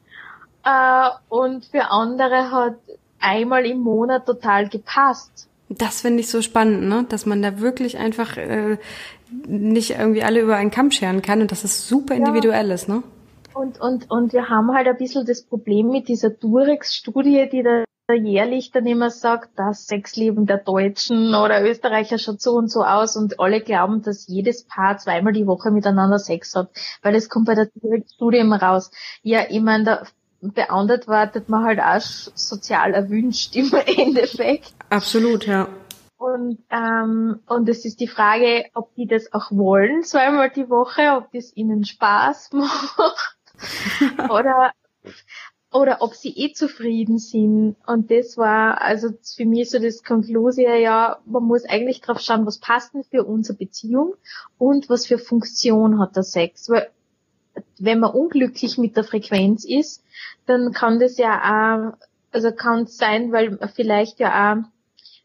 äh, 0.64 1.10
und 1.30 1.66
für 1.66 1.92
andere 1.92 2.52
hat 2.52 2.78
einmal 3.20 3.66
im 3.66 3.80
Monat 3.80 4.26
total 4.26 4.70
gepasst. 4.70 5.48
Das 5.70 6.02
finde 6.02 6.22
ich 6.22 6.30
so 6.30 6.42
spannend, 6.42 6.88
ne? 6.88 7.06
dass 7.10 7.26
man 7.26 7.42
da 7.42 7.60
wirklich 7.60 7.98
einfach 7.98 8.38
äh, 8.38 8.78
nicht 9.46 9.92
irgendwie 9.92 10.24
alle 10.24 10.40
über 10.40 10.56
einen 10.56 10.72
Kamm 10.72 10.92
scheren 10.92 11.22
kann 11.22 11.42
und 11.42 11.52
dass 11.52 11.64
es 11.64 11.88
super 11.88 12.16
individuell 12.16 12.70
ja. 12.70 12.74
ist, 12.74 12.88
ne? 12.88 13.04
Und, 13.58 13.82
und, 13.82 14.12
und 14.12 14.34
wir 14.34 14.50
haben 14.50 14.72
halt 14.72 14.88
ein 14.88 14.98
bisschen 14.98 15.26
das 15.26 15.42
Problem 15.42 15.90
mit 15.90 16.08
dieser 16.08 16.30
Durex-Studie, 16.30 17.50
die 17.52 17.64
da 17.64 17.86
jährlich 18.14 18.70
dann 18.70 18.86
immer 18.86 19.10
sagt, 19.10 19.50
das 19.58 19.88
Sexleben 19.88 20.46
der 20.46 20.60
Deutschen 20.60 21.34
oder 21.34 21.68
Österreicher 21.68 22.20
schaut 22.20 22.40
so 22.40 22.52
und 22.52 22.70
so 22.70 22.84
aus 22.84 23.18
und 23.18 23.40
alle 23.40 23.60
glauben, 23.62 24.04
dass 24.04 24.28
jedes 24.28 24.64
Paar 24.64 25.00
zweimal 25.00 25.34
die 25.34 25.48
Woche 25.48 25.72
miteinander 25.72 26.20
Sex 26.20 26.54
hat, 26.54 26.70
weil 27.02 27.16
es 27.16 27.30
kommt 27.30 27.48
bei 27.48 27.56
der 27.56 27.68
Studie 28.14 28.38
immer 28.38 28.62
raus. 28.62 28.92
Ja, 29.24 29.46
ich 29.50 29.62
meine, 29.62 29.84
da 29.84 30.04
beantwortet 30.40 31.50
man 31.50 31.66
halt 31.66 31.80
auch 31.80 32.00
sozial 32.36 32.94
erwünscht 32.94 33.56
im 33.56 33.74
Endeffekt. 33.98 34.72
Absolut, 34.92 35.48
ja. 35.48 35.68
Und, 36.18 36.60
ähm, 36.70 37.40
und 37.48 37.68
es 37.70 37.86
ist 37.86 38.00
die 38.02 38.08
Frage, 38.08 38.66
ob 38.76 38.94
die 38.94 39.08
das 39.08 39.34
auch 39.34 39.52
wollen, 39.52 40.04
zweimal 40.04 40.52
die 40.52 40.70
Woche, 40.70 41.18
ob 41.18 41.32
das 41.32 41.56
ihnen 41.56 41.86
Spaß 41.86 42.52
macht. 42.54 43.37
oder 44.30 44.74
oder 45.72 45.98
ob 46.02 46.16
sie 46.16 46.30
eh 46.30 46.54
zufrieden 46.54 47.20
sind. 47.20 47.76
Und 47.86 48.10
das 48.10 48.38
war 48.38 48.82
also 48.82 49.10
für 49.36 49.46
mich 49.46 49.70
so 49.70 49.80
das 49.80 50.04
Konklusion, 50.04 50.80
ja, 50.80 51.20
man 51.26 51.44
muss 51.44 51.66
eigentlich 51.66 52.02
drauf 52.02 52.20
schauen, 52.20 52.46
was 52.46 52.60
passt 52.60 52.94
denn 52.94 53.04
für 53.04 53.24
unsere 53.26 53.58
Beziehung 53.58 54.16
und 54.58 54.90
was 54.90 55.06
für 55.06 55.18
Funktion 55.18 56.00
hat 56.00 56.16
der 56.16 56.24
Sex. 56.24 56.70
Weil 56.70 56.90
wenn 57.80 58.00
man 58.00 58.12
unglücklich 58.12 58.78
mit 58.78 58.96
der 58.96 59.04
Frequenz 59.04 59.66
ist, 59.66 60.04
dann 60.46 60.72
kann 60.72 61.00
das 61.00 61.18
ja 61.18 61.34
auch, 61.36 61.98
also 62.32 62.52
kann 62.52 62.84
es 62.84 62.98
sein, 62.98 63.32
weil 63.32 63.60
vielleicht 63.76 64.20
ja 64.20 64.54
auch 64.54 64.64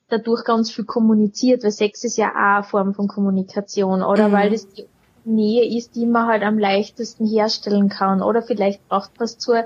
dadurch 0.08 0.44
ganz 0.44 0.70
viel 0.70 0.84
kommuniziert, 0.84 1.62
weil 1.62 1.70
Sex 1.70 2.04
ist 2.04 2.18
ja 2.18 2.30
auch 2.30 2.56
eine 2.56 2.64
Form 2.64 2.94
von 2.94 3.08
Kommunikation 3.08 4.02
oder 4.02 4.28
mhm. 4.28 4.32
weil 4.32 4.50
das 4.50 4.68
die 4.72 4.86
Nähe 5.24 5.76
ist, 5.76 5.94
die 5.94 6.06
man 6.06 6.26
halt 6.26 6.42
am 6.42 6.58
leichtesten 6.58 7.26
herstellen 7.26 7.88
kann. 7.88 8.22
Oder 8.22 8.42
vielleicht 8.42 8.86
braucht 8.88 9.18
man 9.18 9.24
es 9.24 9.38
zur 9.38 9.64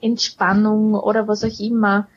Entspannung 0.00 0.94
oder 0.94 1.28
was 1.28 1.44
auch 1.44 1.60
immer. 1.60 2.08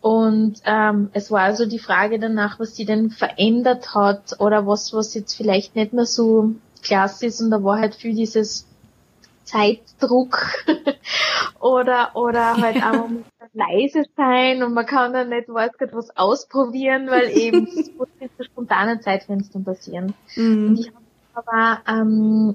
Und 0.00 0.60
ähm, 0.64 1.10
es 1.12 1.30
war 1.30 1.40
also 1.40 1.66
die 1.66 1.78
Frage 1.78 2.18
danach, 2.18 2.60
was 2.60 2.76
sie 2.76 2.84
denn 2.84 3.10
verändert 3.10 3.94
hat 3.94 4.36
oder 4.38 4.66
was, 4.66 4.92
was 4.92 5.14
jetzt 5.14 5.34
vielleicht 5.34 5.74
nicht 5.74 5.92
mehr 5.92 6.06
so 6.06 6.54
klasse 6.82 7.26
ist. 7.26 7.40
Und 7.40 7.50
da 7.50 7.62
war 7.64 7.80
halt 7.80 7.96
viel 7.96 8.14
dieses 8.14 8.66
Zeitdruck 9.48 10.64
oder 11.60 12.10
oder 12.14 12.56
halt 12.56 12.76
auch 12.82 13.08
leise 13.54 14.04
sein 14.16 14.62
und 14.62 14.74
man 14.74 14.86
kann 14.86 15.12
dann 15.12 15.30
nicht 15.30 15.48
weiß 15.48 15.72
Gott 15.78 15.90
was 15.92 16.16
ausprobieren, 16.16 17.08
weil 17.08 17.30
eben 17.36 17.66
es 17.78 17.90
muss 17.94 18.08
in 18.20 18.28
so 18.36 18.44
spontanen 18.44 19.00
Zeitfenstern 19.00 19.64
passieren. 19.64 20.14
Mhm. 20.36 20.68
Und 20.68 20.80
ich 20.80 20.88
habe 20.88 21.07
aber 21.34 21.80
ähm, 21.86 22.54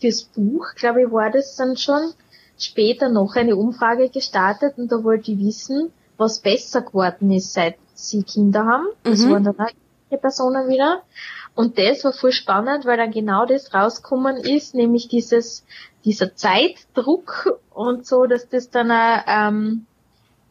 fürs 0.00 0.24
Buch, 0.24 0.74
glaube 0.76 1.02
ich, 1.02 1.12
war 1.12 1.30
das 1.30 1.56
dann 1.56 1.76
schon 1.76 2.12
später 2.58 3.08
noch 3.08 3.36
eine 3.36 3.56
Umfrage 3.56 4.08
gestartet 4.08 4.78
und 4.78 4.90
da 4.90 5.02
wollte 5.02 5.32
ich 5.32 5.38
wissen, 5.38 5.92
was 6.16 6.40
besser 6.40 6.82
geworden 6.82 7.30
ist, 7.30 7.52
seit 7.52 7.76
sie 7.94 8.22
Kinder 8.22 8.66
haben. 8.66 8.86
Das 9.02 9.20
mhm. 9.20 9.30
waren 9.30 9.44
dann 9.44 9.60
auch 9.60 10.20
Personen 10.20 10.68
wieder. 10.68 11.02
Und 11.54 11.78
das 11.78 12.04
war 12.04 12.12
voll 12.12 12.32
spannend, 12.32 12.84
weil 12.84 12.96
dann 12.96 13.12
genau 13.12 13.46
das 13.46 13.72
rausgekommen 13.72 14.36
ist, 14.36 14.74
nämlich 14.74 15.08
dieses, 15.08 15.64
dieser 16.04 16.34
Zeitdruck 16.34 17.60
und 17.72 18.06
so, 18.06 18.26
dass 18.26 18.48
das 18.48 18.70
dann 18.70 18.90
auch, 18.90 19.22
ähm, 19.26 19.86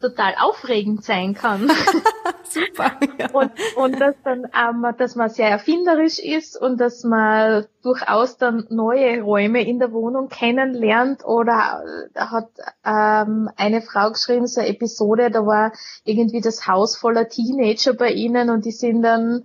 total 0.00 0.34
aufregend 0.40 1.04
sein 1.04 1.34
kann. 1.34 1.70
Super. 2.44 2.92
Ja. 3.18 3.30
Und, 3.32 3.52
und 3.76 4.00
dass 4.00 4.14
dann, 4.24 4.44
ähm, 4.44 4.86
dass 4.96 5.14
man 5.16 5.28
sehr 5.28 5.48
erfinderisch 5.48 6.18
ist 6.18 6.60
und 6.60 6.80
dass 6.80 7.04
man 7.04 7.66
durchaus 7.82 8.36
dann 8.38 8.66
neue 8.70 9.22
Räume 9.22 9.62
in 9.66 9.78
der 9.78 9.92
Wohnung 9.92 10.28
kennenlernt 10.28 11.24
oder 11.24 11.82
da 12.14 12.30
hat 12.30 12.48
ähm, 12.84 13.50
eine 13.56 13.82
Frau 13.82 14.10
geschrieben, 14.10 14.46
so 14.46 14.60
eine 14.60 14.70
Episode, 14.70 15.30
da 15.30 15.46
war 15.46 15.72
irgendwie 16.04 16.40
das 16.40 16.66
Haus 16.66 16.96
voller 16.96 17.28
Teenager 17.28 17.94
bei 17.94 18.10
ihnen 18.10 18.50
und 18.50 18.64
die 18.64 18.72
sind 18.72 19.02
dann 19.02 19.44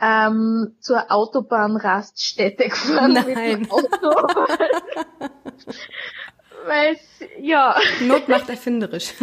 ähm, 0.00 0.76
zur 0.80 1.10
Autobahnraststätte 1.10 2.68
gefahren 2.68 3.12
Nein. 3.14 3.26
mit 3.26 3.36
dem 3.36 3.70
Auto. 3.70 3.86
Weil 6.66 6.98
ja. 7.40 7.76
Not 8.00 8.28
macht 8.28 8.48
erfinderisch. 8.50 9.14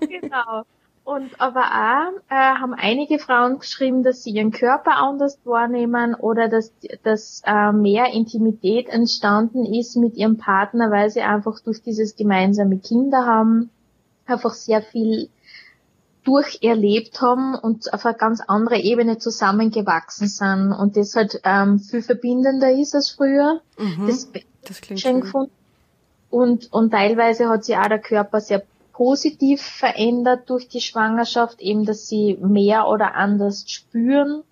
genau. 0.00 0.64
Und 1.04 1.38
aber 1.38 1.60
auch 1.60 2.20
äh, 2.30 2.34
haben 2.34 2.72
einige 2.72 3.18
Frauen 3.18 3.58
geschrieben, 3.58 4.02
dass 4.02 4.22
sie 4.22 4.30
ihren 4.30 4.52
Körper 4.52 4.96
anders 4.96 5.38
wahrnehmen 5.44 6.14
oder 6.14 6.48
dass, 6.48 6.72
dass 7.02 7.42
äh, 7.44 7.72
mehr 7.72 8.06
Intimität 8.14 8.88
entstanden 8.88 9.66
ist 9.66 9.96
mit 9.96 10.16
ihrem 10.16 10.38
Partner, 10.38 10.90
weil 10.90 11.10
sie 11.10 11.20
einfach 11.20 11.60
durch 11.60 11.82
dieses 11.82 12.16
gemeinsame 12.16 12.78
Kinder 12.78 13.26
haben, 13.26 13.68
einfach 14.26 14.54
sehr 14.54 14.80
viel 14.80 15.28
durcherlebt 16.24 17.20
haben 17.20 17.54
und 17.54 17.92
auf 17.92 18.06
eine 18.06 18.16
ganz 18.16 18.40
andere 18.40 18.78
Ebene 18.78 19.18
zusammengewachsen 19.18 20.26
sind 20.26 20.72
und 20.72 20.96
das 20.96 21.14
halt 21.14 21.38
ähm, 21.44 21.80
viel 21.80 22.00
verbindender 22.00 22.72
ist 22.72 22.94
als 22.94 23.10
früher. 23.10 23.60
Mhm, 23.76 24.06
das, 24.06 24.30
das 24.66 24.80
klingt 24.80 25.00
schön 25.00 25.20
gefunden. 25.20 25.52
Und, 26.30 26.72
und 26.72 26.90
teilweise 26.90 27.48
hat 27.50 27.64
sich 27.64 27.76
auch 27.76 27.86
der 27.88 28.00
Körper 28.00 28.40
sehr 28.40 28.62
positiv 28.94 29.60
verändert 29.60 30.48
durch 30.48 30.68
die 30.68 30.80
Schwangerschaft, 30.80 31.60
eben 31.60 31.84
dass 31.84 32.08
sie 32.08 32.38
mehr 32.40 32.88
oder 32.88 33.14
anders 33.14 33.64
spüren. 33.68 34.42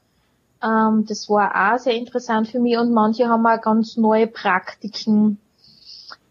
Ähm, 0.63 1.07
das 1.07 1.31
war 1.31 1.75
auch 1.75 1.79
sehr 1.79 1.95
interessant 1.95 2.49
für 2.49 2.61
mich 2.61 2.77
und 2.77 2.93
manche 2.93 3.29
haben 3.29 3.47
auch 3.47 3.61
ganz 3.61 3.97
neue 3.97 4.27
Praktiken 4.27 5.39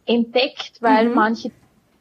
entdeckt, 0.05 0.82
weil 0.82 1.09
mhm. 1.09 1.16
manche 1.16 1.51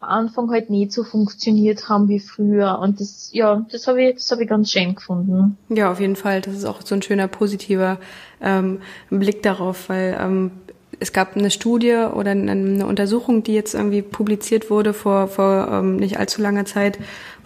am 0.00 0.08
Anfang 0.08 0.50
halt 0.50 0.70
nicht 0.70 0.92
so 0.92 1.04
funktioniert 1.04 1.88
haben 1.88 2.08
wie 2.08 2.20
früher 2.20 2.78
und 2.78 3.00
das 3.00 3.28
ja 3.34 3.66
das 3.70 3.86
habe 3.86 4.02
ich 4.02 4.14
das 4.14 4.30
habe 4.30 4.44
ich 4.44 4.48
ganz 4.48 4.72
schön 4.72 4.94
gefunden 4.94 5.58
ja 5.68 5.92
auf 5.92 6.00
jeden 6.00 6.16
Fall 6.16 6.40
das 6.40 6.54
ist 6.54 6.64
auch 6.64 6.80
so 6.82 6.94
ein 6.94 7.02
schöner 7.02 7.28
positiver 7.28 7.98
ähm, 8.40 8.80
Blick 9.10 9.42
darauf 9.42 9.90
weil 9.90 10.16
ähm, 10.18 10.52
es 11.00 11.12
gab 11.12 11.36
eine 11.36 11.50
Studie 11.50 11.94
oder 12.12 12.30
eine 12.32 12.86
Untersuchung, 12.86 13.42
die 13.42 13.54
jetzt 13.54 13.74
irgendwie 13.74 14.02
publiziert 14.02 14.70
wurde 14.70 14.92
vor, 14.92 15.28
vor 15.28 15.68
ähm, 15.72 15.96
nicht 15.96 16.18
allzu 16.18 16.42
langer 16.42 16.66
Zeit, 16.66 16.98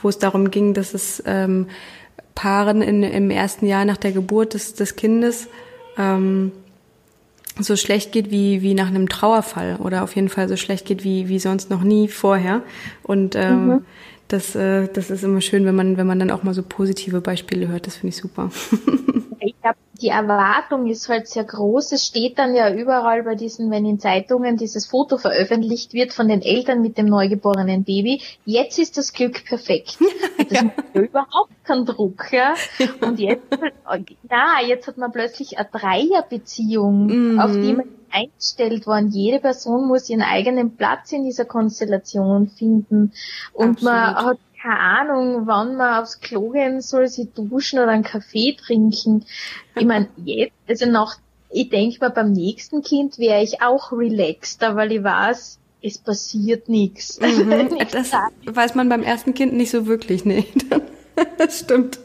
wo 0.03 0.09
es 0.09 0.19
darum 0.19 0.51
ging, 0.51 0.75
dass 0.75 0.93
es 0.93 1.23
ähm, 1.25 1.69
Paaren 2.35 2.83
in, 2.83 3.03
im 3.05 3.31
ersten 3.31 3.67
Jahr 3.67 3.85
nach 3.85 3.97
der 3.97 4.13
Geburt 4.13 4.55
des, 4.55 4.75
des 4.75 4.97
Kindes 4.97 5.49
ähm, 5.97 6.51
so 7.61 7.77
schlecht 7.77 8.11
geht 8.11 8.33
wie, 8.33 8.63
wie 8.63 8.75
nach 8.75 8.89
einem 8.89 9.09
Trauerfall 9.09 9.77
oder 9.77 10.03
auf 10.03 10.17
jeden 10.17 10.29
Fall 10.29 10.49
so 10.49 10.57
schlecht 10.57 10.87
geht 10.87 11.05
wie, 11.05 11.29
wie 11.29 11.39
sonst 11.39 11.71
noch 11.71 11.83
nie 11.83 12.09
vorher. 12.09 12.63
Und 13.05 13.37
ähm, 13.37 13.67
mhm. 13.67 13.85
das, 14.27 14.57
äh, 14.57 14.89
das 14.93 15.11
ist 15.11 15.23
immer 15.23 15.41
schön, 15.41 15.65
wenn 15.65 15.77
man, 15.77 15.97
wenn 15.97 16.09
man 16.09 16.19
dann 16.19 16.33
auch 16.33 16.43
mal 16.43 16.55
so 16.55 16.65
positive 16.65 17.21
Beispiele 17.21 17.69
hört. 17.69 17.87
Das 17.87 17.97
finde 17.97 18.09
ich 18.09 18.17
super. 18.17 18.51
Ich 19.47 19.61
glaube, 19.61 19.77
die 20.01 20.09
Erwartung 20.09 20.87
ist 20.89 21.09
halt 21.09 21.29
sehr 21.29 21.45
groß. 21.45 21.93
Es 21.93 22.05
steht 22.07 22.39
dann 22.39 22.55
ja 22.55 22.73
überall 22.73 23.23
bei 23.23 23.35
diesen, 23.35 23.71
wenn 23.71 23.87
in 23.87 24.01
Zeitungen 24.01 24.57
dieses 24.57 24.87
Foto 24.87 25.19
veröffentlicht 25.19 25.93
wird 25.93 26.13
von 26.13 26.29
den 26.29 26.43
Eltern 26.43 26.83
mit 26.83 26.99
dem 26.99 27.07
neugeborenen 27.07 27.85
Baby. 27.85 28.21
Jetzt 28.45 28.79
ist 28.79 28.99
das 28.99 29.13
Glück 29.13 29.45
perfekt. 29.45 29.99
Das 30.37 30.63
ja. 30.63 30.71
ja 30.95 31.01
überhaupt 31.01 31.53
keinen 31.65 31.87
Druck, 31.87 32.33
ja. 32.33 32.55
Und 33.01 33.19
jetzt, 33.19 33.43
na, 34.29 34.63
jetzt 34.67 34.87
hat 34.87 34.99
man 34.99 35.13
plötzlich 35.13 35.59
eine 35.59 35.69
Dreierbeziehung, 35.71 37.07
mhm. 37.07 37.41
auf 37.41 37.53
die 37.53 37.73
man 37.73 37.87
eingestellt 38.11 38.87
worden. 38.87 39.09
Jede 39.11 39.41
Person 39.41 39.87
muss 39.87 40.09
ihren 40.11 40.23
eigenen 40.23 40.77
Platz 40.77 41.13
in 41.13 41.25
dieser 41.25 41.45
Konstellation 41.45 42.49
finden. 42.49 43.13
Und 43.53 43.79
Absolut. 43.79 43.83
man 43.83 44.15
hat 44.17 44.39
keine 44.65 44.81
Ahnung, 44.81 45.47
wann 45.47 45.77
man 45.77 46.03
aufs 46.03 46.21
Klo 46.21 46.51
gehen 46.51 46.81
soll, 46.81 47.09
sie 47.09 47.29
duschen 47.35 47.79
oder 47.79 47.91
einen 47.91 48.03
Kaffee 48.03 48.57
trinken. 48.57 49.27
Ich 49.77 49.85
meine, 49.85 50.09
jetzt, 50.25 50.55
also 50.67 50.87
nach, 50.87 51.19
ich 51.51 51.69
denke 51.69 51.99
mal, 52.01 52.09
beim 52.09 52.33
nächsten 52.33 52.83
Kind 52.83 53.19
wäre 53.19 53.43
ich 53.43 53.61
auch 53.61 53.93
relaxter, 53.93 54.75
weil 54.75 54.93
ich 54.93 55.05
weiß, 55.05 55.59
es 55.83 55.99
passiert 55.99 56.71
nichts. 56.71 57.21
Mhm, 57.21 57.77
das 57.93 58.13
weiß 58.47 58.75
man 58.75 58.89
beim 58.89 59.03
ersten 59.03 59.35
Kind 59.35 59.53
nicht 59.53 59.71
so 59.71 59.87
wirklich, 59.87 60.25
nee. 60.25 60.47
das 61.39 61.61
stimmt. 61.61 61.99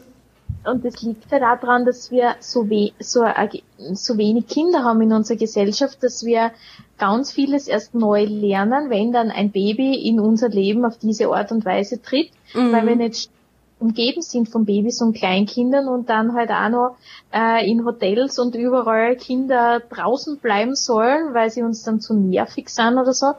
Und 0.64 0.84
das 0.84 1.00
liegt 1.02 1.30
ja 1.30 1.40
halt 1.40 1.62
daran, 1.62 1.84
dass 1.86 2.10
wir 2.10 2.34
so, 2.40 2.68
we 2.68 2.92
so, 2.98 3.24
so 3.94 4.18
wenig 4.18 4.46
Kinder 4.46 4.84
haben 4.84 5.00
in 5.00 5.12
unserer 5.12 5.38
Gesellschaft, 5.38 6.02
dass 6.02 6.24
wir 6.24 6.52
ganz 6.98 7.32
vieles 7.32 7.66
erst 7.66 7.94
neu 7.94 8.24
lernen, 8.24 8.90
wenn 8.90 9.12
dann 9.12 9.30
ein 9.30 9.50
Baby 9.50 10.06
in 10.06 10.20
unser 10.20 10.50
Leben 10.50 10.84
auf 10.84 10.98
diese 10.98 11.28
Art 11.28 11.50
und 11.50 11.64
Weise 11.64 12.02
tritt, 12.02 12.30
mhm. 12.54 12.72
weil 12.72 12.86
wir 12.86 12.96
nicht 12.96 13.30
umgeben 13.78 14.20
sind 14.20 14.50
von 14.50 14.66
Babys 14.66 15.00
und 15.00 15.14
Kleinkindern 15.14 15.88
und 15.88 16.10
dann 16.10 16.34
halt 16.34 16.50
auch 16.50 16.68
noch 16.68 16.96
äh, 17.32 17.68
in 17.68 17.86
Hotels 17.86 18.38
und 18.38 18.54
überall 18.54 19.16
Kinder 19.16 19.80
draußen 19.80 20.38
bleiben 20.38 20.74
sollen, 20.74 21.32
weil 21.32 21.50
sie 21.50 21.62
uns 21.62 21.82
dann 21.82 22.00
zu 22.00 22.12
nervig 22.12 22.68
sind 22.68 22.98
oder 22.98 23.14
so. 23.14 23.32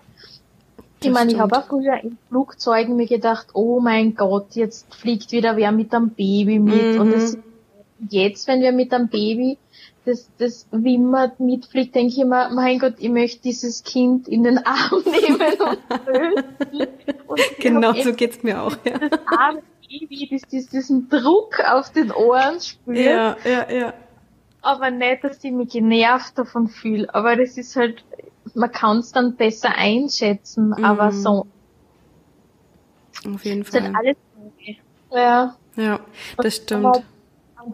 Das 1.01 1.07
ich 1.07 1.13
meine, 1.13 1.31
ich 1.31 1.39
habe 1.39 1.57
auch 1.57 1.65
früher 1.65 1.95
in 2.03 2.19
Flugzeugen 2.29 2.95
mir 2.95 3.07
gedacht, 3.07 3.47
oh 3.53 3.79
mein 3.79 4.13
Gott, 4.13 4.53
jetzt 4.53 4.93
fliegt 4.93 5.31
wieder 5.31 5.57
wer 5.57 5.71
mit 5.71 5.91
einem 5.95 6.11
Baby 6.11 6.59
mit 6.59 6.93
mhm. 6.93 7.01
und 7.01 7.13
es 7.13 7.37
jetzt, 8.09 8.47
wenn 8.47 8.61
wir 8.61 8.71
mit 8.71 8.93
einem 8.93 9.07
Baby 9.07 9.57
das, 10.05 10.29
das 10.37 10.67
wimmert, 10.71 11.39
mitfliegt, 11.39 11.95
denke 11.95 12.13
ich 12.13 12.19
immer, 12.19 12.49
mein 12.53 12.77
Gott, 12.77 12.95
ich 12.99 13.09
möchte 13.09 13.41
dieses 13.41 13.83
Kind 13.83 14.27
in 14.27 14.43
den 14.43 14.57
Arm 14.65 15.03
nehmen 15.05 15.53
und 15.59 16.05
trösten. 16.05 16.87
genau, 17.59 17.93
so 17.93 18.13
geht's 18.13 18.43
mir 18.43 18.61
auch, 18.61 18.77
ja. 18.83 18.99
Das 18.99 19.19
arme 19.25 19.63
Baby, 19.87 20.29
das, 20.31 20.41
das 20.51 20.69
diesen 20.69 21.09
Druck 21.09 21.59
auf 21.67 21.91
den 21.91 22.11
Ohren 22.11 22.59
spürt. 22.59 22.97
Ja, 22.97 23.35
ja, 23.43 23.71
ja. 23.71 23.93
Aber 24.61 24.91
nicht, 24.91 25.23
dass 25.23 25.43
ich 25.43 25.51
mich 25.51 25.69
genervt 25.69 26.37
davon 26.37 26.67
fühle. 26.67 27.13
Aber 27.13 27.35
das 27.35 27.57
ist 27.57 27.75
halt, 27.75 28.03
man 28.55 28.71
kann 28.71 28.99
es 28.99 29.11
dann 29.11 29.35
besser 29.35 29.75
einschätzen, 29.75 30.69
mhm. 30.69 30.85
aber 30.85 31.11
so. 31.11 31.47
Auf 33.33 33.45
jeden 33.45 33.63
Fall. 33.63 33.83
Halt 33.83 33.95
alles 33.95 34.17
ja. 35.11 35.55
Ja, 35.75 35.99
das 36.37 36.55
stimmt. 36.55 36.85
Aber 36.85 37.03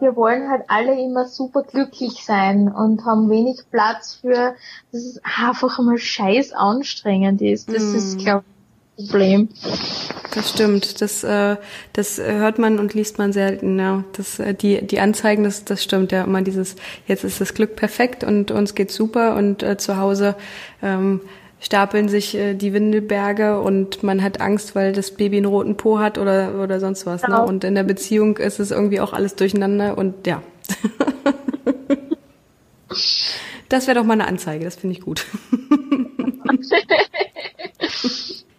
wir 0.00 0.16
wollen 0.16 0.50
halt 0.50 0.64
alle 0.68 1.00
immer 1.00 1.26
super 1.26 1.62
glücklich 1.62 2.24
sein 2.24 2.70
und 2.70 3.04
haben 3.04 3.30
wenig 3.30 3.60
Platz 3.70 4.16
für, 4.20 4.54
dass 4.92 5.02
es 5.02 5.20
einfach 5.22 5.78
mal 5.78 5.98
scheiß 5.98 6.52
anstrengend 6.52 7.40
ist. 7.40 7.72
Das 7.72 7.82
mm. 7.82 7.96
ist, 7.96 8.18
glaube 8.18 8.44
ich, 8.46 8.57
Problem. 8.98 9.48
Das 10.34 10.50
stimmt. 10.50 11.00
Das, 11.00 11.22
äh, 11.22 11.56
das 11.92 12.18
hört 12.18 12.58
man 12.58 12.80
und 12.80 12.94
liest 12.94 13.18
man 13.18 13.32
selten. 13.32 13.78
Ja. 13.78 14.02
Das, 14.16 14.40
äh, 14.40 14.54
die, 14.54 14.84
die 14.84 14.98
Anzeigen, 14.98 15.44
das, 15.44 15.64
das 15.64 15.84
stimmt 15.84 16.10
ja 16.10 16.24
immer 16.24 16.42
dieses, 16.42 16.74
jetzt 17.06 17.22
ist 17.22 17.40
das 17.40 17.54
Glück 17.54 17.76
perfekt 17.76 18.24
und 18.24 18.50
uns 18.50 18.74
geht's 18.74 18.96
super 18.96 19.36
und 19.36 19.62
äh, 19.62 19.78
zu 19.78 19.98
Hause 19.98 20.34
ähm, 20.82 21.20
stapeln 21.60 22.08
sich 22.08 22.36
äh, 22.36 22.54
die 22.54 22.72
Windelberge 22.72 23.60
und 23.60 24.02
man 24.02 24.22
hat 24.22 24.40
Angst, 24.40 24.74
weil 24.74 24.92
das 24.92 25.12
Baby 25.12 25.36
einen 25.38 25.46
roten 25.46 25.76
Po 25.76 26.00
hat 26.00 26.18
oder, 26.18 26.60
oder 26.62 26.80
sonst 26.80 27.06
was. 27.06 27.22
Ne? 27.22 27.28
Genau. 27.28 27.42
Ne? 27.42 27.48
Und 27.48 27.64
in 27.64 27.76
der 27.76 27.84
Beziehung 27.84 28.36
ist 28.36 28.58
es 28.58 28.72
irgendwie 28.72 29.00
auch 29.00 29.12
alles 29.12 29.36
durcheinander 29.36 29.96
und 29.96 30.26
ja. 30.26 30.42
das 33.68 33.86
wäre 33.86 33.98
doch 33.98 34.04
mal 34.04 34.14
eine 34.14 34.26
Anzeige, 34.26 34.64
das 34.64 34.74
finde 34.76 34.96
ich 34.96 35.02
gut. 35.02 35.24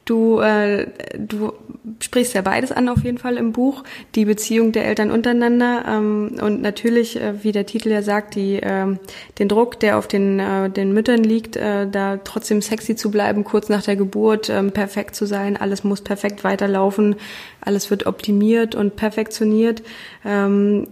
Du, 0.10 0.40
äh, 0.40 0.88
du 1.20 1.54
sprichst 2.00 2.34
ja 2.34 2.42
beides 2.42 2.72
an 2.72 2.90
auf 2.90 3.04
jeden 3.04 3.20
Fall 3.20 3.38
im 3.38 3.52
Buch, 3.52 3.84
die 4.16 4.26
Beziehung 4.26 4.72
der 4.72 4.86
Eltern 4.86 5.12
untereinander 5.12 5.84
ähm, 5.88 6.32
und 6.42 6.64
natürlich, 6.64 7.22
äh, 7.22 7.44
wie 7.44 7.52
der 7.52 7.68
Titel 7.68 7.90
ja 7.90 8.02
sagt, 8.02 8.34
die, 8.34 8.56
äh, 8.56 8.88
den 9.38 9.48
Druck, 9.48 9.80
der 9.80 10.00
auf 10.00 10.08
den, 10.08 10.40
äh, 10.40 10.72
den 10.72 10.94
Müttern 10.94 11.24
liegt, 11.24 11.58
äh, 11.58 11.88
da 11.88 12.18
trotzdem 12.18 12.64
sexy 12.64 12.96
zu 12.96 13.12
bleiben, 13.12 13.44
kurz 13.44 13.70
nach 13.70 13.84
der 13.84 13.98
Geburt, 13.98 14.50
äh, 14.50 14.64
perfekt 14.64 15.16
zu 15.16 15.28
sein, 15.28 15.58
alles 15.58 15.84
muss 15.84 16.02
perfekt 16.02 16.44
weiterlaufen, 16.44 17.16
alles 17.62 17.92
wird 17.92 18.08
optimiert 18.08 18.74
und 18.74 18.96
perfektioniert. 18.96 19.84
Ähm, 20.26 20.88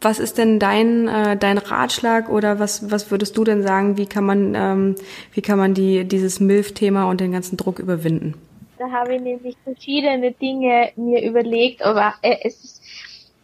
was 0.00 0.20
ist 0.20 0.38
denn 0.38 0.58
dein, 0.58 1.08
äh, 1.08 1.36
dein 1.36 1.58
Ratschlag 1.58 2.28
oder 2.28 2.58
was, 2.58 2.90
was 2.90 3.10
würdest 3.10 3.36
du 3.36 3.44
denn 3.44 3.62
sagen, 3.62 3.96
wie 3.96 4.06
kann 4.06 4.24
man, 4.24 4.54
ähm, 4.54 4.94
wie 5.32 5.42
kann 5.42 5.58
man 5.58 5.74
die, 5.74 6.04
dieses 6.04 6.40
MILF-Thema 6.40 7.08
und 7.10 7.20
den 7.20 7.32
ganzen 7.32 7.56
Druck 7.56 7.78
überwinden? 7.78 8.34
Da 8.78 8.90
habe 8.90 9.16
ich 9.16 9.22
nämlich 9.22 9.56
verschiedene 9.64 10.30
Dinge 10.32 10.90
mir 10.94 11.22
überlegt, 11.22 11.82
aber 11.82 12.14
äh, 12.22 12.36
es 12.44 12.62
ist, 12.62 12.82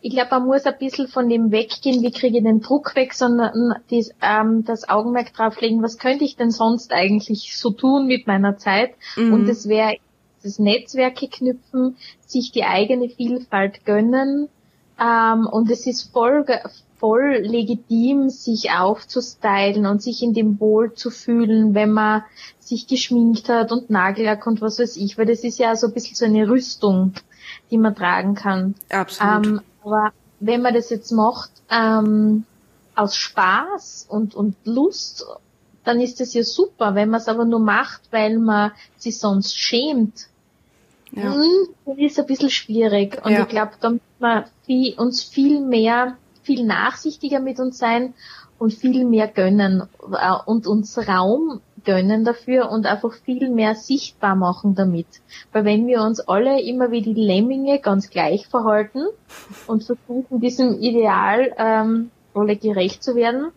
ich 0.00 0.12
glaube, 0.12 0.30
man 0.32 0.46
muss 0.46 0.64
ein 0.64 0.78
bisschen 0.78 1.08
von 1.08 1.28
dem 1.28 1.50
weggehen, 1.50 2.02
wie 2.02 2.12
kriege 2.12 2.38
ich 2.38 2.44
den 2.44 2.60
Druck 2.60 2.94
weg, 2.94 3.14
sondern 3.14 3.74
dies, 3.90 4.14
ähm, 4.22 4.64
das 4.64 4.88
Augenmerk 4.88 5.32
drauf 5.32 5.60
legen, 5.60 5.82
was 5.82 5.98
könnte 5.98 6.24
ich 6.24 6.36
denn 6.36 6.50
sonst 6.50 6.92
eigentlich 6.92 7.56
so 7.56 7.70
tun 7.70 8.06
mit 8.06 8.26
meiner 8.26 8.58
Zeit? 8.58 8.92
Mhm. 9.16 9.32
Und 9.32 9.48
das 9.48 9.66
wäre 9.66 9.96
das 10.42 10.58
Netzwerke 10.58 11.26
knüpfen, 11.28 11.96
sich 12.26 12.52
die 12.52 12.64
eigene 12.64 13.08
Vielfalt 13.08 13.84
gönnen, 13.86 14.50
ähm, 15.00 15.46
und 15.46 15.70
es 15.70 15.86
ist 15.86 16.12
voll, 16.12 16.44
voll 16.96 17.38
legitim, 17.42 18.30
sich 18.30 18.70
aufzustylen 18.70 19.86
und 19.86 20.02
sich 20.02 20.22
in 20.22 20.34
dem 20.34 20.60
Wohl 20.60 20.94
zu 20.94 21.10
fühlen, 21.10 21.74
wenn 21.74 21.92
man 21.92 22.22
sich 22.60 22.86
geschminkt 22.86 23.48
hat 23.48 23.72
und 23.72 23.90
Nagellack 23.90 24.46
und 24.46 24.60
was 24.60 24.78
weiß 24.78 24.96
ich, 24.96 25.18
weil 25.18 25.26
das 25.26 25.44
ist 25.44 25.58
ja 25.58 25.76
so 25.76 25.88
ein 25.88 25.92
bisschen 25.92 26.16
so 26.16 26.24
eine 26.24 26.48
Rüstung, 26.48 27.12
die 27.70 27.78
man 27.78 27.94
tragen 27.94 28.34
kann. 28.34 28.74
Absolut. 28.90 29.46
Ähm, 29.46 29.60
aber 29.82 30.12
wenn 30.40 30.62
man 30.62 30.74
das 30.74 30.90
jetzt 30.90 31.10
macht, 31.12 31.50
ähm, 31.70 32.44
aus 32.94 33.16
Spaß 33.16 34.06
und, 34.08 34.34
und 34.34 34.56
Lust, 34.64 35.26
dann 35.84 36.00
ist 36.00 36.20
das 36.20 36.32
ja 36.34 36.42
super. 36.42 36.94
Wenn 36.94 37.10
man 37.10 37.20
es 37.20 37.28
aber 37.28 37.44
nur 37.44 37.60
macht, 37.60 38.02
weil 38.10 38.38
man 38.38 38.72
sich 38.96 39.18
sonst 39.18 39.58
schämt, 39.58 40.28
ja. 41.16 41.34
Hm, 41.34 41.68
das 41.86 41.98
ist 41.98 42.18
ein 42.18 42.26
bisschen 42.26 42.50
schwierig. 42.50 43.20
Und 43.24 43.32
ja. 43.32 43.42
ich 43.42 43.48
glaube, 43.48 43.72
da 43.80 43.90
müssen 43.90 44.02
wir 44.18 44.44
viel, 44.64 44.94
uns 44.94 45.22
viel 45.22 45.60
mehr, 45.60 46.16
viel 46.42 46.64
nachsichtiger 46.64 47.40
mit 47.40 47.60
uns 47.60 47.78
sein 47.78 48.14
und 48.58 48.72
viel 48.72 49.04
mehr 49.04 49.28
gönnen 49.28 49.84
äh, 50.12 50.32
und 50.46 50.66
uns 50.66 50.96
Raum 51.08 51.60
gönnen 51.84 52.24
dafür 52.24 52.70
und 52.70 52.86
einfach 52.86 53.12
viel 53.12 53.50
mehr 53.50 53.74
sichtbar 53.74 54.34
machen 54.36 54.74
damit. 54.74 55.06
Weil 55.52 55.64
wenn 55.64 55.86
wir 55.86 56.02
uns 56.02 56.20
alle 56.20 56.60
immer 56.62 56.90
wie 56.90 57.02
die 57.02 57.14
Lemminge 57.14 57.78
ganz 57.78 58.10
gleich 58.10 58.46
verhalten 58.46 59.04
und 59.66 59.84
versuchen, 59.84 60.40
diesem 60.40 60.80
Ideal 60.80 61.52
ähm, 61.58 62.10
alle 62.34 62.56
gerecht 62.56 63.02
zu 63.02 63.14
werden, 63.14 63.52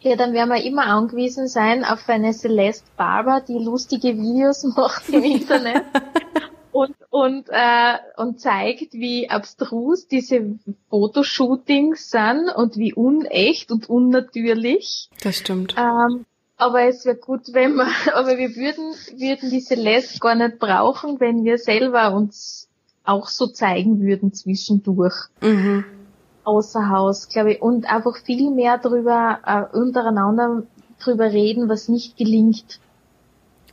ja, 0.00 0.16
dann 0.16 0.34
werden 0.34 0.50
wir 0.50 0.62
immer 0.62 0.86
angewiesen 0.86 1.48
sein 1.48 1.82
auf 1.82 2.06
eine 2.08 2.34
Celeste 2.34 2.84
Barber, 2.96 3.40
die 3.40 3.58
lustige 3.58 4.16
Videos 4.16 4.62
macht 4.76 5.08
im 5.08 5.24
Internet 5.24 5.82
und, 6.74 6.96
und, 7.10 7.46
äh, 7.50 7.98
und 8.16 8.40
zeigt, 8.40 8.94
wie 8.94 9.30
abstrus 9.30 10.08
diese 10.08 10.58
Fotoshootings 10.90 12.10
sind 12.10 12.50
und 12.54 12.76
wie 12.76 12.92
unecht 12.92 13.70
und 13.70 13.88
unnatürlich. 13.88 15.08
Das 15.22 15.36
stimmt. 15.36 15.76
Ähm, 15.78 16.26
aber 16.56 16.82
es 16.82 17.04
wäre 17.04 17.16
gut, 17.16 17.52
wenn 17.52 17.76
wir, 17.76 17.86
aber 18.14 18.38
wir 18.38 18.56
würden, 18.56 18.92
würden 19.20 19.50
diese 19.50 19.76
Les 19.76 20.18
gar 20.18 20.34
nicht 20.34 20.58
brauchen, 20.58 21.20
wenn 21.20 21.44
wir 21.44 21.58
selber 21.58 22.12
uns 22.12 22.68
auch 23.04 23.28
so 23.28 23.46
zeigen 23.46 24.00
würden 24.00 24.32
zwischendurch. 24.32 25.14
Mhm. 25.42 25.84
Außer 26.42 26.88
Haus, 26.90 27.28
glaube 27.28 27.52
ich. 27.52 27.62
Und 27.62 27.86
einfach 27.86 28.16
viel 28.16 28.50
mehr 28.50 28.78
drüber, 28.78 29.38
äh, 29.46 29.78
untereinander 29.78 30.64
drüber 30.98 31.30
reden, 31.30 31.68
was 31.68 31.88
nicht 31.88 32.16
gelingt. 32.16 32.80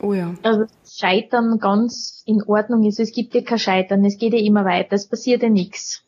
Oh 0.02 0.12
ja. 0.12 0.34
Also 0.42 0.64
Scheitern 0.84 1.58
ganz 1.60 2.24
in 2.26 2.42
Ordnung 2.42 2.84
ist. 2.84 2.98
Es 2.98 3.12
gibt 3.12 3.34
ja 3.34 3.42
kein 3.42 3.60
Scheitern, 3.60 4.04
es 4.04 4.18
geht 4.18 4.32
ja 4.32 4.40
immer 4.40 4.64
weiter, 4.64 4.94
es 4.96 5.08
passiert 5.08 5.42
ja 5.42 5.48
nichts. 5.48 6.02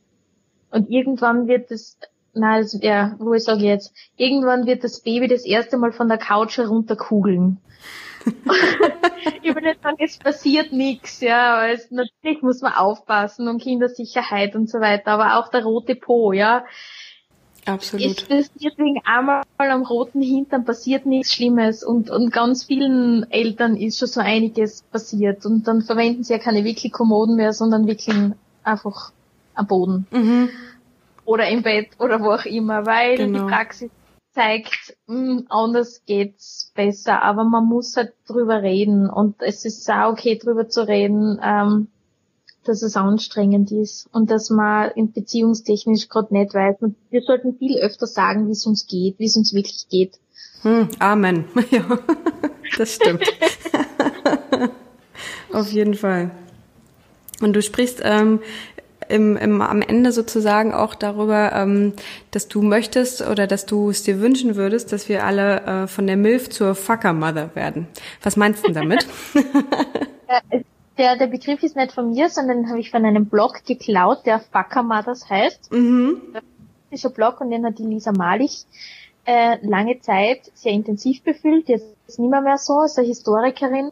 Und 0.71 0.91
irgendwann 0.91 1.47
wird 1.47 1.71
das, 1.71 1.97
na, 2.33 2.59
das, 2.59 2.77
ja, 2.83 3.15
wo 3.21 3.35
ich 3.35 3.45
sage 3.45 3.63
jetzt, 3.63 3.95
irgendwann 4.17 4.67
wird 4.67 4.83
das 4.83 5.01
Baby 5.01 5.29
das 5.29 5.47
erste 5.47 5.79
Mal 5.79 5.93
von 5.93 6.09
der 6.09 6.19
Couch 6.19 6.59
herunterkugeln. 6.59 7.59
ich 9.43 9.55
will 9.55 9.63
nicht 9.63 9.83
sagen, 9.83 9.97
es 10.01 10.19
passiert 10.19 10.73
nichts, 10.73 11.21
ja, 11.21 11.55
aber 11.55 11.69
es, 11.69 11.93
natürlich 11.93 12.43
muss 12.43 12.63
man 12.63 12.73
aufpassen 12.73 13.47
und 13.47 13.63
Kindersicherheit 13.63 14.57
und 14.57 14.69
so 14.69 14.81
weiter, 14.81 15.13
aber 15.13 15.39
auch 15.39 15.49
der 15.51 15.63
rote 15.63 15.95
Po, 15.95 16.33
ja. 16.33 16.65
Absolut. 17.67 18.27
Es 18.29 18.49
passiert 18.49 18.79
wegen 18.79 19.01
einmal 19.05 19.43
am 19.59 19.83
roten 19.83 20.21
Hintern 20.21 20.65
passiert 20.65 21.07
nichts 21.07 21.33
Schlimmes 21.33 21.83
und, 21.83 22.11
und 22.11 22.33
ganz 22.33 22.65
vielen 22.65 23.31
Eltern 23.31 23.77
ist 23.77 23.99
schon 23.99 24.09
so 24.09 24.21
einiges 24.21 24.83
passiert 24.83 25.47
und 25.47 25.67
dann 25.67 25.83
verwenden 25.83 26.25
sie 26.25 26.35
ja 26.35 26.39
keine 26.39 26.65
wirklich 26.65 26.93
Kommoden 26.93 27.37
mehr, 27.37 27.53
sondern 27.53 27.87
wirklich 27.87 28.15
einfach 28.63 29.13
am 29.55 29.67
Boden. 29.67 30.07
Mhm. 30.11 30.51
Oder 31.25 31.49
im 31.49 31.63
Bett 31.63 31.89
oder 31.99 32.21
wo 32.21 32.33
auch 32.33 32.45
immer, 32.45 32.85
weil 32.85 33.17
genau. 33.17 33.45
die 33.45 33.51
Praxis 33.51 33.91
zeigt, 34.35 34.97
mh, 35.07 35.17
hm, 35.17 35.47
anders 35.49 36.05
geht's 36.05 36.73
besser, 36.75 37.23
aber 37.23 37.45
man 37.45 37.65
muss 37.65 37.97
halt 37.97 38.13
drüber 38.27 38.63
reden 38.63 39.09
und 39.09 39.37
es 39.41 39.65
ist 39.65 39.89
auch 39.91 40.13
okay 40.13 40.37
drüber 40.37 40.69
zu 40.69 40.87
reden, 40.87 41.41
ähm, 41.43 41.89
dass 42.65 42.83
es 42.83 42.97
anstrengend 42.97 43.71
ist 43.73 44.07
und 44.13 44.31
dass 44.31 44.51
man 44.51 44.91
in 44.93 45.13
beziehungstechnisch 45.13 46.09
gerade 46.09 46.35
nicht 46.35 46.55
weiß. 46.55 46.77
Und 46.81 46.97
wir 47.11 47.23
sollten 47.23 47.57
viel 47.59 47.79
öfter 47.79 48.07
sagen, 48.07 48.49
wie 48.49 48.53
es 48.53 48.67
uns 48.67 48.87
geht, 48.87 49.19
wie 49.19 49.27
es 49.27 49.37
uns 49.37 49.55
wirklich 49.55 49.89
geht. 49.89 50.19
Hm, 50.63 50.89
Amen. 50.99 51.45
Ja, 51.71 51.99
das 52.79 52.95
stimmt. 52.95 53.23
Auf 55.53 55.71
jeden 55.71 55.95
Fall. 55.95 56.31
Und 57.41 57.55
du 57.55 57.63
sprichst 57.63 58.01
ähm, 58.03 58.41
im, 59.09 59.37
im, 59.37 59.61
am 59.61 59.83
Ende 59.83 60.13
sozusagen 60.13 60.73
auch 60.73 60.95
darüber, 60.95 61.53
ähm, 61.53 61.93
dass 62.31 62.49
du 62.49 62.63
möchtest 62.63 63.27
oder 63.27 63.47
dass 63.47 63.67
du 63.67 63.91
es 63.91 64.03
dir 64.03 64.21
wünschen 64.21 64.57
würdest, 64.57 64.93
dass 64.93 65.09
wir 65.09 65.25
alle 65.25 65.61
äh, 65.63 65.87
von 65.87 66.07
der 66.07 66.17
MILF 66.17 66.51
zur 66.51 66.75
Fucker 66.75 67.13
Mother 67.13 67.51
werden. 67.55 67.87
Was 68.23 68.37
meinst 68.37 68.67
du 68.67 68.73
damit? 68.73 69.07
der, 70.99 71.17
der 71.17 71.27
Begriff 71.27 71.63
ist 71.63 71.77
nicht 71.77 71.93
von 71.93 72.11
mir, 72.11 72.29
sondern 72.29 72.69
habe 72.69 72.81
ich 72.81 72.91
von 72.91 73.05
einem 73.05 73.27
Blog 73.27 73.65
geklaut, 73.65 74.27
der 74.27 74.41
Fucker 74.41 74.83
Mothers 74.83 75.29
heißt. 75.29 75.73
Mhm. 75.73 76.23
Dieser 76.91 77.11
Blog 77.11 77.41
und 77.41 77.51
den 77.51 77.67
hat 77.67 77.79
die 77.79 77.85
Lisa 77.85 78.13
Malich 78.13 78.67
äh, 79.25 79.59
lange 79.67 80.01
Zeit 80.01 80.51
sehr 80.55 80.73
intensiv 80.73 81.23
befüllt. 81.23 81.69
Jetzt 81.69 81.87
ist 82.07 82.19
nicht 82.19 82.31
mehr, 82.31 82.41
mehr 82.41 82.59
so, 82.59 82.83
ist 82.83 82.99
eine 82.99 83.09
Historikerin. 83.09 83.91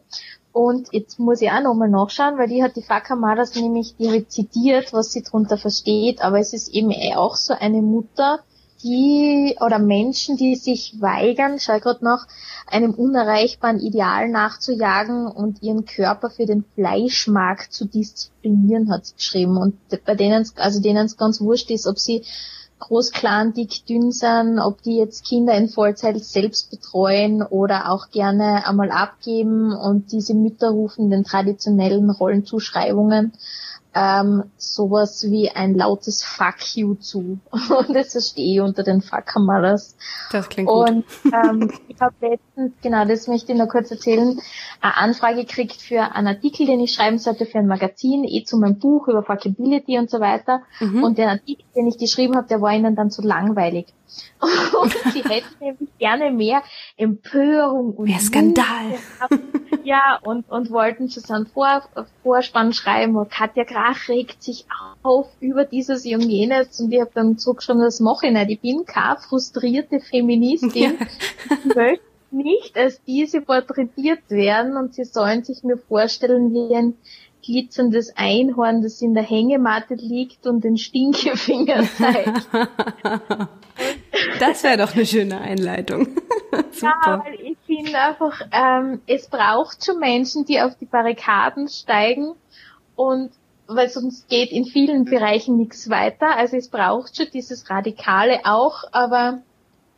Und 0.51 0.89
jetzt 0.93 1.19
muss 1.19 1.41
ich 1.41 1.51
auch 1.51 1.63
nochmal 1.63 1.89
nachschauen, 1.89 2.37
weil 2.37 2.47
die 2.47 2.63
hat 2.63 2.75
die 2.75 2.83
Fucker 2.83 3.15
Mothers 3.15 3.55
nämlich, 3.55 3.95
die 3.97 4.27
zitiert, 4.27 4.93
was 4.93 5.11
sie 5.11 5.23
drunter 5.23 5.57
versteht, 5.57 6.21
aber 6.21 6.39
es 6.39 6.53
ist 6.53 6.69
eben 6.69 6.91
auch 7.15 7.35
so 7.35 7.55
eine 7.55 7.81
Mutter, 7.81 8.43
die 8.83 9.55
oder 9.61 9.79
Menschen, 9.79 10.37
die 10.37 10.55
sich 10.55 11.01
weigern, 11.01 11.57
schau 11.59 11.79
gerade 11.79 12.03
noch, 12.03 12.25
einem 12.67 12.93
unerreichbaren 12.93 13.79
Ideal 13.79 14.29
nachzujagen 14.29 15.27
und 15.27 15.61
ihren 15.63 15.85
Körper 15.85 16.29
für 16.29 16.45
den 16.45 16.63
Fleischmarkt 16.75 17.73
zu 17.73 17.85
disziplinieren, 17.85 18.91
hat 18.91 19.05
sie 19.05 19.15
geschrieben. 19.15 19.57
Und 19.57 19.77
bei 20.05 20.15
denen, 20.15 20.47
also 20.55 20.81
denen 20.81 21.05
es 21.05 21.17
ganz 21.17 21.41
wurscht 21.41 21.71
ist, 21.71 21.87
ob 21.87 21.99
sie 21.99 22.23
groß, 22.79 23.11
klein, 23.11 23.53
dick, 23.53 23.85
dünn 23.85 24.11
sind, 24.11 24.59
ob 24.59 24.81
die 24.81 24.97
jetzt 24.97 25.25
Kinder 25.25 25.55
in 25.55 25.69
Vollzeit 25.69 26.21
selbst 26.23 26.69
betreuen 26.69 27.41
oder 27.41 27.89
auch 27.89 28.09
gerne 28.09 28.67
einmal 28.67 28.91
abgeben 28.91 29.73
und 29.73 30.11
diese 30.11 30.33
Mütter 30.33 30.69
rufen 30.69 31.09
den 31.09 31.23
traditionellen 31.23 32.09
Rollenzuschreibungen 32.09 33.31
ähm, 33.95 34.43
sowas 34.57 35.23
wie 35.29 35.49
ein 35.49 35.75
lautes 35.75 36.23
Fuck 36.23 36.75
you 36.75 36.95
zu. 36.95 37.39
Und 37.51 37.95
das 37.95 38.11
verstehe 38.11 38.55
ich 38.55 38.61
unter 38.61 38.83
den 38.83 39.01
Fuckamaras. 39.01 39.95
Das 40.31 40.49
klingt 40.49 40.69
gut. 40.69 40.89
Und 40.89 41.05
ähm, 41.25 41.71
ich 41.87 41.99
habe 42.01 42.15
letztens, 42.21 42.73
genau, 42.81 43.05
das 43.05 43.27
möchte 43.27 43.51
ich 43.51 43.57
noch 43.57 43.67
kurz 43.67 43.91
erzählen, 43.91 44.39
eine 44.81 44.97
Anfrage 44.97 45.45
gekriegt 45.45 45.81
für 45.81 46.15
einen 46.15 46.27
Artikel, 46.27 46.65
den 46.65 46.79
ich 46.79 46.93
schreiben 46.93 47.19
sollte 47.19 47.45
für 47.45 47.59
ein 47.59 47.67
Magazin, 47.67 48.23
eh 48.23 48.43
zu 48.43 48.57
meinem 48.57 48.79
Buch 48.79 49.07
über 49.07 49.23
Fuckability 49.23 49.99
und 49.99 50.09
so 50.09 50.19
weiter. 50.19 50.61
Mhm. 50.79 51.03
Und 51.03 51.17
der 51.17 51.29
Artikel, 51.29 51.65
den 51.75 51.87
ich 51.87 51.97
geschrieben 51.97 52.35
habe, 52.35 52.47
der 52.47 52.61
war 52.61 52.73
ihnen 52.73 52.95
dann 52.95 53.11
zu 53.11 53.21
langweilig. 53.21 53.87
Und 54.81 54.91
sie 55.11 55.23
hätten 55.29 55.55
nämlich 55.59 55.89
gerne 55.97 56.31
mehr 56.31 56.61
Empörung 56.97 57.93
und 57.93 58.09
mehr 58.09 58.19
Skandal. 58.19 58.99
ja, 59.83 60.19
und, 60.21 60.49
und 60.49 60.69
wollten 60.69 61.07
zu 61.07 61.19
seinem 61.19 61.47
Vor 61.47 61.83
Vorspann 62.21 62.73
schreiben, 62.73 63.15
und 63.15 63.31
Katja 63.31 63.63
Krach 63.83 64.07
regt 64.07 64.41
sich 64.43 64.65
auf 65.01 65.27
über 65.39 65.65
dieses 65.65 66.05
und 66.05 66.21
jenes 66.21 66.79
und 66.79 66.91
ich 66.91 67.01
habe 67.01 67.11
dann 67.13 67.37
zurückgeschrieben, 67.37 67.81
das 67.81 67.99
mache 67.99 68.27
ich 68.27 68.33
nicht. 68.33 68.49
Ich 68.49 68.59
bin 68.61 68.85
keine 68.85 69.17
frustrierte 69.17 69.99
Feministin. 69.99 70.97
Ja. 70.99 71.07
Ich 71.49 71.75
möchte 71.75 72.03
nicht 72.31 72.77
als 72.77 73.03
diese 73.03 73.41
porträtiert 73.41 74.29
werden 74.29 74.77
und 74.77 74.93
sie 74.95 75.03
sollen 75.03 75.43
sich 75.43 75.63
mir 75.63 75.77
vorstellen 75.77 76.53
wie 76.53 76.75
ein 76.75 76.95
glitzerndes 77.43 78.13
Einhorn, 78.15 78.81
das 78.81 79.01
in 79.01 79.13
der 79.13 79.23
Hängematte 79.23 79.95
liegt 79.95 80.47
und 80.47 80.63
den 80.63 80.77
Stinkefinger 80.77 81.83
zeigt. 81.83 82.47
das 84.39 84.63
wäre 84.63 84.77
doch 84.77 84.95
eine 84.95 85.05
schöne 85.05 85.41
Einleitung. 85.41 86.07
Super. 86.71 86.95
Ja, 87.05 87.23
weil 87.25 87.51
ich 87.51 87.57
finde 87.65 87.99
einfach, 87.99 88.41
ähm, 88.51 89.01
es 89.07 89.27
braucht 89.27 89.85
schon 89.85 89.99
Menschen, 89.99 90.45
die 90.45 90.61
auf 90.61 90.75
die 90.77 90.85
Barrikaden 90.85 91.67
steigen 91.67 92.33
und 92.95 93.31
weil 93.75 93.89
sonst 93.89 94.29
geht 94.29 94.51
in 94.51 94.65
vielen 94.65 95.05
Bereichen 95.05 95.57
nichts 95.57 95.89
weiter. 95.89 96.35
Also 96.35 96.57
es 96.57 96.69
braucht 96.69 97.15
schon 97.17 97.27
dieses 97.33 97.69
Radikale 97.69 98.41
auch, 98.45 98.83
aber 98.91 99.41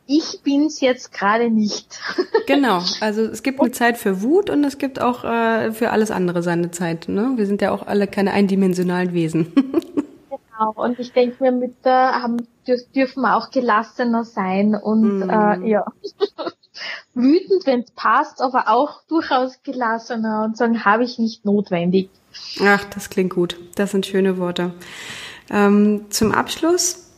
ich 0.06 0.40
bin's 0.42 0.80
jetzt 0.80 1.12
gerade 1.12 1.50
nicht. 1.50 2.00
genau, 2.46 2.80
also 3.00 3.22
es 3.22 3.42
gibt 3.42 3.60
eine 3.60 3.72
Zeit 3.72 3.98
für 3.98 4.22
Wut 4.22 4.50
und 4.50 4.62
es 4.64 4.78
gibt 4.78 5.00
auch 5.00 5.24
äh, 5.24 5.72
für 5.72 5.90
alles 5.90 6.10
andere 6.10 6.42
seine 6.42 6.70
Zeit. 6.70 7.08
Ne? 7.08 7.32
Wir 7.36 7.46
sind 7.46 7.60
ja 7.60 7.72
auch 7.72 7.86
alle 7.86 8.06
keine 8.06 8.32
eindimensionalen 8.32 9.12
Wesen. 9.12 9.52
genau, 9.54 10.72
und 10.76 10.98
ich 11.00 11.12
denke 11.12 11.42
mir, 11.42 11.52
Mütter 11.52 12.22
haben, 12.22 12.46
dürfen 12.94 13.24
auch 13.24 13.50
gelassener 13.50 14.24
sein 14.24 14.74
und 14.74 15.26
mm. 15.26 15.30
äh, 15.30 15.68
ja. 15.68 15.84
Wütend, 17.14 17.64
wenn 17.64 17.80
es 17.80 17.90
passt, 17.92 18.42
aber 18.42 18.64
auch 18.68 19.02
durchaus 19.08 19.62
gelassener 19.62 20.44
und 20.44 20.56
sagen, 20.56 20.84
habe 20.84 21.04
ich 21.04 21.18
nicht 21.18 21.44
notwendig. 21.44 22.10
Ach, 22.60 22.84
das 22.84 23.10
klingt 23.10 23.34
gut. 23.34 23.56
Das 23.74 23.90
sind 23.90 24.06
schöne 24.06 24.38
Worte. 24.38 24.72
Ähm, 25.50 26.06
zum 26.10 26.32
Abschluss 26.32 27.10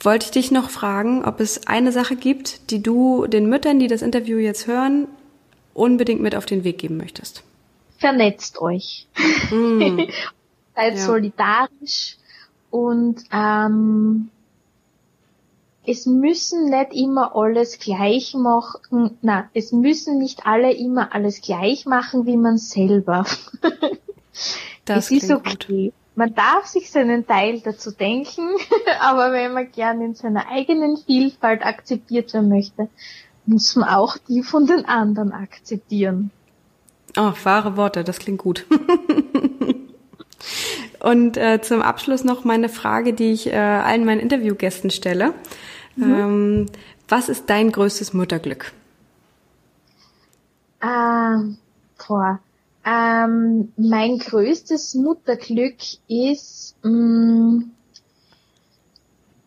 wollte 0.00 0.26
ich 0.26 0.30
dich 0.30 0.50
noch 0.50 0.70
fragen, 0.70 1.24
ob 1.24 1.40
es 1.40 1.66
eine 1.66 1.92
Sache 1.92 2.16
gibt, 2.16 2.70
die 2.70 2.82
du 2.82 3.26
den 3.26 3.48
Müttern, 3.48 3.78
die 3.78 3.88
das 3.88 4.02
Interview 4.02 4.38
jetzt 4.38 4.66
hören, 4.66 5.08
unbedingt 5.74 6.20
mit 6.20 6.34
auf 6.34 6.46
den 6.46 6.64
Weg 6.64 6.78
geben 6.78 6.96
möchtest. 6.96 7.42
Vernetzt 7.98 8.60
euch. 8.60 9.08
Mm. 9.50 10.00
Seid 10.76 10.94
ja. 10.94 11.04
solidarisch 11.04 12.16
und 12.70 13.24
ähm, 13.32 14.30
es 15.84 16.06
müssen 16.06 16.70
nicht 16.70 16.92
immer 16.92 17.34
alles 17.34 17.78
gleich 17.78 18.34
machen. 18.34 19.18
Na, 19.22 19.48
es 19.54 19.72
müssen 19.72 20.18
nicht 20.18 20.46
alle 20.46 20.72
immer 20.72 21.14
alles 21.14 21.40
gleich 21.40 21.86
machen 21.86 22.26
wie 22.26 22.36
man 22.36 22.58
selber. 22.58 23.24
das 24.84 25.10
es 25.10 25.22
ist 25.22 25.30
okay. 25.30 25.86
Gut 25.86 25.94
man 26.18 26.34
darf 26.34 26.66
sich 26.66 26.90
seinen 26.90 27.26
Teil 27.28 27.60
dazu 27.60 27.92
denken, 27.92 28.48
aber 29.00 29.32
wenn 29.32 29.52
man 29.52 29.70
gern 29.70 30.02
in 30.02 30.16
seiner 30.16 30.48
eigenen 30.48 30.96
Vielfalt 30.96 31.62
akzeptiert 31.62 32.34
werden 32.34 32.48
möchte, 32.48 32.88
muss 33.46 33.76
man 33.76 33.88
auch 33.88 34.18
die 34.28 34.42
von 34.42 34.66
den 34.66 34.84
anderen 34.84 35.32
akzeptieren. 35.32 36.32
Oh, 37.16 37.32
wahre 37.44 37.76
Worte, 37.76 38.02
das 38.02 38.18
klingt 38.18 38.40
gut. 38.40 38.66
Und 41.00 41.36
äh, 41.36 41.60
zum 41.62 41.82
Abschluss 41.82 42.24
noch 42.24 42.44
meine 42.44 42.68
Frage, 42.68 43.12
die 43.12 43.32
ich 43.32 43.46
äh, 43.46 43.56
allen 43.56 44.04
meinen 44.04 44.20
Interviewgästen 44.20 44.90
stelle. 44.90 45.34
Mhm. 45.94 46.14
Ähm, 46.14 46.66
was 47.08 47.28
ist 47.28 47.48
dein 47.48 47.70
größtes 47.70 48.12
Mutterglück? 48.12 48.72
Ah, 50.80 51.42
boah. 52.08 52.40
Ähm, 52.88 53.72
mein 53.76 54.18
größtes 54.18 54.94
Mutterglück 54.94 55.76
ist, 56.08 56.76
mh, 56.82 56.90
mm, 56.90 57.70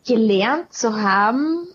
gelernt 0.06 0.74
zu 0.74 1.02
haben, 1.02 1.68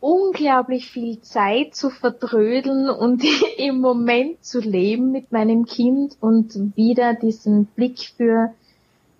unglaublich 0.00 0.90
viel 0.90 1.20
Zeit 1.22 1.74
zu 1.74 1.90
verdrödeln 1.90 2.88
und 2.88 3.24
im 3.56 3.80
Moment 3.80 4.44
zu 4.44 4.60
leben 4.60 5.10
mit 5.10 5.32
meinem 5.32 5.64
Kind 5.64 6.16
und 6.20 6.76
wieder 6.76 7.14
diesen 7.14 7.66
Blick 7.66 8.12
für 8.16 8.52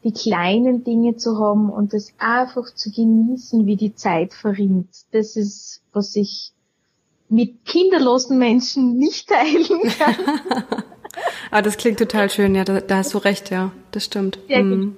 die 0.05 0.12
kleinen 0.12 0.85
Dinge 0.85 1.16
zu 1.16 1.39
haben 1.39 1.70
und 1.70 1.95
es 1.95 2.12
einfach 2.18 2.72
zu 2.74 2.93
genießen, 2.93 3.66
wie 3.66 3.76
die 3.76 3.95
Zeit 3.95 4.35
verrinnt. 4.35 4.91
Das 5.12 5.35
ist, 5.35 5.80
was 5.93 6.14
ich 6.14 6.53
mit 7.28 7.64
kinderlosen 7.64 8.39
Menschen 8.39 8.99
nicht 8.99 9.28
teilen 9.30 9.82
kann. 9.99 10.85
ah, 11.51 11.62
das 11.62 11.77
klingt 11.77 11.99
total 11.99 12.31
schön. 12.31 12.55
Ja, 12.55 12.65
da, 12.65 12.81
da 12.81 12.97
hast 12.99 13.15
du 13.15 13.19
recht, 13.19 13.51
ja. 13.51 13.73
Das 13.93 14.05
stimmt. 14.05 14.39
Sehr 14.49 14.62
mhm. 14.62 14.97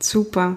Super. 0.00 0.56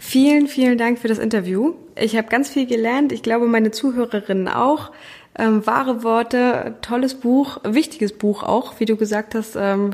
Vielen, 0.00 0.48
vielen 0.48 0.78
Dank 0.78 0.98
für 0.98 1.08
das 1.08 1.18
Interview. 1.18 1.74
Ich 1.96 2.16
habe 2.16 2.28
ganz 2.28 2.50
viel 2.50 2.66
gelernt. 2.66 3.12
Ich 3.12 3.22
glaube, 3.22 3.46
meine 3.46 3.70
Zuhörerinnen 3.70 4.48
auch. 4.48 4.90
Ähm, 5.36 5.66
wahre 5.66 6.04
Worte, 6.04 6.76
tolles 6.80 7.14
Buch, 7.14 7.58
wichtiges 7.64 8.12
Buch 8.12 8.44
auch, 8.44 8.78
wie 8.78 8.84
du 8.84 8.96
gesagt 8.96 9.34
hast. 9.34 9.56
Ähm, 9.56 9.90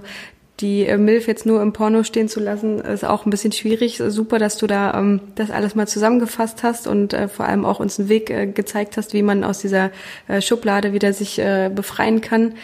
die 0.61 0.85
äh, 0.85 0.99
Milf 0.99 1.27
jetzt 1.27 1.47
nur 1.47 1.63
im 1.63 1.73
Porno 1.73 2.03
stehen 2.03 2.29
zu 2.29 2.41
lassen, 2.41 2.81
ist 2.81 3.05
auch 3.05 3.25
ein 3.25 3.31
bisschen 3.31 3.53
schwierig. 3.53 4.03
Super, 4.09 4.39
dass 4.39 4.59
du 4.59 4.67
da 4.67 4.99
ähm, 4.99 5.21
das 5.35 5.51
alles 5.51 5.75
mal 5.75 5.89
zusammengefasst 5.89 6.63
hast 6.63 6.87
und 6.87 7.15
äh, 7.15 7.29
vor 7.29 7.47
allem 7.47 7.65
auch 7.65 7.81
uns 7.81 7.99
einen 7.99 8.11
Weg 8.11 8.31
äh, 8.31 8.47
gezeigt 8.47 8.99
hast, 8.99 9.15
wie 9.15 9.23
man 9.23 9.45
aus 9.45 9.61
dieser 9.61 9.91
äh, 10.29 10.43
Schublade 10.43 10.93
wieder 10.93 11.13
sich 11.15 11.39
äh, 11.39 11.71
befreien 11.75 12.21
kann. 12.21 12.55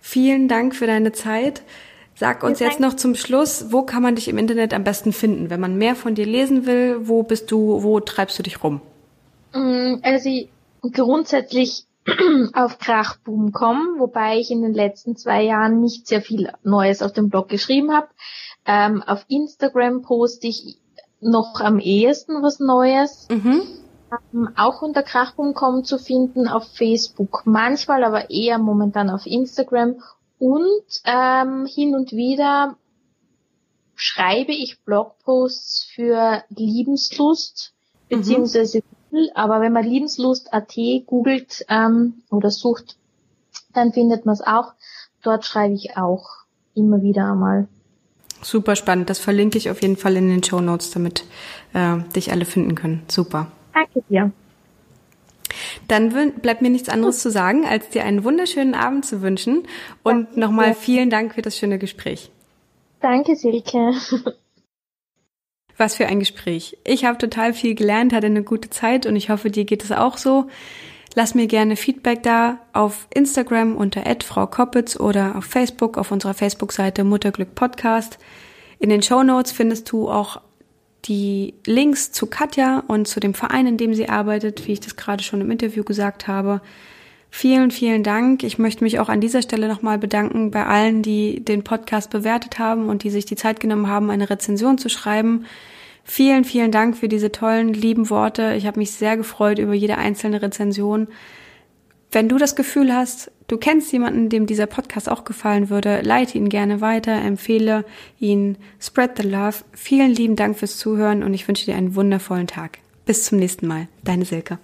Vielen 0.00 0.48
Dank 0.48 0.74
für 0.74 0.86
deine 0.86 1.12
Zeit. 1.12 1.62
Sag 2.14 2.42
uns 2.42 2.58
jetzt 2.58 2.80
noch 2.80 2.94
zum 2.94 3.14
Schluss, 3.14 3.66
wo 3.70 3.82
kann 3.82 4.02
man 4.02 4.16
dich 4.16 4.26
im 4.26 4.38
Internet 4.38 4.74
am 4.74 4.82
besten 4.82 5.12
finden? 5.12 5.50
Wenn 5.50 5.60
man 5.60 5.78
mehr 5.78 5.94
von 5.94 6.16
dir 6.16 6.26
lesen 6.26 6.66
will, 6.66 7.06
wo 7.06 7.22
bist 7.22 7.52
du, 7.52 7.82
wo 7.84 8.00
treibst 8.00 8.36
du 8.38 8.42
dich 8.42 8.64
rum? 8.64 8.80
Mm, 9.54 9.96
also 10.02 10.28
grundsätzlich 10.92 11.84
auf 12.54 12.78
krachboom.com, 12.78 13.98
wobei 13.98 14.38
ich 14.38 14.50
in 14.50 14.62
den 14.62 14.74
letzten 14.74 15.16
zwei 15.16 15.42
Jahren 15.42 15.80
nicht 15.80 16.08
sehr 16.08 16.20
viel 16.20 16.50
Neues 16.64 17.02
auf 17.02 17.12
dem 17.12 17.28
Blog 17.28 17.48
geschrieben 17.48 17.92
habe. 17.92 18.08
Ähm, 18.66 19.02
auf 19.02 19.24
Instagram 19.28 20.02
poste 20.02 20.48
ich 20.48 20.78
noch 21.20 21.60
am 21.60 21.78
ehesten 21.78 22.42
was 22.42 22.58
Neues. 22.58 23.28
Mhm. 23.30 23.62
Auch 24.56 24.82
unter 24.82 25.02
krach.com 25.02 25.84
zu 25.84 25.98
finden 25.98 26.48
auf 26.48 26.66
Facebook, 26.72 27.42
manchmal 27.44 28.04
aber 28.04 28.30
eher 28.30 28.58
momentan 28.58 29.10
auf 29.10 29.26
Instagram 29.26 29.96
und 30.38 30.84
ähm, 31.04 31.66
hin 31.66 31.94
und 31.94 32.12
wieder 32.12 32.76
schreibe 33.94 34.52
ich 34.52 34.80
Blogposts 34.84 35.84
für 35.94 36.42
Liebenslust 36.50 37.74
mhm. 38.08 38.18
beziehungsweise 38.18 38.82
Google, 39.10 39.30
aber 39.34 39.60
wenn 39.60 39.72
man 39.72 39.84
Liebenslust.at 39.84 40.74
googelt 41.06 41.64
ähm, 41.68 42.22
oder 42.30 42.50
sucht, 42.50 42.96
dann 43.74 43.92
findet 43.92 44.24
man 44.24 44.34
es 44.34 44.40
auch. 44.40 44.72
Dort 45.22 45.44
schreibe 45.44 45.74
ich 45.74 45.96
auch 45.96 46.28
immer 46.74 47.02
wieder 47.02 47.32
einmal. 47.32 47.68
Super 48.40 48.76
spannend. 48.76 49.10
Das 49.10 49.18
verlinke 49.18 49.58
ich 49.58 49.68
auf 49.68 49.82
jeden 49.82 49.96
Fall 49.96 50.16
in 50.16 50.28
den 50.28 50.44
Show 50.44 50.60
Notes, 50.60 50.92
damit 50.92 51.24
äh, 51.74 51.98
dich 52.14 52.30
alle 52.30 52.44
finden 52.44 52.76
können. 52.76 53.02
Super. 53.08 53.48
Danke 53.78 54.02
dir. 54.08 54.32
Dann 55.86 56.32
bleibt 56.40 56.62
mir 56.62 56.70
nichts 56.70 56.88
anderes 56.88 57.20
zu 57.20 57.30
sagen, 57.30 57.64
als 57.64 57.88
dir 57.90 58.04
einen 58.04 58.24
wunderschönen 58.24 58.74
Abend 58.74 59.06
zu 59.06 59.22
wünschen 59.22 59.66
und 60.02 60.36
nochmal 60.36 60.74
vielen 60.74 61.10
Dank 61.10 61.34
für 61.34 61.42
das 61.42 61.56
schöne 61.56 61.78
Gespräch. 61.78 62.30
Danke, 63.00 63.36
Silke. 63.36 63.92
Was 65.76 65.94
für 65.94 66.06
ein 66.06 66.18
Gespräch. 66.18 66.76
Ich 66.84 67.04
habe 67.04 67.18
total 67.18 67.54
viel 67.54 67.76
gelernt, 67.76 68.12
hatte 68.12 68.26
eine 68.26 68.42
gute 68.42 68.68
Zeit 68.68 69.06
und 69.06 69.14
ich 69.14 69.30
hoffe, 69.30 69.50
dir 69.50 69.64
geht 69.64 69.84
es 69.84 69.92
auch 69.92 70.18
so. 70.18 70.48
Lass 71.14 71.34
mir 71.34 71.46
gerne 71.46 71.76
Feedback 71.76 72.22
da 72.24 72.58
auf 72.72 73.06
Instagram 73.14 73.76
unter 73.76 74.02
Frau 74.22 74.46
Koppitz 74.46 74.98
oder 74.98 75.36
auf 75.36 75.44
Facebook 75.44 75.96
auf 75.96 76.10
unserer 76.10 76.34
Facebook-Seite 76.34 77.04
Mutterglück 77.04 77.54
Podcast. 77.54 78.18
In 78.80 78.90
den 78.90 79.02
Show 79.02 79.22
Notes 79.22 79.52
findest 79.52 79.90
du 79.90 80.08
auch 80.10 80.40
die 81.04 81.54
Links 81.64 82.12
zu 82.12 82.26
Katja 82.26 82.82
und 82.86 83.08
zu 83.08 83.20
dem 83.20 83.34
Verein, 83.34 83.66
in 83.66 83.76
dem 83.76 83.94
sie 83.94 84.08
arbeitet, 84.08 84.66
wie 84.66 84.72
ich 84.72 84.80
das 84.80 84.96
gerade 84.96 85.22
schon 85.22 85.40
im 85.40 85.50
Interview 85.50 85.84
gesagt 85.84 86.28
habe. 86.28 86.60
Vielen, 87.30 87.70
vielen 87.70 88.02
Dank. 88.02 88.42
Ich 88.42 88.58
möchte 88.58 88.82
mich 88.82 88.98
auch 88.98 89.08
an 89.08 89.20
dieser 89.20 89.42
Stelle 89.42 89.68
nochmal 89.68 89.98
bedanken 89.98 90.50
bei 90.50 90.64
allen, 90.64 91.02
die 91.02 91.44
den 91.44 91.62
Podcast 91.62 92.10
bewertet 92.10 92.58
haben 92.58 92.88
und 92.88 93.04
die 93.04 93.10
sich 93.10 93.26
die 93.26 93.36
Zeit 93.36 93.60
genommen 93.60 93.88
haben, 93.88 94.10
eine 94.10 94.30
Rezension 94.30 94.78
zu 94.78 94.88
schreiben. 94.88 95.44
Vielen, 96.04 96.44
vielen 96.44 96.72
Dank 96.72 96.96
für 96.96 97.08
diese 97.08 97.30
tollen, 97.30 97.74
lieben 97.74 98.08
Worte. 98.08 98.54
Ich 98.56 98.66
habe 98.66 98.78
mich 98.78 98.92
sehr 98.92 99.16
gefreut 99.18 99.58
über 99.58 99.74
jede 99.74 99.98
einzelne 99.98 100.40
Rezension. 100.40 101.08
Wenn 102.10 102.28
du 102.28 102.38
das 102.38 102.56
Gefühl 102.56 102.94
hast, 102.94 103.30
du 103.48 103.58
kennst 103.58 103.92
jemanden, 103.92 104.30
dem 104.30 104.46
dieser 104.46 104.66
Podcast 104.66 105.10
auch 105.10 105.24
gefallen 105.24 105.68
würde, 105.68 106.00
leite 106.00 106.38
ihn 106.38 106.48
gerne 106.48 106.80
weiter, 106.80 107.12
empfehle 107.12 107.84
ihn, 108.18 108.56
spread 108.80 109.18
the 109.18 109.28
love. 109.28 109.56
Vielen 109.72 110.10
lieben 110.10 110.36
Dank 110.36 110.58
fürs 110.58 110.78
Zuhören 110.78 111.22
und 111.22 111.34
ich 111.34 111.46
wünsche 111.46 111.66
dir 111.66 111.76
einen 111.76 111.94
wundervollen 111.94 112.46
Tag. 112.46 112.78
Bis 113.04 113.24
zum 113.24 113.38
nächsten 113.38 113.66
Mal. 113.66 113.88
Deine 114.04 114.24
Silke. 114.24 114.58